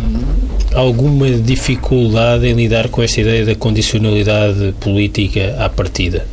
alguma 0.73 1.29
dificuldade 1.29 2.47
em 2.47 2.53
lidar 2.53 2.89
com 2.89 3.03
esta 3.03 3.21
ideia 3.21 3.45
da 3.45 3.55
condicionalidade 3.55 4.73
política 4.79 5.55
à 5.59 5.69
partida. 5.69 6.25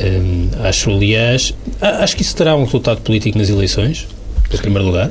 Um, 0.00 0.48
acho, 0.64 0.90
aliás, 0.90 1.54
acho 1.80 2.16
que 2.16 2.22
isso 2.22 2.34
terá 2.34 2.56
um 2.56 2.64
resultado 2.64 3.02
político 3.02 3.36
nas 3.36 3.50
eleições, 3.50 4.06
em 4.52 4.56
primeiro 4.56 4.86
lugar. 4.86 5.10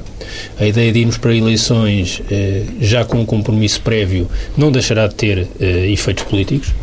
A 0.59 0.65
ideia 0.65 0.91
de 0.91 0.99
irmos 0.99 1.17
para 1.17 1.33
eleições 1.33 2.21
eh, 2.29 2.63
já 2.81 3.05
com 3.05 3.19
um 3.19 3.25
compromisso 3.25 3.81
prévio 3.81 4.27
não 4.57 4.71
deixará 4.71 5.07
de 5.07 5.15
ter 5.15 5.47
eh, 5.59 5.89
efeitos 5.91 6.23
políticos. 6.23 6.73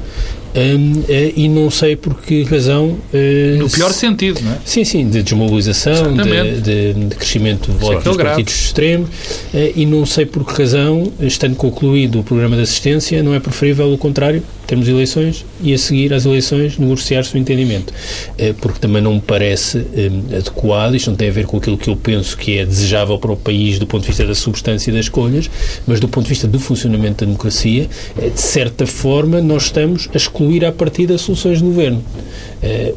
Um, 0.54 1.02
eh, 1.06 1.32
e 1.36 1.48
não 1.48 1.70
sei 1.70 1.96
por 1.96 2.14
que 2.22 2.42
razão. 2.44 2.96
No 3.58 3.68
pior 3.68 3.92
sentido, 3.92 4.40
não 4.42 4.52
é? 4.52 4.58
Sim, 4.64 4.84
sim, 4.84 5.06
de 5.06 5.22
desmobilização, 5.22 6.14
de, 6.14 6.60
de, 6.60 6.94
de, 6.94 7.16
crescimento 7.16 7.70
de 7.70 7.76
votos 7.76 8.04
dos 8.04 8.16
partidos 8.16 8.54
extremos, 8.54 9.10
e 9.52 9.84
não 9.84 10.06
sei 10.06 10.24
por 10.24 10.46
que 10.46 10.62
razão, 10.62 11.12
estando 11.20 11.56
concluído 11.56 12.20
o 12.20 12.24
programa 12.24 12.56
de 12.56 12.62
assistência, 12.62 13.22
não 13.22 13.34
é 13.34 13.40
preferível 13.40 13.92
o 13.92 13.98
contrário, 13.98 14.42
termos 14.66 14.88
eleições 14.88 15.44
e 15.62 15.72
a 15.74 15.78
seguir 15.78 16.12
às 16.14 16.24
eleições 16.24 16.78
negociar-se 16.78 17.34
o 17.34 17.38
entendimento. 17.38 17.92
Porque 18.60 18.78
também 18.78 19.02
não 19.02 19.14
me 19.14 19.20
parece 19.20 19.84
adequado, 20.36 20.94
isto 20.94 21.10
não 21.10 21.16
tem 21.16 21.28
a 21.28 21.32
ver 21.32 21.46
com 21.46 21.58
aquilo 21.58 21.76
que 21.76 21.88
eu 21.88 21.96
penso 21.96 22.36
que 22.36 22.58
é 22.58 22.64
desejável 22.64 23.18
para 23.18 23.32
o 23.32 23.36
país 23.36 23.78
do 23.78 23.86
ponto 23.86 24.02
de 24.02 24.08
vista 24.08 24.26
da 24.26 24.34
substância 24.34 24.92
das 24.92 25.06
escolhas, 25.06 25.50
mas 25.86 26.00
do 26.00 26.08
ponto 26.08 26.24
de 26.24 26.30
vista 26.30 26.48
do 26.48 26.58
funcionamento 26.58 27.24
da 27.24 27.26
democracia, 27.26 27.88
de 28.16 28.40
certa 28.40 28.86
forma 28.86 29.40
nós 29.40 29.64
estamos 29.64 30.08
a 30.12 30.16
excluir 30.16 30.56
incluir 30.56 30.64
a 30.64 30.72
partir 30.72 31.06
das 31.06 31.20
soluções 31.22 31.60
do 31.60 31.66
governo. 31.66 32.02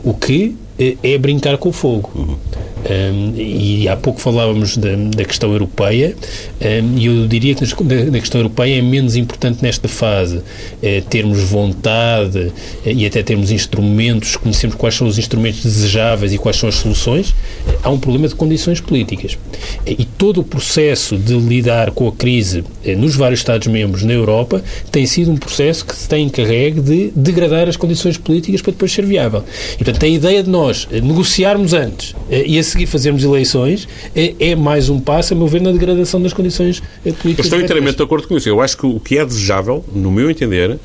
O 0.04 0.14
que 0.14 0.56
é 1.04 1.18
brincar 1.18 1.58
com 1.58 1.70
o 1.70 1.74
fogo. 1.74 2.10
Uhum. 2.16 2.38
Um, 2.80 3.34
e 3.36 3.90
há 3.90 3.98
pouco 3.98 4.22
falávamos 4.22 4.78
da, 4.78 4.96
da 4.96 5.26
questão 5.26 5.52
europeia, 5.52 6.16
um, 6.62 6.98
e 6.98 7.08
eu 7.08 7.28
diria 7.28 7.54
que 7.54 7.66
na 8.10 8.20
questão 8.20 8.40
europeia 8.40 8.80
é 8.80 8.82
menos 8.82 9.18
importante 9.18 9.62
nesta 9.62 9.90
fase 9.90 10.42
é, 10.82 11.02
termos 11.02 11.40
vontade 11.42 12.54
é, 12.86 12.94
e 12.94 13.06
até 13.06 13.22
termos 13.22 13.52
instrumentos, 13.52 14.38
conhecermos 14.38 14.78
quais 14.78 14.96
são 14.96 15.08
os 15.08 15.18
instrumentos 15.18 15.62
desejáveis 15.62 16.32
e 16.32 16.38
quais 16.38 16.56
são 16.56 16.70
as 16.70 16.76
soluções. 16.76 17.36
Há 17.84 17.90
um 17.90 18.00
problema 18.00 18.30
de 18.30 18.36
condições 18.36 18.80
políticas. 18.80 19.38
E 19.86 20.06
todo 20.06 20.40
o 20.40 20.44
processo 20.44 21.18
de 21.18 21.34
lidar 21.34 21.92
com 21.92 22.08
a 22.08 22.12
crise 22.14 22.64
nos 22.98 23.16
vários 23.16 23.42
Estados-membros 23.42 24.04
na 24.04 24.14
Europa 24.14 24.64
tem 24.92 25.06
sido 25.06 25.32
um 25.32 25.38
processo 25.38 25.86
que 25.86 25.96
se 25.96 26.08
tem 26.08 26.26
encarregue 26.26 26.80
de 26.80 27.12
degradar 27.16 27.68
as 27.68 27.76
condições 27.76 28.18
políticas 28.18 28.62
para 28.62 28.72
depois 28.72 28.92
ser 28.92 29.06
viável. 29.06 29.44
E, 29.76 29.84
portanto, 29.84 30.04
a 30.04 30.08
ideia 30.08 30.44
de 30.44 30.50
nós 30.50 30.69
negociarmos 30.92 31.74
antes 31.74 32.16
e 32.30 32.58
a 32.58 32.64
seguir 32.64 32.86
fazermos 32.86 33.24
eleições, 33.24 33.88
é, 34.16 34.36
é, 34.40 34.56
mais 34.56 34.90
um 34.90 35.00
passo, 35.00 35.34
a 35.34 35.38
meu 35.38 35.48
ver, 35.48 35.62
na 35.62 35.72
degradação 35.72 36.22
das 36.22 36.34
condições 36.34 36.82
eh, 37.06 37.12
políticas. 37.12 37.38
Eu 37.38 37.44
estou 37.44 37.62
inteiramente 37.62 37.98
de 37.98 38.04
acordo 38.04 38.28
com 38.28 38.38
isso. 38.38 38.50
Eu 38.50 38.62
acho 38.62 38.78
que 38.78 38.86
o 38.86 39.00
que 39.00 39.18
é 39.18 39.26
desejável, 39.26 39.84
no 39.94 40.12
meu 40.12 40.30
entender, 40.30 40.78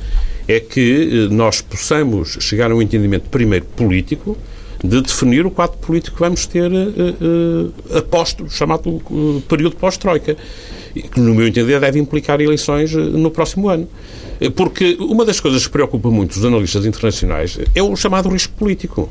é 0.47 0.61
que 0.61 1.26
eh, 1.30 1.35
nós 1.35 1.61
possamos 1.61 2.39
chegar 2.41 2.70
a 2.70 2.74
um 2.74 2.82
entendimento, 2.82 3.28
primeiro, 3.28 3.64
político, 3.76 4.37
de 4.82 5.01
definir 5.01 5.47
o 5.47 5.51
quadro 5.51 5.78
político 5.78 6.16
que 6.16 6.20
vamos 6.20 6.47
ter 6.47 6.70
uh, 6.70 6.74
uh, 6.76 7.97
após 7.97 8.37
o 8.39 8.51
chamado 8.51 8.91
uh, 8.91 9.43
período 9.49 9.76
pós-Troika, 9.76 10.37
que, 10.93 11.18
no 11.18 11.35
meu 11.35 11.49
entender, 11.49 11.80
deve 11.80 11.99
implicar 11.99 12.39
eleições 12.39 12.93
no 12.93 13.30
próximo 13.30 13.70
ano. 13.70 13.89
Porque 14.55 14.97
uma 15.01 15.24
das 15.24 15.41
coisas 15.41 15.66
que 15.66 15.72
preocupa 15.72 16.11
muito 16.11 16.32
os 16.32 16.45
analistas 16.45 16.85
internacionais 16.85 17.59
é 17.74 17.82
o 17.82 17.95
chamado 17.97 18.28
risco 18.28 18.53
político 18.55 19.09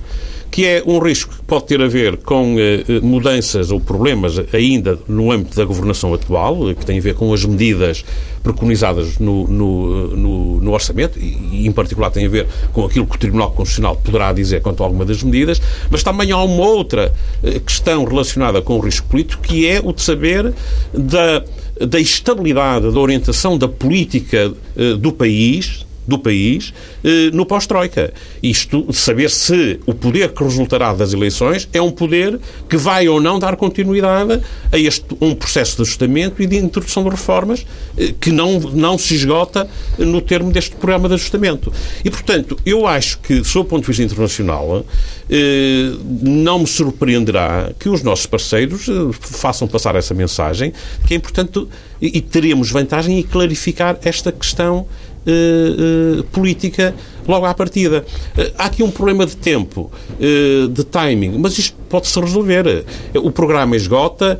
que 0.53 0.67
é 0.67 0.83
um 0.85 0.99
risco 0.99 1.33
que 1.35 1.41
pode 1.41 1.65
ter 1.65 1.81
a 1.81 1.87
ver 1.87 2.17
com 2.17 2.57
eh, 2.59 2.99
mudanças 3.01 3.71
ou 3.71 3.79
problemas 3.79 4.35
ainda 4.53 4.99
no 5.07 5.31
âmbito 5.31 5.57
da 5.57 5.65
governação 5.65 6.13
atual, 6.13 6.75
que 6.75 6.85
tem 6.85 6.99
a 6.99 7.01
ver 7.01 7.15
com 7.15 7.33
as 7.33 7.43
medidas 7.43 8.05
preconizadas 8.43 9.17
no, 9.17 9.47
no, 9.47 10.07
no, 10.15 10.61
no 10.61 10.71
orçamento, 10.71 11.17
e, 11.17 11.65
em 11.65 11.71
particular 11.71 12.11
tem 12.11 12.27
a 12.27 12.29
ver 12.29 12.45
com 12.71 12.85
aquilo 12.85 13.07
que 13.07 13.15
o 13.15 13.17
Tribunal 13.17 13.49
Constitucional 13.49 13.95
poderá 13.95 14.31
dizer 14.31 14.61
quanto 14.61 14.83
a 14.83 14.85
alguma 14.85 15.03
das 15.03 15.23
medidas, 15.23 15.59
mas 15.89 16.03
também 16.03 16.31
há 16.31 16.37
uma 16.37 16.67
outra 16.67 17.11
eh, 17.43 17.59
questão 17.59 18.05
relacionada 18.05 18.61
com 18.61 18.77
o 18.77 18.79
risco 18.79 19.07
político, 19.07 19.41
que 19.41 19.67
é 19.67 19.81
o 19.83 19.91
de 19.91 20.03
saber 20.03 20.53
da, 20.93 21.43
da 21.79 21.99
estabilidade, 21.99 22.91
da 22.91 22.99
orientação 22.99 23.57
da 23.57 23.67
política 23.67 24.53
eh, 24.75 24.93
do 24.93 25.11
país, 25.11 25.85
do 26.07 26.19
país 26.19 26.73
eh, 27.03 27.29
no 27.33 27.45
pós-Troika. 27.45 28.13
Isto, 28.41 28.91
saber 28.93 29.29
se 29.29 29.79
o 29.85 29.93
poder 29.93 30.31
que 30.31 30.43
resultará 30.43 30.93
das 30.93 31.13
eleições 31.13 31.67
é 31.73 31.81
um 31.81 31.91
poder 31.91 32.39
que 32.69 32.77
vai 32.77 33.07
ou 33.07 33.21
não 33.21 33.39
dar 33.39 33.55
continuidade 33.55 34.41
a 34.71 34.77
este 34.77 35.05
um 35.21 35.33
processo 35.35 35.77
de 35.77 35.83
ajustamento 35.83 36.41
e 36.41 36.47
de 36.47 36.57
introdução 36.57 37.03
de 37.03 37.09
reformas 37.09 37.65
eh, 37.97 38.13
que 38.19 38.31
não, 38.31 38.59
não 38.59 38.97
se 38.97 39.15
esgota 39.15 39.67
no 39.97 40.21
termo 40.21 40.51
deste 40.51 40.75
programa 40.75 41.07
de 41.07 41.15
ajustamento. 41.15 41.71
E, 42.03 42.09
portanto, 42.09 42.57
eu 42.65 42.85
acho 42.85 43.19
que, 43.19 43.43
sob 43.43 43.65
o 43.65 43.69
ponto 43.69 43.81
de 43.81 43.87
vista 43.87 44.03
internacional, 44.03 44.85
eh, 45.29 45.91
não 46.21 46.59
me 46.59 46.67
surpreenderá 46.67 47.71
que 47.79 47.89
os 47.89 48.03
nossos 48.03 48.25
parceiros 48.25 48.87
façam 49.19 49.67
passar 49.67 49.95
essa 49.95 50.13
mensagem, 50.13 50.73
que 51.07 51.13
é 51.13 51.17
importante 51.17 51.67
e 52.01 52.19
teremos 52.19 52.69
vantagem 52.69 53.19
em 53.19 53.23
clarificar 53.23 53.97
esta 54.03 54.31
questão 54.31 54.85
uh, 55.25 56.19
uh, 56.19 56.23
política 56.25 56.93
logo 57.27 57.45
à 57.45 57.53
partida. 57.53 58.05
Uh, 58.37 58.51
há 58.57 58.65
aqui 58.65 58.83
um 58.83 58.91
problema 58.91 59.25
de 59.25 59.35
tempo, 59.35 59.91
de 60.19 60.83
timing, 60.83 61.37
mas 61.37 61.57
isto 61.57 61.75
pode-se 61.89 62.19
resolver. 62.19 62.85
O 63.15 63.31
programa 63.31 63.75
esgota, 63.75 64.39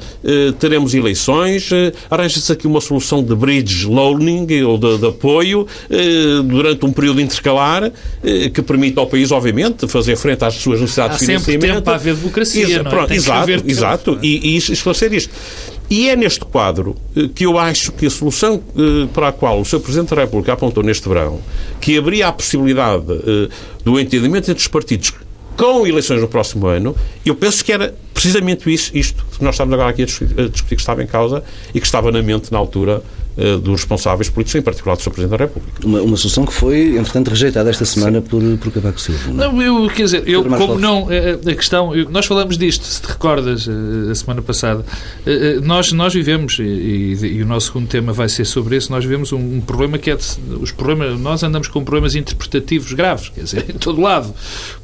teremos 0.60 0.94
eleições, 0.94 1.70
arranja-se 2.10 2.52
aqui 2.52 2.66
uma 2.66 2.82
solução 2.82 3.24
de 3.24 3.36
bridge 3.36 3.86
loaning 3.86 4.64
ou 4.64 4.78
de, 4.78 4.98
de 4.98 5.08
apoio 5.08 5.68
durante 6.46 6.86
um 6.86 6.92
período 6.92 7.22
intercalar 7.22 7.92
que 8.54 8.62
permite 8.62 8.98
ao 8.98 9.08
país, 9.08 9.32
obviamente, 9.32 9.88
fazer 9.88 10.16
frente 10.16 10.44
às 10.44 10.56
suas 10.56 10.82
necessidades 10.82 11.18
há 11.18 11.20
de 11.20 11.26
financiamento. 11.26 11.44
Há 11.44 11.52
sempre 11.52 11.68
tempo 11.70 11.82
para 11.84 11.96
haver 11.96 12.16
democracia, 12.16 12.64
Exa 12.64 12.80
é? 12.80 12.84
Pronto, 12.84 13.14
exato, 13.14 13.52
exato. 13.66 14.20
E, 14.22 14.56
e 14.56 14.58
esclarecer 14.58 15.14
isto. 15.14 15.34
E 15.94 16.10
é 16.10 16.16
neste 16.16 16.44
quadro 16.44 16.96
eh, 17.16 17.30
que 17.36 17.46
eu 17.46 17.56
acho 17.56 17.92
que 17.92 18.08
a 18.08 18.10
solução 18.10 18.64
eh, 18.76 19.08
para 19.14 19.28
a 19.28 19.32
qual 19.32 19.62
o 19.62 19.64
Sr. 19.64 19.80
Presidente 19.80 20.16
da 20.16 20.22
República 20.22 20.54
apontou 20.54 20.82
neste 20.82 21.08
verão, 21.08 21.40
que 21.80 21.96
abria 21.96 22.30
a 22.30 22.32
possibilidade 22.32 23.06
eh, 23.12 23.50
do 23.86 24.00
entendimento 24.00 24.50
entre 24.50 24.60
os 24.60 24.68
partidos 24.68 25.14
com 25.56 25.86
eleições 25.86 26.20
no 26.20 26.28
próximo 26.28 26.66
ano, 26.66 26.96
eu 27.24 27.36
penso 27.36 27.64
que 27.64 27.72
era 27.72 27.94
precisamente 28.12 28.74
isso, 28.74 28.90
isto 28.98 29.24
que 29.38 29.44
nós 29.44 29.54
estamos 29.54 29.72
agora 29.72 29.92
aqui 29.92 30.02
a 30.02 30.06
discutir, 30.06 30.76
que 30.76 30.82
estava 30.82 31.04
em 31.04 31.06
causa 31.06 31.44
e 31.76 31.80
que 31.80 31.86
estava 31.86 32.12
na 32.12 32.24
mente 32.24 32.52
na 32.52 32.58
altura 32.58 33.04
dos 33.62 33.82
responsáveis 33.82 34.30
políticos, 34.30 34.60
em 34.60 34.62
particular 34.62 34.96
do 34.96 35.02
Sr. 35.02 35.12
Presidente 35.12 35.38
da 35.38 35.46
República. 35.46 35.88
Uma, 35.88 36.02
uma, 36.02 36.18
solução 36.18 36.46
que 36.46 36.54
foi, 36.54 36.98
entretanto, 36.98 37.30
rejeitada 37.30 37.70
esta 37.70 37.86
semana 37.86 38.22
por, 38.22 38.42
por 38.60 38.72
Cavaco 38.72 39.02
Silva. 39.02 39.32
Não, 39.32 39.44
é? 39.44 39.48
não 39.48 39.62
eu, 39.62 39.90
quer 39.90 40.04
dizer, 40.04 40.24
eu, 40.28 40.44
como 40.44 40.78
não, 40.78 41.12
eh, 41.12 41.40
a 41.46 41.56
questão, 41.56 41.96
eu, 41.96 42.10
nós 42.10 42.26
falamos 42.26 42.58
disto, 42.58 42.86
se 42.86 43.02
te 43.02 43.08
recordas, 43.08 43.68
eh, 43.68 44.12
a 44.12 44.16
semana 44.16 44.42
passada, 44.42 44.86
nós, 45.64 45.92
nós 45.92 46.14
vivemos, 46.14 46.60
e, 46.60 46.64
e, 46.64 47.38
e, 47.38 47.42
o 47.42 47.46
nosso 47.46 47.68
segundo 47.68 47.88
tema 47.88 48.14
vai 48.14 48.30
ser 48.30 48.46
sobre 48.46 48.78
isso, 48.78 48.92
nós 48.92 49.04
vivemos 49.04 49.32
um, 49.32 49.58
um 49.58 49.62
problema 49.62 49.98
que 49.98 50.12
é, 50.12 50.16
de, 50.16 50.26
os 50.62 50.72
problemas, 50.72 51.20
nós 51.20 51.42
andamos 51.44 51.68
com 51.68 51.84
problemas 51.84 52.16
interpretativos 52.16 52.94
graves, 52.94 53.30
quer 53.30 53.44
dizer, 53.44 53.66
em 53.74 53.78
todo 53.78 54.00
lado, 54.00 54.34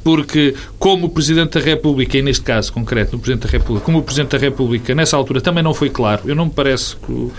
porque 0.03 0.55
como 0.79 1.05
o 1.05 1.09
Presidente 1.09 1.59
da 1.59 1.63
República, 1.63 2.17
e 2.17 2.21
neste 2.21 2.43
caso 2.43 2.73
concreto, 2.73 3.13
no 3.13 3.19
Presidente 3.19 3.45
da 3.45 3.51
República, 3.51 3.85
como 3.85 3.99
o 3.99 4.03
Presidente 4.03 4.31
da 4.31 4.37
República, 4.37 4.95
nessa 4.95 5.15
altura, 5.15 5.39
também 5.39 5.63
não 5.63 5.73
foi 5.73 5.89
claro, 5.89 6.23
eu 6.25 6.35
não 6.35 6.45
me 6.45 6.51
parece 6.51 6.95
que 6.95 7.31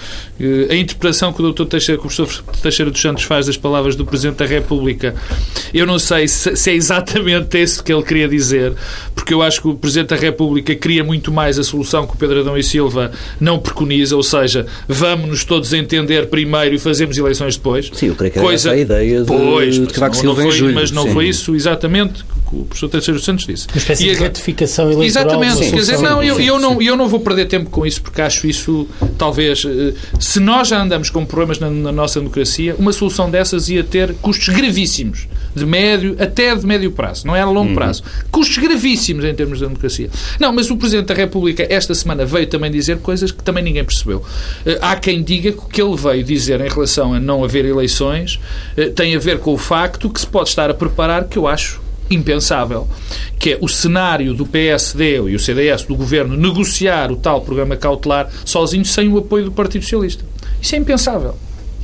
a 0.70 0.76
interpretação 0.76 0.99
que 1.00 1.42
o 1.42 1.52
Dr. 1.52 1.64
Teixeira, 1.64 2.00
que 2.00 2.06
o 2.06 2.10
professor 2.10 2.44
Teixeira 2.62 2.90
dos 2.90 3.00
Santos 3.00 3.24
faz 3.24 3.46
das 3.46 3.56
palavras 3.56 3.96
do 3.96 4.04
Presidente 4.04 4.36
da 4.36 4.46
República, 4.46 5.14
eu 5.72 5.86
não 5.86 5.98
sei 5.98 6.28
se, 6.28 6.54
se 6.54 6.70
é 6.70 6.74
exatamente 6.74 7.60
isso 7.60 7.82
que 7.82 7.92
ele 7.92 8.02
queria 8.02 8.28
dizer, 8.28 8.74
porque 9.14 9.32
eu 9.32 9.42
acho 9.42 9.62
que 9.62 9.68
o 9.68 9.74
Presidente 9.74 10.10
da 10.10 10.16
República 10.16 10.74
queria 10.74 11.02
muito 11.02 11.32
mais 11.32 11.58
a 11.58 11.64
solução 11.64 12.06
que 12.06 12.14
o 12.14 12.16
Pedro 12.16 12.40
Adão 12.40 12.56
e 12.56 12.62
Silva 12.62 13.10
não 13.40 13.58
preconiza, 13.58 14.14
ou 14.14 14.22
seja, 14.22 14.66
vamos-nos 14.86 15.44
todos 15.44 15.72
entender 15.72 16.26
primeiro 16.26 16.74
e 16.74 16.78
fazemos 16.78 17.16
eleições 17.16 17.56
depois. 17.56 17.90
Sim, 17.92 18.08
eu 18.08 18.14
creio 18.14 18.32
que 18.32 18.38
era 18.38 18.46
Coisa... 18.46 18.68
essa 18.68 18.76
a 18.76 18.80
ideia 18.80 19.20
de, 19.20 19.26
pois, 19.26 19.74
de 19.74 19.86
Cavaco 19.86 20.16
Silva 20.16 20.42
foi, 20.42 20.50
em 20.50 20.52
julho. 20.52 20.74
Mas 20.74 20.90
não 20.90 21.04
sim. 21.04 21.12
foi 21.12 21.28
isso 21.28 21.54
exatamente 21.54 22.24
que 22.50 22.56
o 22.56 22.64
professor 22.64 22.88
Teixeira 22.88 23.16
dos 23.16 23.24
Santos 23.24 23.46
disse. 23.46 23.66
Uma 23.68 23.78
espécie 23.78 24.08
e 24.08 24.14
de 24.14 24.20
retificação 24.20 24.90
eleitoral. 24.90 25.40
Exatamente. 25.40 25.70
Quer 25.70 25.76
dizer, 25.76 25.98
não, 25.98 26.22
eu, 26.22 26.40
eu, 26.40 26.58
não, 26.58 26.82
eu 26.82 26.96
não 26.96 27.08
vou 27.08 27.20
perder 27.20 27.46
tempo 27.46 27.70
com 27.70 27.86
isso, 27.86 28.02
porque 28.02 28.20
acho 28.20 28.46
isso, 28.46 28.88
talvez, 29.16 29.64
eh, 29.64 29.94
se 30.18 30.40
nós 30.40 30.68
já 30.68 30.82
andamos 30.82 31.08
com 31.10 31.24
problemas 31.24 31.58
na, 31.58 31.70
na 31.70 31.92
nossa 31.92 32.18
democracia, 32.18 32.74
uma 32.78 32.92
solução 32.92 33.30
dessas 33.30 33.68
ia 33.68 33.84
ter 33.84 34.14
custos 34.14 34.48
gravíssimos, 34.48 35.28
de 35.54 35.64
médio, 35.64 36.16
até 36.18 36.54
de 36.54 36.66
médio 36.66 36.90
prazo, 36.90 37.26
não 37.26 37.34
é 37.34 37.40
a 37.40 37.46
longo 37.46 37.70
uhum. 37.70 37.74
prazo. 37.74 38.02
Custos 38.30 38.58
gravíssimos 38.58 39.24
em 39.24 39.34
termos 39.34 39.58
de 39.58 39.64
democracia. 39.64 40.10
Não, 40.38 40.52
mas 40.52 40.70
o 40.70 40.76
Presidente 40.76 41.06
da 41.06 41.14
República, 41.14 41.66
esta 41.68 41.94
semana, 41.94 42.24
veio 42.24 42.46
também 42.46 42.70
dizer 42.70 42.98
coisas 42.98 43.30
que 43.30 43.42
também 43.42 43.62
ninguém 43.62 43.84
percebeu. 43.84 44.24
Eh, 44.66 44.78
há 44.80 44.96
quem 44.96 45.22
diga 45.22 45.52
que 45.52 45.58
o 45.58 45.66
que 45.66 45.80
ele 45.80 45.96
veio 45.96 46.24
dizer 46.24 46.60
em 46.60 46.68
relação 46.68 47.14
a 47.14 47.20
não 47.20 47.44
haver 47.44 47.64
eleições 47.64 48.40
eh, 48.76 48.88
tem 48.88 49.14
a 49.14 49.18
ver 49.18 49.38
com 49.38 49.52
o 49.52 49.58
facto 49.58 50.10
que 50.10 50.20
se 50.20 50.26
pode 50.26 50.48
estar 50.48 50.70
a 50.70 50.74
preparar, 50.74 51.24
que 51.24 51.38
eu 51.38 51.46
acho 51.46 51.80
impensável, 52.10 52.88
que 53.38 53.52
é 53.52 53.58
o 53.60 53.68
cenário 53.68 54.34
do 54.34 54.46
PSD 54.46 55.16
e 55.16 55.34
o 55.34 55.38
CDS 55.38 55.84
do 55.84 55.94
governo 55.94 56.36
negociar 56.36 57.10
o 57.12 57.16
tal 57.16 57.40
programa 57.40 57.76
cautelar 57.76 58.28
sozinho 58.44 58.84
sem 58.84 59.08
o 59.08 59.18
apoio 59.18 59.44
do 59.44 59.52
Partido 59.52 59.82
Socialista. 59.82 60.24
Isso 60.60 60.74
é 60.74 60.78
impensável 60.78 61.34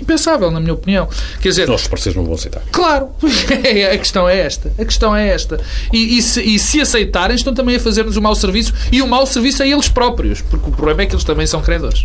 impensável, 0.01 0.51
na 0.51 0.61
minha 0.61 0.75
opinião. 0.75 1.09
Quer 1.41 1.49
dizer, 1.51 1.63
Os 1.65 1.69
nossos 1.69 1.89
parceiros 1.89 2.17
não 2.17 2.25
vão 2.25 2.35
aceitar. 2.35 2.63
Claro, 2.71 3.09
a 3.93 3.99
questão 3.99 4.29
é 4.29 4.39
esta. 4.39 4.73
A 4.79 4.85
questão 4.85 5.15
é 5.15 5.29
esta. 5.29 5.61
E, 5.93 6.19
e, 6.19 6.23
se, 6.23 6.43
e 6.43 6.59
se 6.59 6.81
aceitarem, 6.81 7.37
estão 7.37 7.55
também 7.55 7.77
a 7.77 7.81
fazer-nos 7.81 8.17
um 8.17 8.21
mau 8.21 8.35
serviço 8.35 8.73
e 8.93 9.03
um 9.03 9.07
mau 9.07 9.27
serviço 9.27 9.63
a 9.63 9.67
eles 9.67 9.89
próprios, 9.89 10.41
porque 10.43 10.69
o 10.69 10.73
problema 10.73 11.03
é 11.03 11.07
que 11.07 11.15
eles 11.15 11.25
também 11.25 11.47
são 11.47 11.61
credores. 11.63 12.05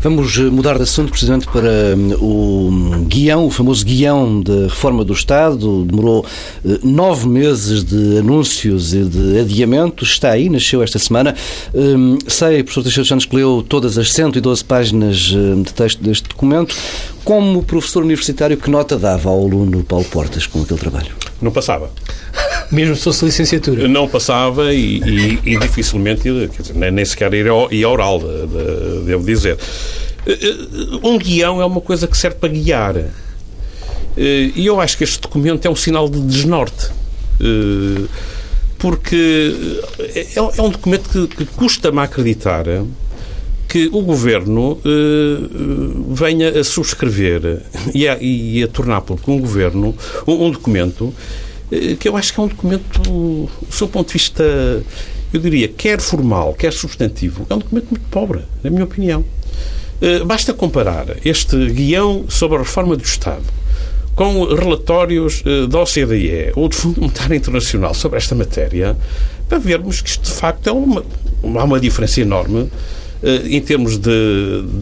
Vamos 0.00 0.36
eh, 0.38 0.42
mudar 0.42 0.76
de 0.76 0.82
assunto, 0.82 1.10
precisamente, 1.10 1.46
para 1.46 1.96
hum, 1.96 2.14
o 2.20 3.04
guião, 3.06 3.46
o 3.46 3.50
famoso 3.50 3.84
guião 3.84 4.40
da 4.40 4.64
reforma 4.64 5.04
do 5.04 5.12
Estado. 5.12 5.84
Demorou 5.84 6.24
eh, 6.64 6.78
nove 6.82 7.28
meses 7.28 7.84
de 7.84 8.18
anúncios 8.18 8.94
e 8.94 9.04
de 9.04 9.40
adiamentos. 9.40 10.10
Está 10.10 10.30
aí, 10.30 10.48
nasceu 10.48 10.82
esta 10.82 10.98
semana. 10.98 11.34
Hum, 11.74 12.18
sei, 12.26 12.62
professor 12.62 12.82
Teixeira 12.82 13.08
Santos, 13.08 13.26
que 13.26 13.36
leu 13.36 13.64
todas 13.68 13.98
as 13.98 14.12
112 14.12 14.64
páginas 14.64 15.32
hum, 15.32 15.62
de 15.62 15.72
texto 15.72 16.02
deste 16.02 16.28
documento. 16.28 16.74
Como 17.32 17.62
professor 17.62 18.02
universitário, 18.02 18.58
que 18.58 18.68
nota 18.68 18.98
dava 18.98 19.30
ao 19.30 19.40
aluno 19.40 19.82
Paulo 19.82 20.04
Portas 20.04 20.46
com 20.46 20.60
aquele 20.60 20.78
trabalho? 20.78 21.14
Não 21.40 21.50
passava. 21.50 21.90
Mesmo 22.70 22.94
se 22.94 23.04
fosse 23.04 23.24
licenciatura? 23.24 23.88
Não 23.88 24.06
passava 24.06 24.74
e, 24.74 24.98
e, 24.98 25.38
e 25.42 25.58
dificilmente, 25.58 26.24
dizer, 26.24 26.74
nem 26.74 27.02
sequer 27.06 27.32
ia 27.32 27.88
oral, 27.88 28.20
devo 29.06 29.24
dizer. 29.24 29.56
Eh, 30.26 30.38
eh, 30.42 30.56
um 31.02 31.16
guião 31.16 31.62
é 31.62 31.64
uma 31.64 31.80
coisa 31.80 32.06
que 32.06 32.18
serve 32.18 32.36
para 32.36 32.50
guiar. 32.50 32.98
Eh, 32.98 33.10
e 34.54 34.66
eu 34.66 34.78
acho 34.78 34.98
que 34.98 35.04
este 35.04 35.18
documento 35.18 35.64
é 35.64 35.70
um 35.70 35.76
sinal 35.76 36.10
de 36.10 36.20
desnorte. 36.20 36.90
Porque 38.76 39.80
é, 40.14 40.26
é 40.34 40.60
um 40.62 40.68
documento 40.68 41.08
que, 41.08 41.28
que 41.28 41.46
custa-me 41.46 42.00
acreditar 42.00 42.66
que 43.72 43.88
o 43.90 44.02
Governo 44.02 44.72
uh, 44.72 46.14
venha 46.14 46.60
a 46.60 46.62
subscrever 46.62 47.62
e 47.94 48.06
a, 48.06 48.18
e 48.20 48.62
a 48.62 48.68
tornar 48.68 49.00
público 49.00 49.32
um 49.32 49.40
Governo, 49.40 49.96
um, 50.26 50.44
um 50.44 50.50
documento 50.50 51.04
uh, 51.04 51.96
que 51.98 52.06
eu 52.06 52.14
acho 52.14 52.34
que 52.34 52.40
é 52.40 52.42
um 52.42 52.48
documento, 52.48 53.00
do 53.00 53.48
seu 53.70 53.88
ponto 53.88 54.08
de 54.08 54.12
vista, 54.12 54.44
eu 55.32 55.40
diria, 55.40 55.68
quer 55.68 56.02
formal, 56.02 56.52
quer 56.52 56.70
substantivo, 56.70 57.46
é 57.48 57.54
um 57.54 57.60
documento 57.60 57.86
muito 57.88 58.04
pobre, 58.10 58.40
na 58.62 58.68
minha 58.68 58.84
opinião. 58.84 59.24
Basta 60.26 60.52
comparar 60.52 61.06
este 61.24 61.56
guião 61.70 62.24
sobre 62.28 62.56
a 62.56 62.60
reforma 62.60 62.96
do 62.96 63.04
Estado 63.04 63.44
com 64.16 64.44
relatórios 64.52 65.44
da 65.70 65.80
OCDE 65.80 66.52
ou 66.56 66.68
do 66.68 66.74
Fundo 66.74 67.00
Monetário 67.00 67.36
Internacional 67.36 67.94
sobre 67.94 68.18
esta 68.18 68.34
matéria 68.34 68.96
para 69.48 69.58
vermos 69.58 70.02
que 70.02 70.10
isto, 70.10 70.24
de 70.24 70.32
facto, 70.32 70.66
é 70.66 70.72
uma, 70.72 71.04
há 71.44 71.64
uma 71.64 71.78
diferença 71.78 72.20
enorme 72.20 72.68
em 73.48 73.60
termos 73.60 73.98
de, 73.98 74.10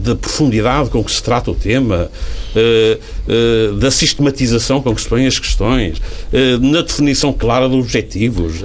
de, 0.03 0.15
profundidade 0.15 0.89
com 0.89 1.03
que 1.03 1.11
se 1.11 1.21
trata 1.21 1.51
o 1.51 1.55
tema, 1.55 2.09
da 3.79 3.91
sistematização 3.91 4.81
com 4.81 4.93
que 4.95 5.01
se 5.01 5.07
põem 5.07 5.27
as 5.27 5.37
questões, 5.37 6.01
na 6.59 6.81
definição 6.81 7.31
clara 7.31 7.69
dos 7.69 7.79
objetivos, 7.79 8.55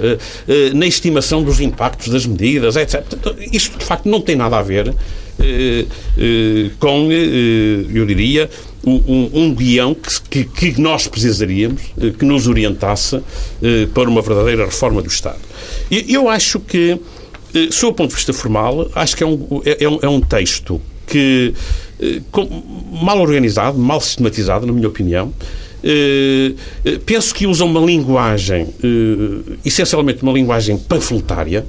na 0.73 0.85
estimação 0.87 1.43
dos 1.43 1.59
impactos 1.59 2.09
das 2.09 2.25
medidas, 2.25 2.75
etc. 2.75 3.03
Isto, 3.51 3.77
de 3.77 3.85
facto, 3.85 4.09
não 4.09 4.19
tem 4.19 4.35
nada 4.35 4.57
a 4.57 4.63
ver 4.63 4.93
com, 6.79 7.09
eu 7.93 8.05
diria, 8.05 8.49
um, 8.85 9.29
um 9.33 9.55
guião 9.55 9.95
que, 10.29 10.45
que, 10.45 10.81
nós 10.81 11.07
precisaríamos, 11.07 11.81
que 12.17 12.25
nos 12.25 12.47
orientasse 12.47 13.19
para 13.93 14.09
uma 14.09 14.21
verdadeira 14.21 14.65
reforma 14.65 15.01
do 15.01 15.09
Estado. 15.09 15.39
Eu 15.89 16.29
acho 16.29 16.59
que 16.59 16.91
eh, 16.91 16.99
sob 17.71 17.91
o 17.91 17.95
ponto 17.95 18.09
de 18.09 18.15
vista 18.15 18.33
formal, 18.33 18.89
acho 18.95 19.15
que 19.15 19.23
é 19.23 19.27
um, 19.27 19.61
é, 19.65 19.83
é 19.83 19.89
um, 19.89 19.99
é 20.01 20.07
um 20.07 20.21
texto 20.21 20.81
que, 21.05 21.53
eh, 21.99 22.21
mal 23.01 23.19
organizado, 23.19 23.77
mal 23.77 24.01
sistematizado, 24.01 24.65
na 24.65 24.73
minha 24.73 24.87
opinião, 24.87 25.33
eh, 25.83 26.53
penso 27.05 27.33
que 27.33 27.47
usa 27.47 27.63
uma 27.63 27.79
linguagem, 27.79 28.67
essencialmente 29.65 30.21
uma 30.21 30.33
linguagem 30.33 30.77
panfletária, 30.77 31.65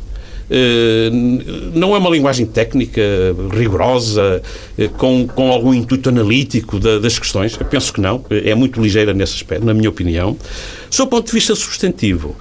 não 1.74 1.94
é 1.94 1.98
uma 1.98 2.08
linguagem 2.08 2.46
técnica 2.46 3.02
rigorosa, 3.52 4.42
com, 4.96 5.26
com 5.28 5.52
algum 5.52 5.74
intuito 5.74 6.08
analítico 6.08 6.78
das 6.80 7.18
questões. 7.18 7.54
Eu 7.60 7.66
penso 7.66 7.92
que 7.92 8.00
não. 8.00 8.24
É 8.30 8.54
muito 8.54 8.80
ligeira 8.80 9.12
nesse 9.12 9.34
aspecto, 9.34 9.66
na 9.66 9.74
minha 9.74 9.90
opinião. 9.90 10.38
Sob 10.88 11.08
o 11.08 11.10
ponto 11.10 11.26
de 11.26 11.32
vista 11.32 11.54
substantivo, 11.54 12.34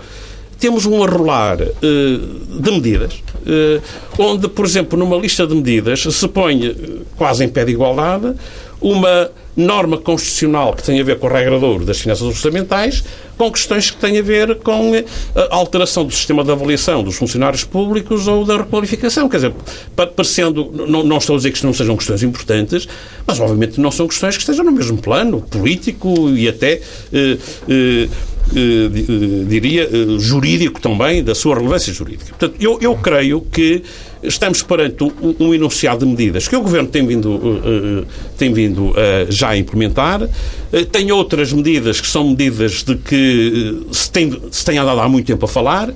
temos 0.60 0.86
um 0.86 1.04
arrolar 1.04 1.62
uh, 1.62 2.60
de 2.60 2.72
medidas, 2.72 3.14
uh, 3.14 3.82
onde, 4.22 4.48
por 4.48 4.66
exemplo, 4.66 4.98
numa 4.98 5.18
lista 5.18 5.46
de 5.46 5.56
medidas 5.56 6.02
se 6.02 6.28
põe, 6.28 6.66
eh, 6.66 6.76
quase 7.16 7.44
em 7.44 7.50
pé 7.50 7.64
de 7.66 7.72
igualdade, 7.72 8.34
uma 8.82 9.32
norma 9.56 9.98
constitucional 9.98 10.74
que 10.74 10.84
tem 10.84 11.00
a 11.00 11.04
ver 11.04 11.18
com 11.18 11.26
o 11.26 11.30
regrador 11.30 11.84
das 11.84 12.00
finanças 12.00 12.24
orçamentais, 12.24 13.04
com 13.38 13.52
questões 13.52 13.90
que 13.90 13.98
têm 13.98 14.20
a 14.20 14.22
ver 14.22 14.56
com 14.58 14.92
a 15.36 15.56
alteração 15.56 16.06
do 16.06 16.14
sistema 16.14 16.44
de 16.44 16.52
avaliação 16.52 17.04
dos 17.04 17.16
funcionários 17.16 17.64
públicos 17.64 18.28
ou 18.28 18.46
da 18.46 18.58
requalificação. 18.58 19.28
Quer 19.28 19.38
dizer, 19.38 19.54
parecendo, 19.96 20.72
não, 20.88 21.04
não 21.04 21.18
estou 21.18 21.36
a 21.36 21.38
dizer 21.38 21.50
que 21.50 21.58
isto 21.58 21.66
não 21.66 21.74
sejam 21.74 21.98
questões 21.98 22.22
importantes, 22.22 22.88
mas 23.26 23.40
obviamente 23.40 23.82
não 23.82 23.90
são 23.90 24.08
questões 24.08 24.36
que 24.36 24.42
estejam 24.42 24.64
no 24.64 24.72
mesmo 24.72 24.98
plano 24.98 25.42
político 25.42 26.30
e 26.30 26.48
até. 26.48 26.82
Eh, 27.12 27.38
eh, 27.70 28.10
eh, 28.56 29.46
diria, 29.46 29.84
eh, 29.84 30.20
jurídico 30.20 30.80
também, 30.80 31.22
da 31.22 31.36
sua 31.36 31.56
relevância 31.56 31.92
jurídica. 31.92 32.30
Portanto, 32.30 32.56
eu, 32.62 32.80
eu 32.82 32.96
creio 32.96 33.42
que 33.42 33.84
estamos 34.28 34.62
perante 34.62 35.04
um, 35.04 35.36
um 35.40 35.54
enunciado 35.54 36.06
de 36.06 36.12
medidas 36.12 36.48
que 36.48 36.56
o 36.56 36.62
Governo 36.62 36.88
tem 36.90 37.06
vindo, 37.06 37.36
uh, 37.36 38.06
tem 38.38 38.52
vindo 38.54 38.90
uh, 38.90 38.96
já 39.30 39.50
a 39.50 39.58
implementar. 39.58 40.24
Uh, 40.24 40.86
tem 40.92 41.12
outras 41.12 41.54
medidas 41.54 42.02
que 42.02 42.08
são 42.08 42.30
medidas 42.30 42.84
de 42.84 42.96
que 42.96 43.86
se 43.92 44.12
tem, 44.12 44.42
se 44.52 44.66
tem 44.66 44.78
andado 44.78 45.00
há 45.00 45.10
muito 45.10 45.26
tempo 45.26 45.46
a 45.46 45.48
falar. 45.48 45.94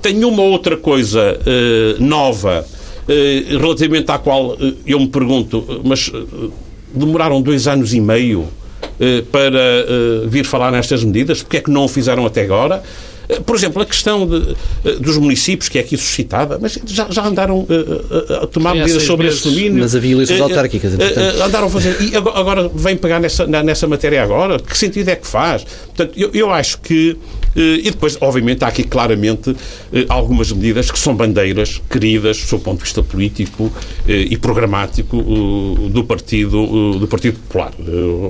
Tem 0.00 0.24
uma 0.24 0.42
outra 0.42 0.76
coisa 0.76 1.38
nova 1.98 2.62
relativamente 3.48 4.10
à 4.10 4.18
qual 4.18 4.54
eu 4.86 5.00
me 5.00 5.08
pergunto, 5.08 5.80
mas 5.82 6.12
demoraram 6.92 7.40
dois 7.40 7.66
anos 7.66 7.94
e 7.94 8.00
meio 8.02 8.46
para 9.32 10.28
vir 10.28 10.44
falar 10.44 10.70
nestas 10.70 11.02
medidas? 11.02 11.42
Porque 11.42 11.56
é 11.56 11.60
que 11.62 11.70
não 11.70 11.86
o 11.86 11.88
fizeram 11.88 12.26
até 12.26 12.42
agora? 12.42 12.82
Eh, 13.28 13.40
por 13.40 13.56
exemplo, 13.56 13.82
a 13.82 13.86
questão 13.86 14.26
de, 14.26 14.56
dos 15.00 15.16
municípios, 15.16 15.68
que 15.68 15.78
é 15.78 15.80
aqui 15.80 15.96
suscitada, 15.96 16.58
mas 16.60 16.78
já, 16.86 17.06
já 17.10 17.26
andaram 17.26 17.66
a, 18.40 18.44
a 18.44 18.46
tomar 18.46 18.74
medidas 18.74 19.02
sobre 19.02 19.28
esse 19.28 19.44
domínio. 19.48 19.80
Mas 19.80 19.94
havia 19.94 20.12
eleições 20.12 20.40
autárquicas, 20.40 20.92
Andaram 21.44 21.66
a 21.66 21.70
fazer. 21.70 21.96
E 22.00 22.16
agora 22.16 22.70
vem 22.74 22.96
pegar 22.96 23.20
nessa, 23.20 23.46
nessa 23.46 23.86
matéria 23.86 24.22
agora? 24.22 24.58
Que 24.58 24.76
sentido 24.76 25.08
é 25.08 25.16
que 25.16 25.26
faz? 25.26 25.64
Portanto, 25.64 26.12
eu, 26.16 26.30
eu 26.32 26.50
acho 26.50 26.78
que 26.80 27.16
eh, 27.56 27.80
e 27.84 27.90
depois, 27.90 28.18
obviamente, 28.20 28.64
há 28.64 28.68
aqui 28.68 28.82
claramente 28.82 29.54
eh, 29.92 30.04
algumas 30.08 30.50
medidas 30.52 30.90
que 30.90 30.98
são 30.98 31.14
bandeiras 31.14 31.80
queridas, 31.88 32.44
do 32.44 32.58
ponto 32.58 32.78
de 32.78 32.84
vista 32.84 33.02
político 33.02 33.72
eh, 34.08 34.26
e 34.30 34.36
programático, 34.36 35.22
do 35.90 36.04
Partido, 36.04 36.98
do 36.98 37.06
partido 37.06 37.38
Popular, 37.38 37.72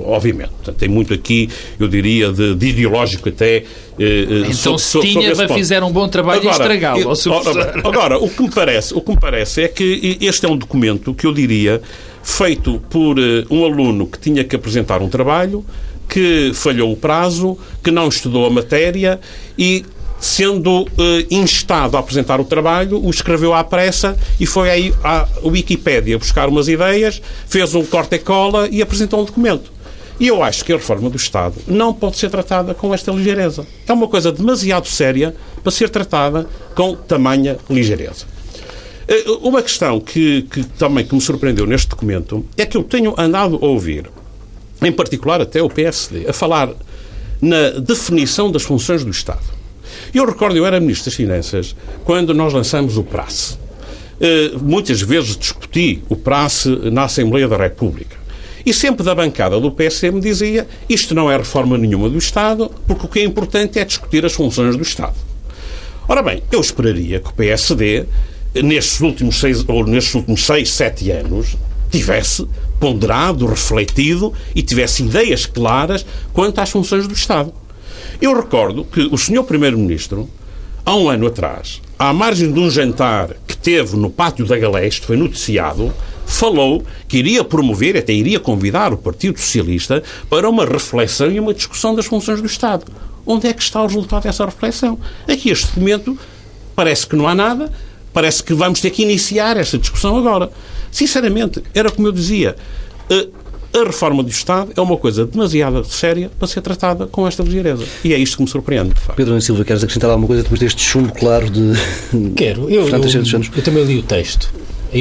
obviamente. 0.05 0.49
Portanto, 0.49 0.75
tem 0.77 0.89
muito 0.89 1.13
aqui, 1.13 1.49
eu 1.79 1.87
diria, 1.87 2.31
de, 2.31 2.55
de 2.55 2.67
ideológico 2.67 3.29
até. 3.29 3.63
Então, 3.97 4.77
se 4.77 4.99
tinha, 4.99 5.35
fizeram 5.49 5.87
um 5.87 5.91
bom 5.91 6.07
trabalho 6.07 6.41
agora, 6.41 6.53
e 6.53 6.59
estragá-lo. 6.59 7.13
Agora, 7.83 8.17
o 8.17 8.29
que, 8.29 8.43
me 8.43 8.51
parece, 8.51 8.93
o 8.93 9.01
que 9.01 9.11
me 9.11 9.19
parece 9.19 9.63
é 9.63 9.67
que 9.67 10.17
este 10.21 10.45
é 10.45 10.49
um 10.49 10.57
documento 10.57 11.13
que 11.13 11.25
eu 11.25 11.33
diria 11.33 11.81
feito 12.21 12.81
por 12.89 13.17
um 13.49 13.63
aluno 13.63 14.07
que 14.07 14.19
tinha 14.19 14.43
que 14.43 14.55
apresentar 14.55 15.01
um 15.01 15.07
trabalho, 15.07 15.63
que 16.09 16.51
falhou 16.53 16.91
o 16.91 16.97
prazo, 16.97 17.57
que 17.83 17.91
não 17.91 18.07
estudou 18.07 18.45
a 18.45 18.49
matéria 18.49 19.19
e 19.57 19.85
sendo 20.19 20.83
uh, 20.83 20.87
instado 21.29 21.97
a 21.97 21.99
apresentar 21.99 22.39
o 22.39 22.45
trabalho, 22.45 23.03
o 23.03 23.09
escreveu 23.09 23.53
à 23.53 23.63
pressa 23.63 24.17
e 24.39 24.45
foi 24.45 24.69
aí 24.69 24.93
à 25.03 25.27
Wikipédia 25.43 26.17
buscar 26.17 26.47
umas 26.49 26.67
ideias, 26.67 27.21
fez 27.47 27.75
um 27.75 27.85
corte 27.85 28.15
e 28.15 28.19
cola 28.19 28.67
e 28.71 28.81
apresentou 28.81 29.21
um 29.21 29.25
documento. 29.25 29.74
E 30.19 30.27
eu 30.27 30.41
acho 30.41 30.63
que 30.63 30.71
a 30.71 30.77
reforma 30.77 31.09
do 31.09 31.17
Estado 31.17 31.55
não 31.67 31.93
pode 31.93 32.17
ser 32.17 32.29
tratada 32.29 32.73
com 32.73 32.93
esta 32.93 33.11
ligeireza. 33.11 33.67
É 33.87 33.91
uma 33.91 34.07
coisa 34.07 34.31
demasiado 34.31 34.87
séria 34.87 35.35
para 35.61 35.71
ser 35.71 35.89
tratada 35.89 36.47
com 36.73 36.95
tamanha 36.95 37.57
ligeireza. 37.69 38.25
Eh, 39.07 39.25
uma 39.41 39.61
questão 39.61 39.99
que, 39.99 40.43
que 40.43 40.63
também 40.63 41.05
que 41.05 41.13
me 41.13 41.21
surpreendeu 41.21 41.65
neste 41.65 41.89
documento 41.89 42.45
é 42.57 42.65
que 42.65 42.77
eu 42.77 42.83
tenho 42.83 43.13
andado 43.17 43.57
a 43.61 43.65
ouvir 43.65 44.09
em 44.81 44.91
particular 44.91 45.41
até 45.41 45.61
o 45.61 45.69
PSD, 45.69 46.27
a 46.27 46.33
falar 46.33 46.69
na 47.41 47.71
definição 47.71 48.51
das 48.51 48.63
funções 48.63 49.03
do 49.03 49.11
Estado. 49.11 49.43
Eu 50.13 50.25
recordo, 50.25 50.57
eu 50.57 50.65
era 50.65 50.79
Ministro 50.79 51.05
das 51.05 51.15
Finanças 51.15 51.75
quando 52.03 52.33
nós 52.33 52.53
lançamos 52.53 52.97
o 52.97 53.03
PRACE. 53.03 53.57
Uh, 54.15 54.63
muitas 54.63 55.01
vezes 55.01 55.35
discuti 55.35 56.01
o 56.07 56.15
PRACE 56.15 56.69
na 56.91 57.03
Assembleia 57.03 57.47
da 57.47 57.57
República. 57.57 58.15
E 58.65 58.73
sempre 58.73 59.05
da 59.05 59.13
bancada 59.13 59.59
do 59.59 59.71
PSD 59.71 60.11
me 60.11 60.19
dizia 60.19 60.67
isto 60.89 61.13
não 61.13 61.29
é 61.29 61.37
reforma 61.37 61.77
nenhuma 61.77 62.09
do 62.09 62.17
Estado, 62.17 62.71
porque 62.87 63.05
o 63.05 63.09
que 63.09 63.19
é 63.19 63.23
importante 63.23 63.77
é 63.77 63.85
discutir 63.85 64.25
as 64.25 64.33
funções 64.33 64.75
do 64.75 64.81
Estado. 64.81 65.15
Ora 66.07 66.23
bem, 66.23 66.41
eu 66.51 66.59
esperaria 66.59 67.19
que 67.19 67.29
o 67.29 67.33
PSD, 67.33 68.05
nestes 68.55 69.01
últimos 69.01 69.39
seis, 69.39 69.63
ou 69.67 69.85
nestes 69.85 70.15
últimos 70.15 70.45
seis, 70.45 70.71
sete 70.71 71.11
anos, 71.11 71.55
tivesse 71.91 72.47
ponderado, 72.79 73.45
refletido 73.45 74.33
e 74.55 74.61
tivesse 74.61 75.03
ideias 75.03 75.45
claras 75.45 76.05
quanto 76.33 76.59
às 76.59 76.69
funções 76.69 77.07
do 77.07 77.13
Estado. 77.13 77.53
Eu 78.21 78.35
recordo 78.35 78.83
que 78.83 79.01
o 79.01 79.17
Sr. 79.17 79.43
Primeiro-Ministro, 79.43 80.29
há 80.85 80.95
um 80.95 81.09
ano 81.09 81.27
atrás, 81.27 81.81
à 81.97 82.13
margem 82.13 82.51
de 82.51 82.59
um 82.59 82.69
jantar 82.69 83.35
que 83.47 83.55
teve 83.55 83.95
no 83.95 84.09
Pátio 84.09 84.45
da 84.45 84.57
Galeste, 84.57 85.05
foi 85.05 85.17
noticiado, 85.17 85.93
falou 86.25 86.83
que 87.07 87.17
iria 87.17 87.43
promover, 87.43 87.97
até 87.97 88.13
iria 88.13 88.39
convidar 88.39 88.93
o 88.93 88.97
Partido 88.97 89.39
Socialista 89.39 90.03
para 90.29 90.49
uma 90.49 90.65
reflexão 90.65 91.31
e 91.31 91.39
uma 91.39 91.53
discussão 91.53 91.95
das 91.95 92.05
funções 92.05 92.41
do 92.41 92.47
Estado. 92.47 92.85
Onde 93.25 93.47
é 93.47 93.53
que 93.53 93.61
está 93.61 93.81
o 93.81 93.87
resultado 93.87 94.23
dessa 94.23 94.45
reflexão? 94.45 94.99
Aqui, 95.27 95.49
este 95.49 95.79
momento, 95.79 96.17
parece 96.75 97.07
que 97.07 97.15
não 97.15 97.27
há 97.27 97.33
nada, 97.33 97.71
parece 98.13 98.43
que 98.43 98.53
vamos 98.53 98.79
ter 98.79 98.91
que 98.91 99.01
iniciar 99.01 99.57
essa 99.57 99.77
discussão 99.77 100.17
agora. 100.17 100.51
Sinceramente, 100.91 101.63
era 101.73 101.91
como 101.91 102.07
eu 102.07 102.11
dizia, 102.11 102.55
a, 103.09 103.79
a 103.79 103.83
reforma 103.83 104.23
do 104.23 104.29
Estado 104.29 104.71
é 104.75 104.81
uma 104.81 104.95
coisa 104.95 105.25
demasiado 105.25 105.83
séria 105.85 106.31
para 106.37 106.47
ser 106.47 106.61
tratada 106.61 107.07
com 107.07 107.27
esta 107.27 107.43
ligeireza. 107.43 107.83
E 108.03 108.13
é 108.13 108.17
isto 108.17 108.37
que 108.37 108.43
me 108.43 108.49
surpreende. 108.49 108.93
Pedro 109.15 109.39
Silva, 109.41 109.65
queres 109.65 109.83
acrescentar 109.83 110.09
alguma 110.09 110.27
coisa 110.27 110.43
depois 110.43 110.59
deste 110.59 110.81
chumbo 110.81 111.11
claro 111.13 111.49
de. 111.49 111.73
Quero. 112.35 112.69
Eu, 112.69 112.87
eu, 112.87 112.99
eu, 112.99 113.63
também 113.63 113.83
li 113.83 113.99
o 113.99 114.03
texto. 114.03 114.53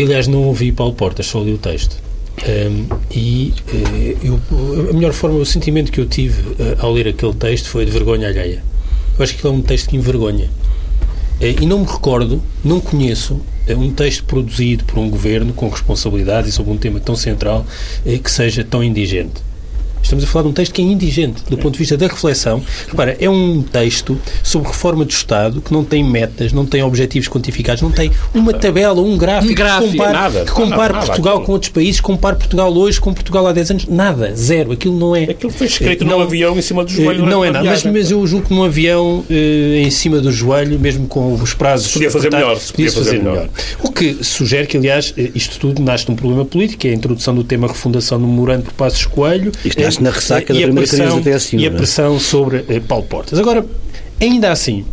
Aliás, 0.03 0.26
não 0.26 0.42
ouvi 0.42 0.72
Paulo 0.72 0.92
Portas, 0.95 1.26
só 1.26 1.40
li 1.40 1.53
o 1.53 1.59
texto. 1.59 1.97
Um, 2.42 2.86
e 3.12 3.55
uh, 3.72 4.26
eu, 4.26 4.90
a 4.90 4.92
melhor 4.92 5.12
forma, 5.12 5.38
o 5.38 5.47
sentimento 5.47 5.92
que 5.92 6.01
eu 6.01 6.07
tive 6.07 6.42
uh, 6.42 6.76
ao 6.80 6.92
ler 6.92 7.07
aquele 7.07 7.32
texto 7.34 7.68
foi 7.68 7.84
de 7.84 7.92
vergonha 7.92 8.26
alheia. 8.28 8.62
Eu 9.16 9.22
acho 9.22 9.36
que 9.36 9.47
é 9.47 9.51
um 9.51 9.62
texto 9.62 9.90
que 9.90 9.97
envergonha. 9.97 10.51
Uh, 11.40 11.62
e 11.62 11.64
não 11.64 11.78
me 11.78 11.86
recordo, 11.86 12.42
não 12.64 12.80
conheço 12.80 13.40
um 13.68 13.90
texto 13.92 14.24
produzido 14.24 14.84
por 14.84 14.99
um 14.99 15.09
governo 15.09 15.53
com 15.53 15.68
responsabilidade 15.68 16.49
e 16.49 16.53
sobre 16.53 16.72
um 16.72 16.76
tema 16.76 17.01
tão 17.01 17.16
central 17.16 17.64
eh, 18.05 18.18
que 18.18 18.30
seja 18.30 18.62
tão 18.62 18.84
indigente. 18.84 19.42
Estamos 20.15 20.25
a 20.25 20.27
falar 20.29 20.43
de 20.45 20.49
um 20.49 20.53
texto 20.53 20.73
que 20.73 20.81
é 20.81 20.85
indigente 20.85 21.43
do 21.49 21.59
ponto 21.59 21.73
de 21.73 21.79
vista 21.79 21.97
da 21.97 22.07
reflexão. 22.07 22.62
Repara, 22.89 23.17
é 23.19 23.29
um 23.29 23.62
texto 23.62 24.21
sobre 24.43 24.69
reforma 24.69 25.05
do 25.05 25.11
Estado 25.11 25.61
que 25.61 25.73
não 25.73 25.85
tem 25.85 26.05
metas, 26.05 26.53
não 26.53 26.65
tem 26.65 26.83
objetivos 26.83 27.29
quantificados, 27.29 27.83
não 27.83 27.91
tem 27.91 28.12
uma 28.33 28.53
tabela, 28.53 29.01
um 29.01 29.17
gráfico, 29.17 29.53
um 29.53 29.55
gráfico 29.55 29.91
que 29.91 29.97
compare, 29.97 30.12
nada, 30.12 30.45
que 30.45 30.53
compare 30.53 30.93
nada, 30.93 31.07
Portugal 31.07 31.35
nada, 31.35 31.47
com 31.47 31.53
outros 31.53 31.71
países, 31.73 32.01
compare 32.01 32.37
Portugal 32.37 32.73
hoje 32.73 33.01
com 33.01 33.12
Portugal 33.12 33.47
há 33.49 33.53
10 33.53 33.71
anos. 33.71 33.87
Nada, 33.87 34.35
zero. 34.37 34.73
Aquilo 34.73 34.97
não 34.97 35.17
é. 35.17 35.25
Aquilo 35.25 35.51
foi 35.51 35.67
escrito 35.67 36.05
não, 36.05 36.19
num 36.19 36.25
avião 36.25 36.57
em 36.57 36.62
cima 36.62 36.85
do 36.85 36.93
joelho. 36.93 37.27
Não 37.27 37.45
é 37.45 37.51
nada, 37.51 37.65
mas, 37.65 37.83
mas, 37.85 38.11
eu 38.11 38.25
julgo 38.27 38.47
que 38.47 38.55
num 38.55 38.62
avião 38.62 39.25
eh, 39.29 39.83
em 39.85 39.91
cima 39.91 40.21
do 40.21 40.31
joelho, 40.31 40.79
mesmo 40.79 41.09
com 41.09 41.35
os 41.35 41.55
prazos. 41.55 41.93
Podia 41.93 42.11
fazer 42.11 42.31
melhor. 42.31 42.59
Podia 42.59 42.91
fazer, 42.91 43.05
fazer 43.05 43.19
melhor. 43.19 43.35
melhor. 43.35 43.49
O 43.83 43.91
que 43.91 44.19
sugere 44.23 44.67
que, 44.69 44.77
aliás, 44.77 45.12
eh, 45.17 45.31
isto 45.35 45.59
tudo 45.59 45.83
nasce 45.83 46.07
de 46.07 46.12
um 46.12 46.17
problema 46.17 46.45
político, 46.45 46.81
que 46.81 46.89
é 46.89 46.93
a 46.93 46.95
introdução 46.95 47.35
do 47.35 47.43
tema 47.43 47.67
refundação 47.67 48.19
no 48.19 48.29
memorando 48.29 48.65
por 48.65 48.75
Passos 48.75 49.07
Coelho. 49.07 49.51
Isto 49.65 49.83
nasce 49.83 50.03
na 50.05 50.11
ressaca 50.11 50.52
da 50.52 50.61
primeira 50.61 50.72
pressão, 50.74 51.20
da 51.20 51.38
TSU. 51.38 51.57
E 51.57 51.64
a 51.64 51.68
é? 51.68 51.70
pressão 51.70 52.20
sobre 52.20 52.64
eh, 52.68 52.80
Paulo 52.80 53.05
Portas. 53.07 53.38
Agora, 53.38 53.64
ainda 54.20 54.52
assim, 54.52 54.84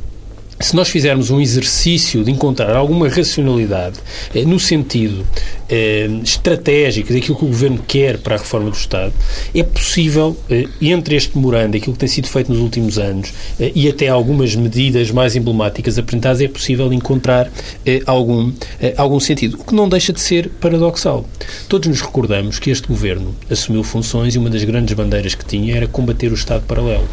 se 0.62 0.76
nós 0.76 0.89
fizermos 0.89 1.30
um 1.30 1.39
exercício 1.39 2.24
de 2.24 2.32
encontrar 2.32 2.76
alguma 2.76 3.09
racionalidade 3.09 3.99
eh, 4.34 4.45
no 4.45 4.59
sentido 4.59 5.26
eh, 5.72 6.09
estratégico 6.24 7.14
daquilo 7.14 7.38
que 7.38 7.45
o 7.45 7.47
Governo 7.47 7.80
quer 7.88 8.18
para 8.18 8.36
a 8.36 8.38
reforma 8.38 8.70
do 8.70 8.76
Estado, 8.76 9.14
é 9.55 9.64
possível, 9.64 10.38
eh, 10.49 10.68
entre 10.82 11.16
este 11.16 11.36
memorando, 11.36 11.78
aquilo 11.78 11.93
que 11.93 11.99
tem 11.99 12.09
sido 12.09 12.28
feito 12.28 12.51
nos 12.51 12.59
últimos 12.62 12.99
anos 12.99 13.34
eh, 13.59 13.72
e 13.74 13.88
até 13.88 14.09
algumas 14.09 14.55
medidas 14.55 15.09
mais 15.12 15.36
emblemáticas 15.36 15.97
apresentadas, 15.97 16.41
é 16.41 16.47
possível 16.47 16.91
encontrar 16.91 17.49
eh, 17.86 18.01
algum, 18.05 18.51
eh, 18.82 18.93
algum 18.97 19.20
sentido. 19.20 19.57
O 19.59 19.64
que 19.64 19.74
não 19.74 19.88
deixa 19.88 20.12
de 20.12 20.20
ser 20.20 20.49
paradoxal. 20.59 21.26
Todos 21.70 21.88
nos 21.88 22.01
recordamos 22.01 22.59
que 22.59 22.70
este 22.70 22.88
Governo 22.88 23.34
assumiu 23.49 23.84
funções 23.84 24.36
e 24.36 24.38
uma 24.38 24.49
das 24.49 24.64
grandes 24.64 24.93
bandeiras 24.93 25.36
que 25.36 25.45
tinha 25.45 25.76
era 25.76 25.88
combater 25.88 26.32
o 26.32 26.36
Estado 26.36 26.64
paralelo. 26.68 27.07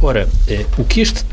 Ora, 0.00 0.28
o 0.76 0.84
que 0.84 1.00
este, 1.00 1.24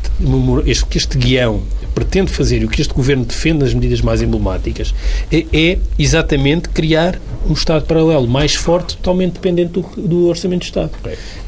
este, 0.66 0.86
que 0.86 0.98
este 0.98 1.18
guião 1.18 1.62
pretende 1.94 2.30
fazer 2.30 2.62
e 2.62 2.64
o 2.64 2.68
que 2.68 2.80
este 2.80 2.92
Governo 2.92 3.24
defende 3.24 3.60
nas 3.60 3.72
medidas 3.72 4.00
mais 4.02 4.20
emblemáticas 4.20 4.94
é, 5.32 5.46
é 5.52 5.78
exatamente 5.98 6.68
criar 6.68 7.18
um 7.48 7.52
Estado 7.52 7.84
paralelo 7.84 8.26
mais 8.26 8.54
forte, 8.54 8.96
totalmente 8.96 9.34
dependente 9.34 9.72
do, 9.72 9.82
do 9.96 10.26
Orçamento 10.26 10.62
de 10.62 10.66
Estado. 10.66 10.90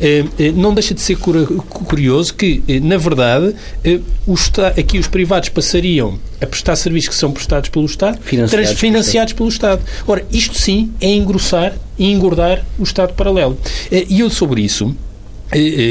Eh, 0.00 0.24
eh, 0.38 0.52
não 0.52 0.72
deixa 0.72 0.94
de 0.94 1.00
ser 1.00 1.18
curioso 1.18 2.34
que, 2.34 2.62
na 2.80 2.96
verdade, 2.96 3.54
aqui 4.76 4.98
os 4.98 5.08
privados 5.08 5.48
passariam 5.48 6.18
a 6.40 6.46
prestar 6.46 6.76
serviços 6.76 7.08
que 7.08 7.14
são 7.16 7.32
prestados 7.32 7.68
pelo 7.68 7.84
Estado, 7.84 8.18
financiados, 8.22 8.72
financiados 8.78 9.32
pelo 9.32 9.48
Estado. 9.48 9.82
Ora, 10.06 10.24
isto 10.30 10.56
sim 10.56 10.92
é 11.00 11.08
engrossar 11.08 11.74
e 11.98 12.10
engordar 12.12 12.64
o 12.78 12.84
Estado 12.84 13.12
paralelo. 13.14 13.58
E 13.90 14.20
eu, 14.20 14.30
sobre 14.30 14.62
isso, 14.62 14.94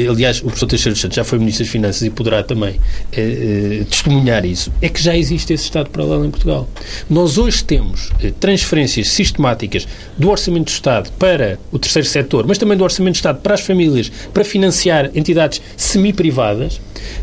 aliás, 0.08 0.38
o 0.38 0.44
professor 0.44 0.66
Teixeira 0.66 0.94
de 0.94 1.00
Santos 1.00 1.16
já 1.16 1.24
foi 1.24 1.38
Ministro 1.38 1.64
das 1.64 1.72
Finanças 1.72 2.02
e 2.02 2.10
poderá 2.10 2.42
também 2.42 2.78
eh, 3.12 3.80
eh, 3.80 3.84
testemunhar 3.84 4.44
isso, 4.44 4.72
é 4.80 4.88
que 4.88 5.02
já 5.02 5.16
existe 5.16 5.52
esse 5.52 5.64
Estado 5.64 5.90
paralelo 5.90 6.24
em 6.24 6.30
Portugal. 6.30 6.68
Nós 7.10 7.38
hoje 7.38 7.64
temos 7.64 8.10
eh, 8.22 8.32
transferências 8.38 9.08
sistemáticas 9.08 9.86
do 10.16 10.30
Orçamento 10.30 10.66
do 10.66 10.70
Estado 10.70 11.10
para 11.18 11.58
o 11.72 11.78
terceiro 11.78 12.06
setor, 12.06 12.46
mas 12.46 12.58
também 12.58 12.76
do 12.76 12.84
Orçamento 12.84 13.14
do 13.14 13.16
Estado 13.16 13.40
para 13.40 13.54
as 13.54 13.60
famílias, 13.60 14.10
para 14.32 14.44
financiar 14.44 15.10
entidades 15.14 15.60
semi-privadas, 15.76 16.80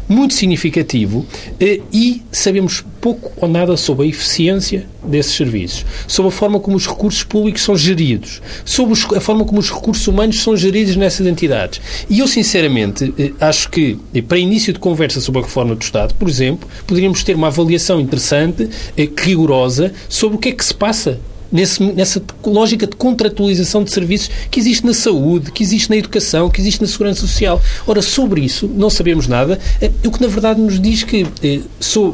muito 0.07 0.33
significativo 0.33 1.25
eh, 1.59 1.79
e 1.91 2.21
sabemos 2.31 2.83
pouco 3.05 3.31
ou 3.37 3.47
nada 3.47 3.77
sobre 3.77 4.07
a 4.07 4.09
eficiência 4.09 4.87
desses 5.03 5.35
serviços, 5.35 5.85
sobre 6.07 6.29
a 6.29 6.31
forma 6.31 6.59
como 6.59 6.75
os 6.75 6.87
recursos 6.87 7.23
públicos 7.23 7.61
são 7.61 7.77
geridos, 7.77 8.41
sobre 8.65 8.99
a 9.15 9.21
forma 9.21 9.45
como 9.45 9.59
os 9.59 9.69
recursos 9.69 10.07
humanos 10.07 10.41
são 10.41 10.57
geridos 10.57 10.95
nessas 10.95 11.27
entidades. 11.27 11.79
E 12.09 12.17
eu, 12.17 12.27
sinceramente, 12.27 13.13
eh, 13.19 13.31
acho 13.39 13.69
que, 13.69 13.99
eh, 14.11 14.23
para 14.23 14.39
início 14.39 14.73
de 14.73 14.79
conversa 14.79 15.21
sobre 15.21 15.41
a 15.41 15.43
reforma 15.43 15.75
do 15.75 15.83
Estado, 15.83 16.15
por 16.15 16.27
exemplo, 16.27 16.67
poderíamos 16.87 17.23
ter 17.23 17.35
uma 17.35 17.45
avaliação 17.45 17.99
interessante, 17.99 18.67
rigorosa, 19.15 19.93
sobre 20.09 20.37
o 20.37 20.39
que 20.39 20.49
é 20.49 20.51
que 20.51 20.65
se 20.65 20.73
passa 20.73 21.19
nesse, 21.51 21.81
nessa 21.83 22.21
lógica 22.45 22.87
de 22.87 22.95
contratualização 22.95 23.83
de 23.83 23.91
serviços 23.91 24.29
que 24.49 24.59
existe 24.59 24.85
na 24.85 24.93
saúde, 24.93 25.51
que 25.51 25.63
existe 25.63 25.89
na 25.89 25.97
educação, 25.97 26.49
que 26.49 26.59
existe 26.59 26.81
na 26.81 26.87
segurança 26.87 27.21
social. 27.21 27.61
Ora, 27.87 28.01
sobre 28.01 28.41
isso 28.41 28.69
não 28.73 28.89
sabemos 28.89 29.27
nada, 29.27 29.59
eh, 29.81 29.91
o 30.05 30.11
que 30.11 30.21
na 30.21 30.27
verdade 30.27 30.59
nos 30.61 30.79
diz 30.79 31.03
que 31.03 31.25
eh, 31.43 31.59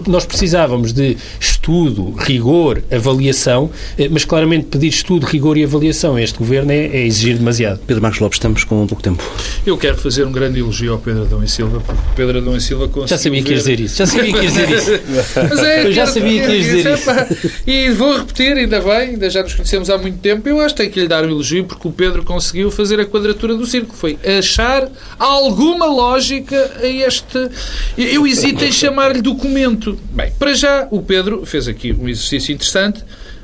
nós 0.07 0.25
precisávamos 0.25 0.93
de 0.93 1.17
estudo, 1.39 2.11
rigor, 2.17 2.81
avaliação, 2.91 3.69
eh, 3.97 4.07
mas 4.09 4.25
claramente 4.25 4.65
pedir 4.65 4.87
estudo, 4.87 5.25
rigor 5.25 5.57
e 5.57 5.63
avaliação 5.63 6.15
a 6.15 6.21
este 6.21 6.37
Governo 6.37 6.71
é, 6.71 6.87
é 6.87 7.05
exigir 7.05 7.37
demasiado. 7.37 7.79
Pedro 7.85 8.01
Marcos 8.01 8.19
Lopes, 8.19 8.37
estamos 8.37 8.63
com 8.63 8.85
pouco 8.87 9.01
tempo. 9.03 9.23
Eu 9.65 9.77
quero 9.77 9.97
fazer 9.97 10.25
um 10.25 10.31
grande 10.31 10.59
elogio 10.59 10.93
ao 10.93 10.99
Pedro 10.99 11.23
Adão 11.23 11.43
e 11.43 11.47
Silva, 11.47 11.79
porque 11.79 12.01
Pedro 12.15 12.39
Adão 12.39 12.55
e 12.55 12.61
Silva 12.61 12.87
conseguiu... 12.87 13.07
Já 13.07 13.17
sabia 13.17 13.43
que 13.43 13.51
ias 13.51 13.59
dizer 13.59 13.79
isso. 13.79 13.97
Já 13.97 14.05
sabia 14.07 14.33
que 14.33 14.39
ias 14.39 14.53
dizer 14.53 14.69
isso. 14.71 14.91
Mas 15.49 15.59
é, 15.59 15.85
Eu 15.87 15.91
já 15.91 16.07
sabia 16.07 16.45
que 16.45 16.51
ias 16.51 16.65
dizer 16.65 16.93
isso. 16.93 17.09
E 17.67 17.89
vou 17.91 18.17
repetir, 18.17 18.57
ainda 18.57 18.81
bem, 18.81 19.17
ainda 19.21 19.29
já 19.29 19.43
nos 19.43 19.53
conhecemos 19.53 19.89
há 19.89 19.97
muito 19.97 20.17
tempo, 20.17 20.49
eu 20.49 20.59
acho 20.59 20.73
que 20.73 20.81
tenho 20.81 20.91
que 20.91 20.99
lhe 20.99 21.07
dar 21.07 21.23
um 21.23 21.29
elogio 21.29 21.63
porque 21.65 21.87
o 21.87 21.91
Pedro 21.91 22.23
conseguiu 22.23 22.71
fazer 22.71 22.99
a 22.99 23.05
quadratura 23.05 23.55
do 23.55 23.65
círculo. 23.65 23.95
Foi 23.95 24.17
achar 24.37 24.89
alguma 25.19 25.85
lógica 25.85 26.71
a 26.81 26.87
este. 26.87 27.49
Eu 27.97 28.25
hesito 28.25 28.63
em 28.63 28.71
chamar-lhe 28.71 29.21
documento. 29.21 29.97
Bem, 30.11 30.31
para 30.37 30.53
já, 30.53 30.87
o 30.89 31.01
Pedro 31.01 31.45
fez 31.45 31.67
aqui 31.67 31.93
um 31.93 32.09
exercício 32.09 32.53
interessante, 32.53 33.03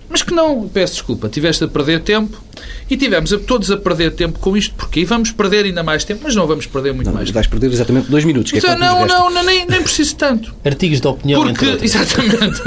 mas 0.09 0.23
que 0.23 0.33
não, 0.33 0.67
peço 0.67 0.93
desculpa, 0.93 1.29
tiveste 1.29 1.63
a 1.63 1.67
perder 1.67 1.99
tempo 1.99 2.41
e 2.89 2.97
tivemos 2.97 3.31
a, 3.33 3.37
todos 3.37 3.69
a 3.69 3.77
perder 3.77 4.11
tempo 4.11 4.39
com 4.39 4.55
isto, 4.55 4.73
porque 4.75 5.01
e 5.01 5.05
vamos 5.05 5.31
perder 5.31 5.65
ainda 5.65 5.83
mais 5.83 6.03
tempo, 6.03 6.21
mas 6.23 6.33
não 6.33 6.47
vamos 6.47 6.65
perder 6.65 6.93
muito 6.93 7.07
não, 7.07 7.13
mais. 7.13 7.29
Vais 7.29 7.45
perder 7.45 7.67
exatamente 7.67 8.09
dois 8.09 8.23
minutos. 8.23 8.51
Que 8.51 8.57
é 8.57 8.59
então, 8.59 8.77
não, 8.77 9.05
não, 9.05 9.29
não, 9.29 9.43
nem, 9.43 9.65
nem 9.67 9.83
preciso 9.83 10.15
tanto. 10.15 10.55
Artigos 10.65 11.01
de 11.01 11.07
opinião. 11.07 11.43
Porque, 11.43 11.77
exatamente. 11.83 12.61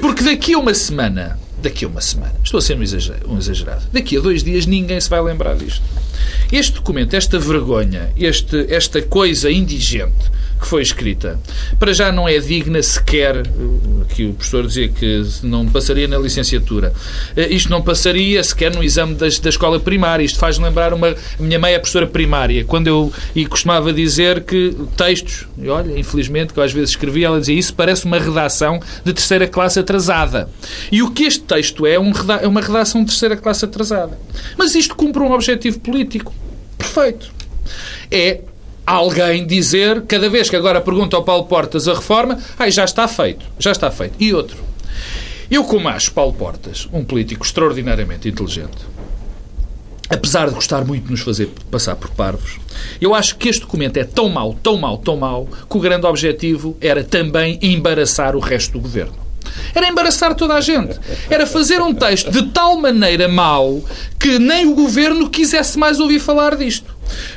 porque 0.00 0.22
daqui 0.22 0.54
a 0.54 0.58
uma 0.58 0.74
semana 0.74 1.38
daqui 1.64 1.84
a 1.84 1.88
uma 1.88 2.00
semana. 2.00 2.34
Estou 2.44 2.58
a 2.58 2.62
ser 2.62 2.76
um 2.76 3.38
exagerado. 3.38 3.82
Daqui 3.92 4.16
a 4.16 4.20
dois 4.20 4.44
dias 4.44 4.66
ninguém 4.66 5.00
se 5.00 5.10
vai 5.10 5.20
lembrar 5.20 5.56
disto. 5.56 5.82
Este 6.52 6.74
documento, 6.74 7.14
esta 7.14 7.38
vergonha, 7.38 8.12
este, 8.16 8.72
esta 8.72 9.02
coisa 9.02 9.50
indigente 9.50 10.30
que 10.64 10.70
foi 10.70 10.80
escrita, 10.80 11.38
para 11.78 11.92
já 11.92 12.10
não 12.10 12.26
é 12.26 12.38
digna 12.38 12.82
sequer, 12.82 13.42
que 14.08 14.24
o 14.24 14.32
professor 14.32 14.66
dizia 14.66 14.88
que 14.88 15.22
não 15.42 15.66
passaria 15.68 16.08
na 16.08 16.16
licenciatura, 16.16 16.94
eh, 17.36 17.48
isto 17.50 17.68
não 17.70 17.82
passaria 17.82 18.42
sequer 18.42 18.74
no 18.74 18.82
exame 18.82 19.14
da, 19.14 19.26
da 19.26 19.48
escola 19.50 19.78
primária. 19.78 20.24
Isto 20.24 20.38
faz 20.38 20.58
lembrar 20.58 20.94
uma. 20.94 21.08
A 21.08 21.42
minha 21.42 21.58
mãe 21.58 21.74
é 21.74 21.78
professora 21.78 22.06
primária, 22.06 22.64
quando 22.64 22.86
eu. 22.86 23.12
e 23.36 23.44
costumava 23.44 23.92
dizer 23.92 24.42
que 24.44 24.74
textos, 24.96 25.46
e 25.58 25.68
olha, 25.68 25.98
infelizmente, 25.98 26.54
que 26.54 26.58
eu 26.58 26.64
às 26.64 26.72
vezes 26.72 26.90
escrevia, 26.90 27.26
ela 27.26 27.40
dizia 27.40 27.58
isso 27.58 27.74
parece 27.74 28.06
uma 28.06 28.18
redação 28.18 28.80
de 29.04 29.12
terceira 29.12 29.46
classe 29.46 29.78
atrasada. 29.78 30.48
E 30.90 31.02
o 31.02 31.10
que 31.10 31.24
este 31.24 31.40
texto 31.40 31.84
é, 31.84 31.98
um, 31.98 32.10
é 32.40 32.48
uma 32.48 32.62
redação 32.62 33.02
de 33.02 33.08
terceira 33.08 33.36
classe 33.36 33.66
atrasada. 33.66 34.18
Mas 34.56 34.74
isto 34.74 34.96
cumpre 34.96 35.22
um 35.22 35.30
objetivo 35.30 35.78
político. 35.80 36.32
Perfeito. 36.78 37.30
É 38.10 38.40
alguém 38.86 39.46
dizer, 39.46 40.02
cada 40.02 40.28
vez 40.28 40.50
que 40.50 40.56
agora 40.56 40.80
pergunta 40.80 41.16
ao 41.16 41.24
Paulo 41.24 41.44
Portas 41.44 41.88
a 41.88 41.94
reforma, 41.94 42.38
ai, 42.58 42.70
já 42.70 42.84
está 42.84 43.08
feito, 43.08 43.44
já 43.58 43.72
está 43.72 43.90
feito. 43.90 44.14
E 44.18 44.32
outro. 44.32 44.58
Eu, 45.50 45.64
como 45.64 45.88
acho 45.88 46.12
Paulo 46.12 46.32
Portas 46.32 46.88
um 46.92 47.04
político 47.04 47.44
extraordinariamente 47.44 48.28
inteligente, 48.28 48.78
apesar 50.08 50.48
de 50.48 50.54
gostar 50.54 50.84
muito 50.84 51.04
de 51.04 51.10
nos 51.10 51.20
fazer 51.20 51.50
passar 51.70 51.96
por 51.96 52.10
parvos, 52.10 52.58
eu 53.00 53.14
acho 53.14 53.36
que 53.36 53.48
este 53.48 53.62
documento 53.62 53.96
é 53.96 54.04
tão 54.04 54.28
mau, 54.28 54.54
tão 54.54 54.76
mau, 54.76 54.98
tão 54.98 55.16
mau, 55.16 55.48
que 55.68 55.76
o 55.76 55.80
grande 55.80 56.06
objetivo 56.06 56.76
era 56.80 57.04
também 57.04 57.58
embaraçar 57.62 58.36
o 58.36 58.40
resto 58.40 58.72
do 58.72 58.80
governo. 58.80 59.24
Era 59.74 59.88
embaraçar 59.88 60.34
toda 60.34 60.54
a 60.54 60.60
gente. 60.60 60.98
Era 61.28 61.46
fazer 61.46 61.80
um 61.80 61.94
texto 61.94 62.30
de 62.30 62.44
tal 62.50 62.80
maneira 62.80 63.28
mau 63.28 63.84
que 64.18 64.38
nem 64.38 64.66
o 64.66 64.74
governo 64.74 65.28
quisesse 65.28 65.78
mais 65.78 66.00
ouvir 66.00 66.18
falar 66.18 66.56
disto. 66.56 66.93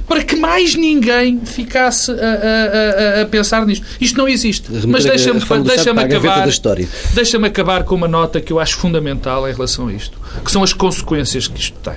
Para 0.08 0.24
que 0.24 0.36
mais 0.36 0.76
ninguém 0.76 1.42
ficasse 1.46 2.12
a, 2.12 2.14
a, 2.14 3.22
a, 3.22 3.26
pensar 3.26 3.66
nisto. 3.66 3.86
Isto 4.00 4.18
não 4.18 4.28
existe. 4.28 4.72
Mas 4.88 5.04
deixa-me 5.04 5.40
deixa 5.64 5.92
acabar, 5.92 6.48
deixa 7.14 7.38
acabar 7.46 7.84
com 7.84 7.96
uma 7.96 8.08
nota 8.08 8.42
que 8.42 8.52
eu 8.52 8.60
acho 8.60 8.78
fundamental 8.78 9.48
em 9.48 9.54
relação 9.54 9.88
a 9.88 9.94
isto, 9.94 10.18
que 10.44 10.52
são 10.52 10.64
as 10.64 10.74
consequências 10.74 11.48
que 11.48 11.60
isto 11.60 11.78
tem. 11.80 11.96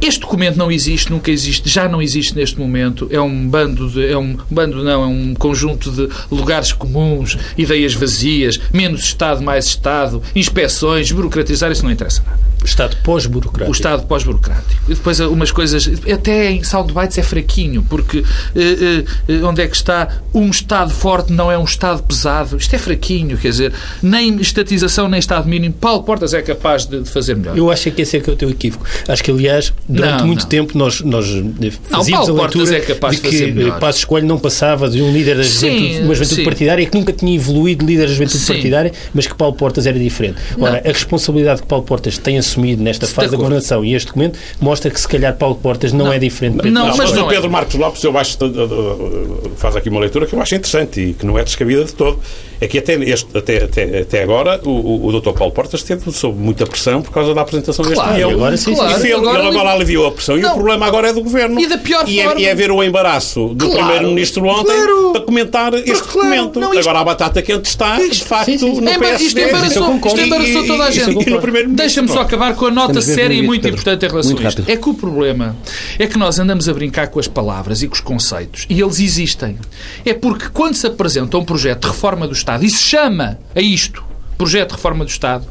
Este 0.00 0.20
documento 0.20 0.56
não 0.56 0.70
existe, 0.70 1.10
nunca 1.10 1.30
existe, 1.30 1.68
já 1.68 1.88
não 1.88 2.00
existe 2.02 2.34
neste 2.34 2.58
momento. 2.58 3.08
É 3.10 3.20
um 3.20 3.48
bando 3.48 3.88
de, 3.90 4.06
é 4.06 4.16
um 4.16 4.36
bando 4.50 4.84
não, 4.84 5.02
é 5.02 5.06
um 5.06 5.34
conjunto 5.34 5.90
de 5.90 6.08
lugares 6.30 6.72
comuns, 6.72 7.38
ideias 7.56 7.94
vazias, 7.94 8.60
menos 8.72 9.02
Estado, 9.04 9.42
mais 9.42 9.66
Estado, 9.66 10.22
inspeções, 10.34 11.10
burocratizar, 11.10 11.70
isso 11.70 11.84
não 11.84 11.90
interessa 11.90 12.22
nada. 12.24 12.46
Estado 12.64 12.96
pós-burocrático. 13.04 13.70
O 13.70 13.72
Estado 13.72 14.06
pós-burocrático. 14.06 14.90
E 14.90 14.94
depois 14.94 15.20
umas 15.20 15.52
coisas. 15.52 15.88
Até 16.12 16.50
em 16.50 16.64
soundbites 16.64 17.16
é 17.16 17.22
fraquinho, 17.22 17.82
porque 17.88 18.24
eh, 18.54 19.04
eh, 19.28 19.34
onde 19.44 19.62
é 19.62 19.68
que 19.68 19.76
está 19.76 20.20
um 20.34 20.50
Estado 20.50 20.92
forte 20.92 21.32
não 21.32 21.50
é 21.50 21.56
um 21.56 21.64
Estado 21.64 22.02
pesado? 22.02 22.56
Isto 22.56 22.74
é 22.74 22.78
fraquinho, 22.78 23.38
quer 23.38 23.50
dizer, 23.50 23.72
nem 24.02 24.36
estatização 24.40 25.08
nem 25.08 25.20
Estado 25.20 25.48
mínimo. 25.48 25.74
Paulo 25.74 26.02
Portas 26.02 26.34
é 26.34 26.42
capaz 26.42 26.86
de, 26.86 27.02
de 27.02 27.10
fazer 27.10 27.36
melhor. 27.36 27.56
Eu 27.56 27.70
acho 27.70 27.90
que 27.90 28.02
esse 28.02 28.16
é 28.16 28.20
que 28.20 28.28
é 28.28 28.32
o 28.32 28.36
teu 28.36 28.50
equívoco. 28.50 28.84
Acho 29.06 29.22
que, 29.22 29.30
aliás, 29.30 29.72
durante 29.88 30.18
Não, 30.20 30.26
muito 30.26 30.42
não. 30.42 30.48
tempo 30.48 30.76
nós, 30.78 31.00
nós 31.00 31.26
fazíamos 31.26 32.26
Paulo 32.26 32.40
a 32.40 32.44
leitura 32.44 32.48
Portas 32.48 32.70
é 32.72 32.80
capaz 32.80 33.20
de 33.20 33.28
que 33.28 33.46
melhor. 33.52 33.78
Passos 33.78 34.04
Coelho 34.04 34.26
não 34.26 34.38
passava 34.38 34.88
de 34.88 35.00
um 35.02 35.12
líder 35.12 35.36
da 35.36 35.44
Sim, 35.44 35.70
juventude, 35.78 35.98
uma 36.04 36.14
juventude 36.14 36.40
sim. 36.40 36.44
partidária 36.44 36.82
e 36.82 36.86
que 36.86 36.96
nunca 36.98 37.12
tinha 37.12 37.34
evoluído 37.34 37.84
de 37.84 37.92
líder 37.92 38.06
da 38.06 38.12
juventude 38.12 38.38
Sim. 38.38 38.52
partidária, 38.52 38.92
mas 39.14 39.26
que 39.26 39.34
Paulo 39.34 39.54
Portas 39.54 39.86
era 39.86 39.98
diferente. 39.98 40.36
Ora, 40.58 40.82
a 40.84 40.88
responsabilidade 40.88 41.62
que 41.62 41.66
Paulo 41.68 41.84
Portas 41.84 42.18
tem 42.18 42.38
assumido 42.38 42.82
nesta 42.82 43.06
fase 43.06 43.30
da 43.30 43.36
governação 43.36 43.84
e 43.84 43.94
este 43.94 44.06
documento 44.08 44.38
mostra 44.60 44.90
que 44.90 45.00
se 45.00 45.08
calhar 45.08 45.34
Paulo 45.36 45.54
Portas 45.56 45.92
não, 45.92 46.12
é 46.12 46.18
diferente 46.18 46.56
Não, 46.64 46.70
Não, 46.70 46.86
mas 46.88 46.96
mas, 46.96 47.12
não 47.12 47.26
o 47.26 47.30
é. 47.30 47.34
Pedro 47.34 47.50
Marcos 47.50 47.74
Lopes 47.76 48.02
eu 48.02 48.16
acho, 48.18 48.36
uh, 48.44 49.50
faz 49.56 49.76
aqui 49.76 49.88
uma 49.88 50.00
leitura 50.00 50.26
que 50.26 50.34
eu 50.34 50.40
acho 50.40 50.54
interessante 50.54 51.00
e 51.00 51.12
que 51.14 51.24
não 51.24 51.38
é 51.38 51.44
descabida 51.44 51.84
de 51.84 51.92
todo. 51.94 52.18
É 52.60 52.66
que 52.66 52.78
até, 52.78 52.94
este, 52.94 53.36
até, 53.36 53.64
até, 53.64 54.00
até 54.00 54.22
agora 54.22 54.60
o, 54.64 54.70
o, 54.70 55.06
o 55.08 55.20
Dr. 55.20 55.32
Paulo 55.32 55.52
Portas 55.52 55.80
esteve 55.80 56.10
sob 56.10 56.38
muita 56.38 56.66
pressão 56.66 57.02
por 57.02 57.12
causa 57.12 57.34
da 57.34 57.42
apresentação 57.42 57.84
deste 57.84 57.96
Claro, 58.02 58.14
guião. 58.16 58.30
agora 58.30 58.56
sim, 58.56 58.74
claro, 58.74 59.02
e 59.02 59.04
ele 59.04 59.12
agora 59.14 59.38
ele 59.40 59.48
agora 59.48 59.70
aliviou 59.76 60.06
a 60.06 60.12
pressão. 60.12 60.36
E 60.38 60.40
Não. 60.42 60.50
o 60.52 60.54
problema 60.54 60.86
agora 60.86 61.08
é 61.08 61.12
do 61.12 61.20
Governo. 61.22 61.60
E 61.60 61.66
da 61.66 61.78
pior 61.78 62.04
e 62.08 62.16
forma. 62.22 62.40
É, 62.40 62.42
e 62.42 62.46
é 62.46 62.54
ver 62.54 62.70
o 62.70 62.82
embaraço 62.82 63.48
do 63.54 63.66
Claro. 63.68 63.82
Primeiro-Ministro 63.86 64.44
ontem 64.46 64.74
Claro. 64.74 65.12
para 65.12 65.20
comentar 65.22 65.74
este 65.74 65.90
claro. 65.92 66.06
documento. 66.06 66.60
Não, 66.60 66.72
isto- 66.74 66.80
Agora 66.88 66.98
a 67.00 67.04
batata 67.04 67.42
quente 67.42 67.66
está, 67.68 67.98
de 67.98 68.24
facto, 68.24 68.46
sim, 68.46 68.58
sim. 68.58 68.80
no 68.80 68.88
É, 68.88 68.98
mas 68.98 69.20
isto 69.20 69.34
PSD. 69.34 69.42
embaraçou- 69.48 69.96
isto 70.06 70.20
embaraçou 70.20 70.66
toda 70.66 70.84
a 70.84 70.88
E- 70.88 70.90
e- 70.90 70.94
gente. 70.94 71.30
E. 71.30 71.66
Deixa-me 71.68 72.08
só 72.08 72.20
acabar 72.20 72.54
com 72.54 72.66
a 72.66 72.70
nota 72.70 73.00
séria 73.00 73.34
e 73.34 73.42
muito 73.42 73.62
Pedro. 73.62 73.78
importante 73.80 74.04
em 74.04 74.08
relação 74.08 74.32
Muito 74.32 74.44
a 74.44 74.48
isto. 74.48 74.58
rápido. 74.62 74.72
É 74.72 74.76
que 74.76 74.88
o 74.88 74.94
problema 74.94 75.56
é 75.98 76.06
que 76.06 76.18
nós 76.18 76.38
andamos 76.38 76.68
a 76.68 76.72
brincar 76.74 77.08
com 77.08 77.18
as 77.20 77.28
palavras 77.28 77.82
e 77.82 77.88
com 77.88 77.94
os 77.94 78.00
conceitos 78.00 78.66
e 78.68 78.80
eles 78.80 79.00
existem. 79.00 79.56
É 80.04 80.12
porque 80.14 80.46
quando 80.52 80.74
se 80.74 80.86
apresenta 80.86 81.36
um 81.38 81.44
projeto 81.44 81.82
de 81.82 81.88
reforma 81.88 82.26
do 82.26 82.32
Estado 82.32 82.64
e 82.64 82.70
se 82.70 82.82
chama 82.82 83.38
a 83.54 83.60
isto 83.60 84.04
projeto 84.36 84.70
de 84.70 84.74
reforma 84.76 85.04
do 85.04 85.10
Estado 85.10 85.46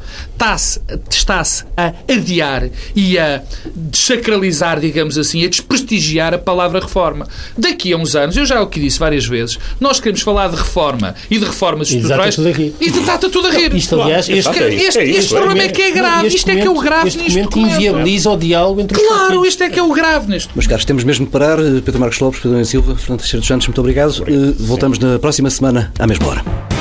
está-se 1.09 1.65
a 1.77 1.93
adiar 2.11 2.69
e 2.95 3.17
a 3.17 3.41
desacralizar, 3.75 4.79
digamos 4.79 5.17
assim, 5.17 5.43
a 5.45 5.49
desprestigiar 5.49 6.33
a 6.33 6.37
palavra 6.37 6.79
reforma. 6.79 7.27
Daqui 7.57 7.93
a 7.93 7.97
uns 7.97 8.15
anos, 8.15 8.35
eu 8.37 8.45
já 8.45 8.61
o 8.61 8.67
que 8.67 8.79
disse 8.79 8.99
várias 8.99 9.25
vezes, 9.25 9.57
nós 9.79 9.99
queremos 9.99 10.21
falar 10.21 10.49
de 10.49 10.55
reforma 10.55 11.15
e 11.29 11.37
de 11.39 11.45
reformas 11.45 11.89
estruturais. 11.89 12.35
tudo 12.35 12.49
a 12.49 12.51
rir. 12.51 12.73
E 12.79 12.89
desata 12.91 13.29
tudo 13.29 13.47
a 13.47 13.51
rir. 13.51 13.73
Isto, 13.73 14.01
aliás, 14.01 14.29
este, 14.29 14.49
é 14.59 14.69
isso, 14.73 14.87
Este, 14.87 14.99
é 14.99 15.03
isso, 15.05 15.19
este 15.19 15.33
é 15.35 15.37
problema 15.37 15.63
é 15.63 15.67
que 15.69 15.81
é 15.81 15.91
grave. 15.91 16.27
este 16.27 16.37
Isto 16.37 16.49
é 16.51 16.55
que 16.57 16.67
é 16.67 16.69
o 16.69 16.79
grave 16.79 17.07
este 17.07 17.19
neste 17.21 17.41
documento. 17.41 17.73
inviabiliza 17.75 18.29
o 18.29 18.37
diálogo 18.37 18.81
entre 18.81 18.99
os 19.01 19.07
Claro, 19.07 19.45
isto 19.45 19.63
é 19.63 19.69
que 19.69 19.79
é 19.79 19.83
o 19.83 19.91
grave 19.93 20.27
neste 20.29 20.49
Meus 20.55 20.67
caros, 20.67 20.85
temos 20.85 21.03
mesmo 21.03 21.25
de 21.25 21.31
parar. 21.31 21.57
Pedro 21.57 21.99
Marcos 21.99 22.19
Lopes, 22.19 22.39
Pedro 22.41 22.63
Silva, 22.65 22.95
Fernando 22.95 23.19
Teixeira 23.19 23.39
dos 23.39 23.47
Santos, 23.47 23.67
muito 23.67 23.79
obrigado. 23.79 24.23
Eh, 24.27 24.53
Voltamos 24.59 24.99
na 24.99 25.17
próxima 25.19 25.49
semana, 25.49 25.91
à 25.97 26.05
mesma 26.07 26.27
hora. 26.27 26.74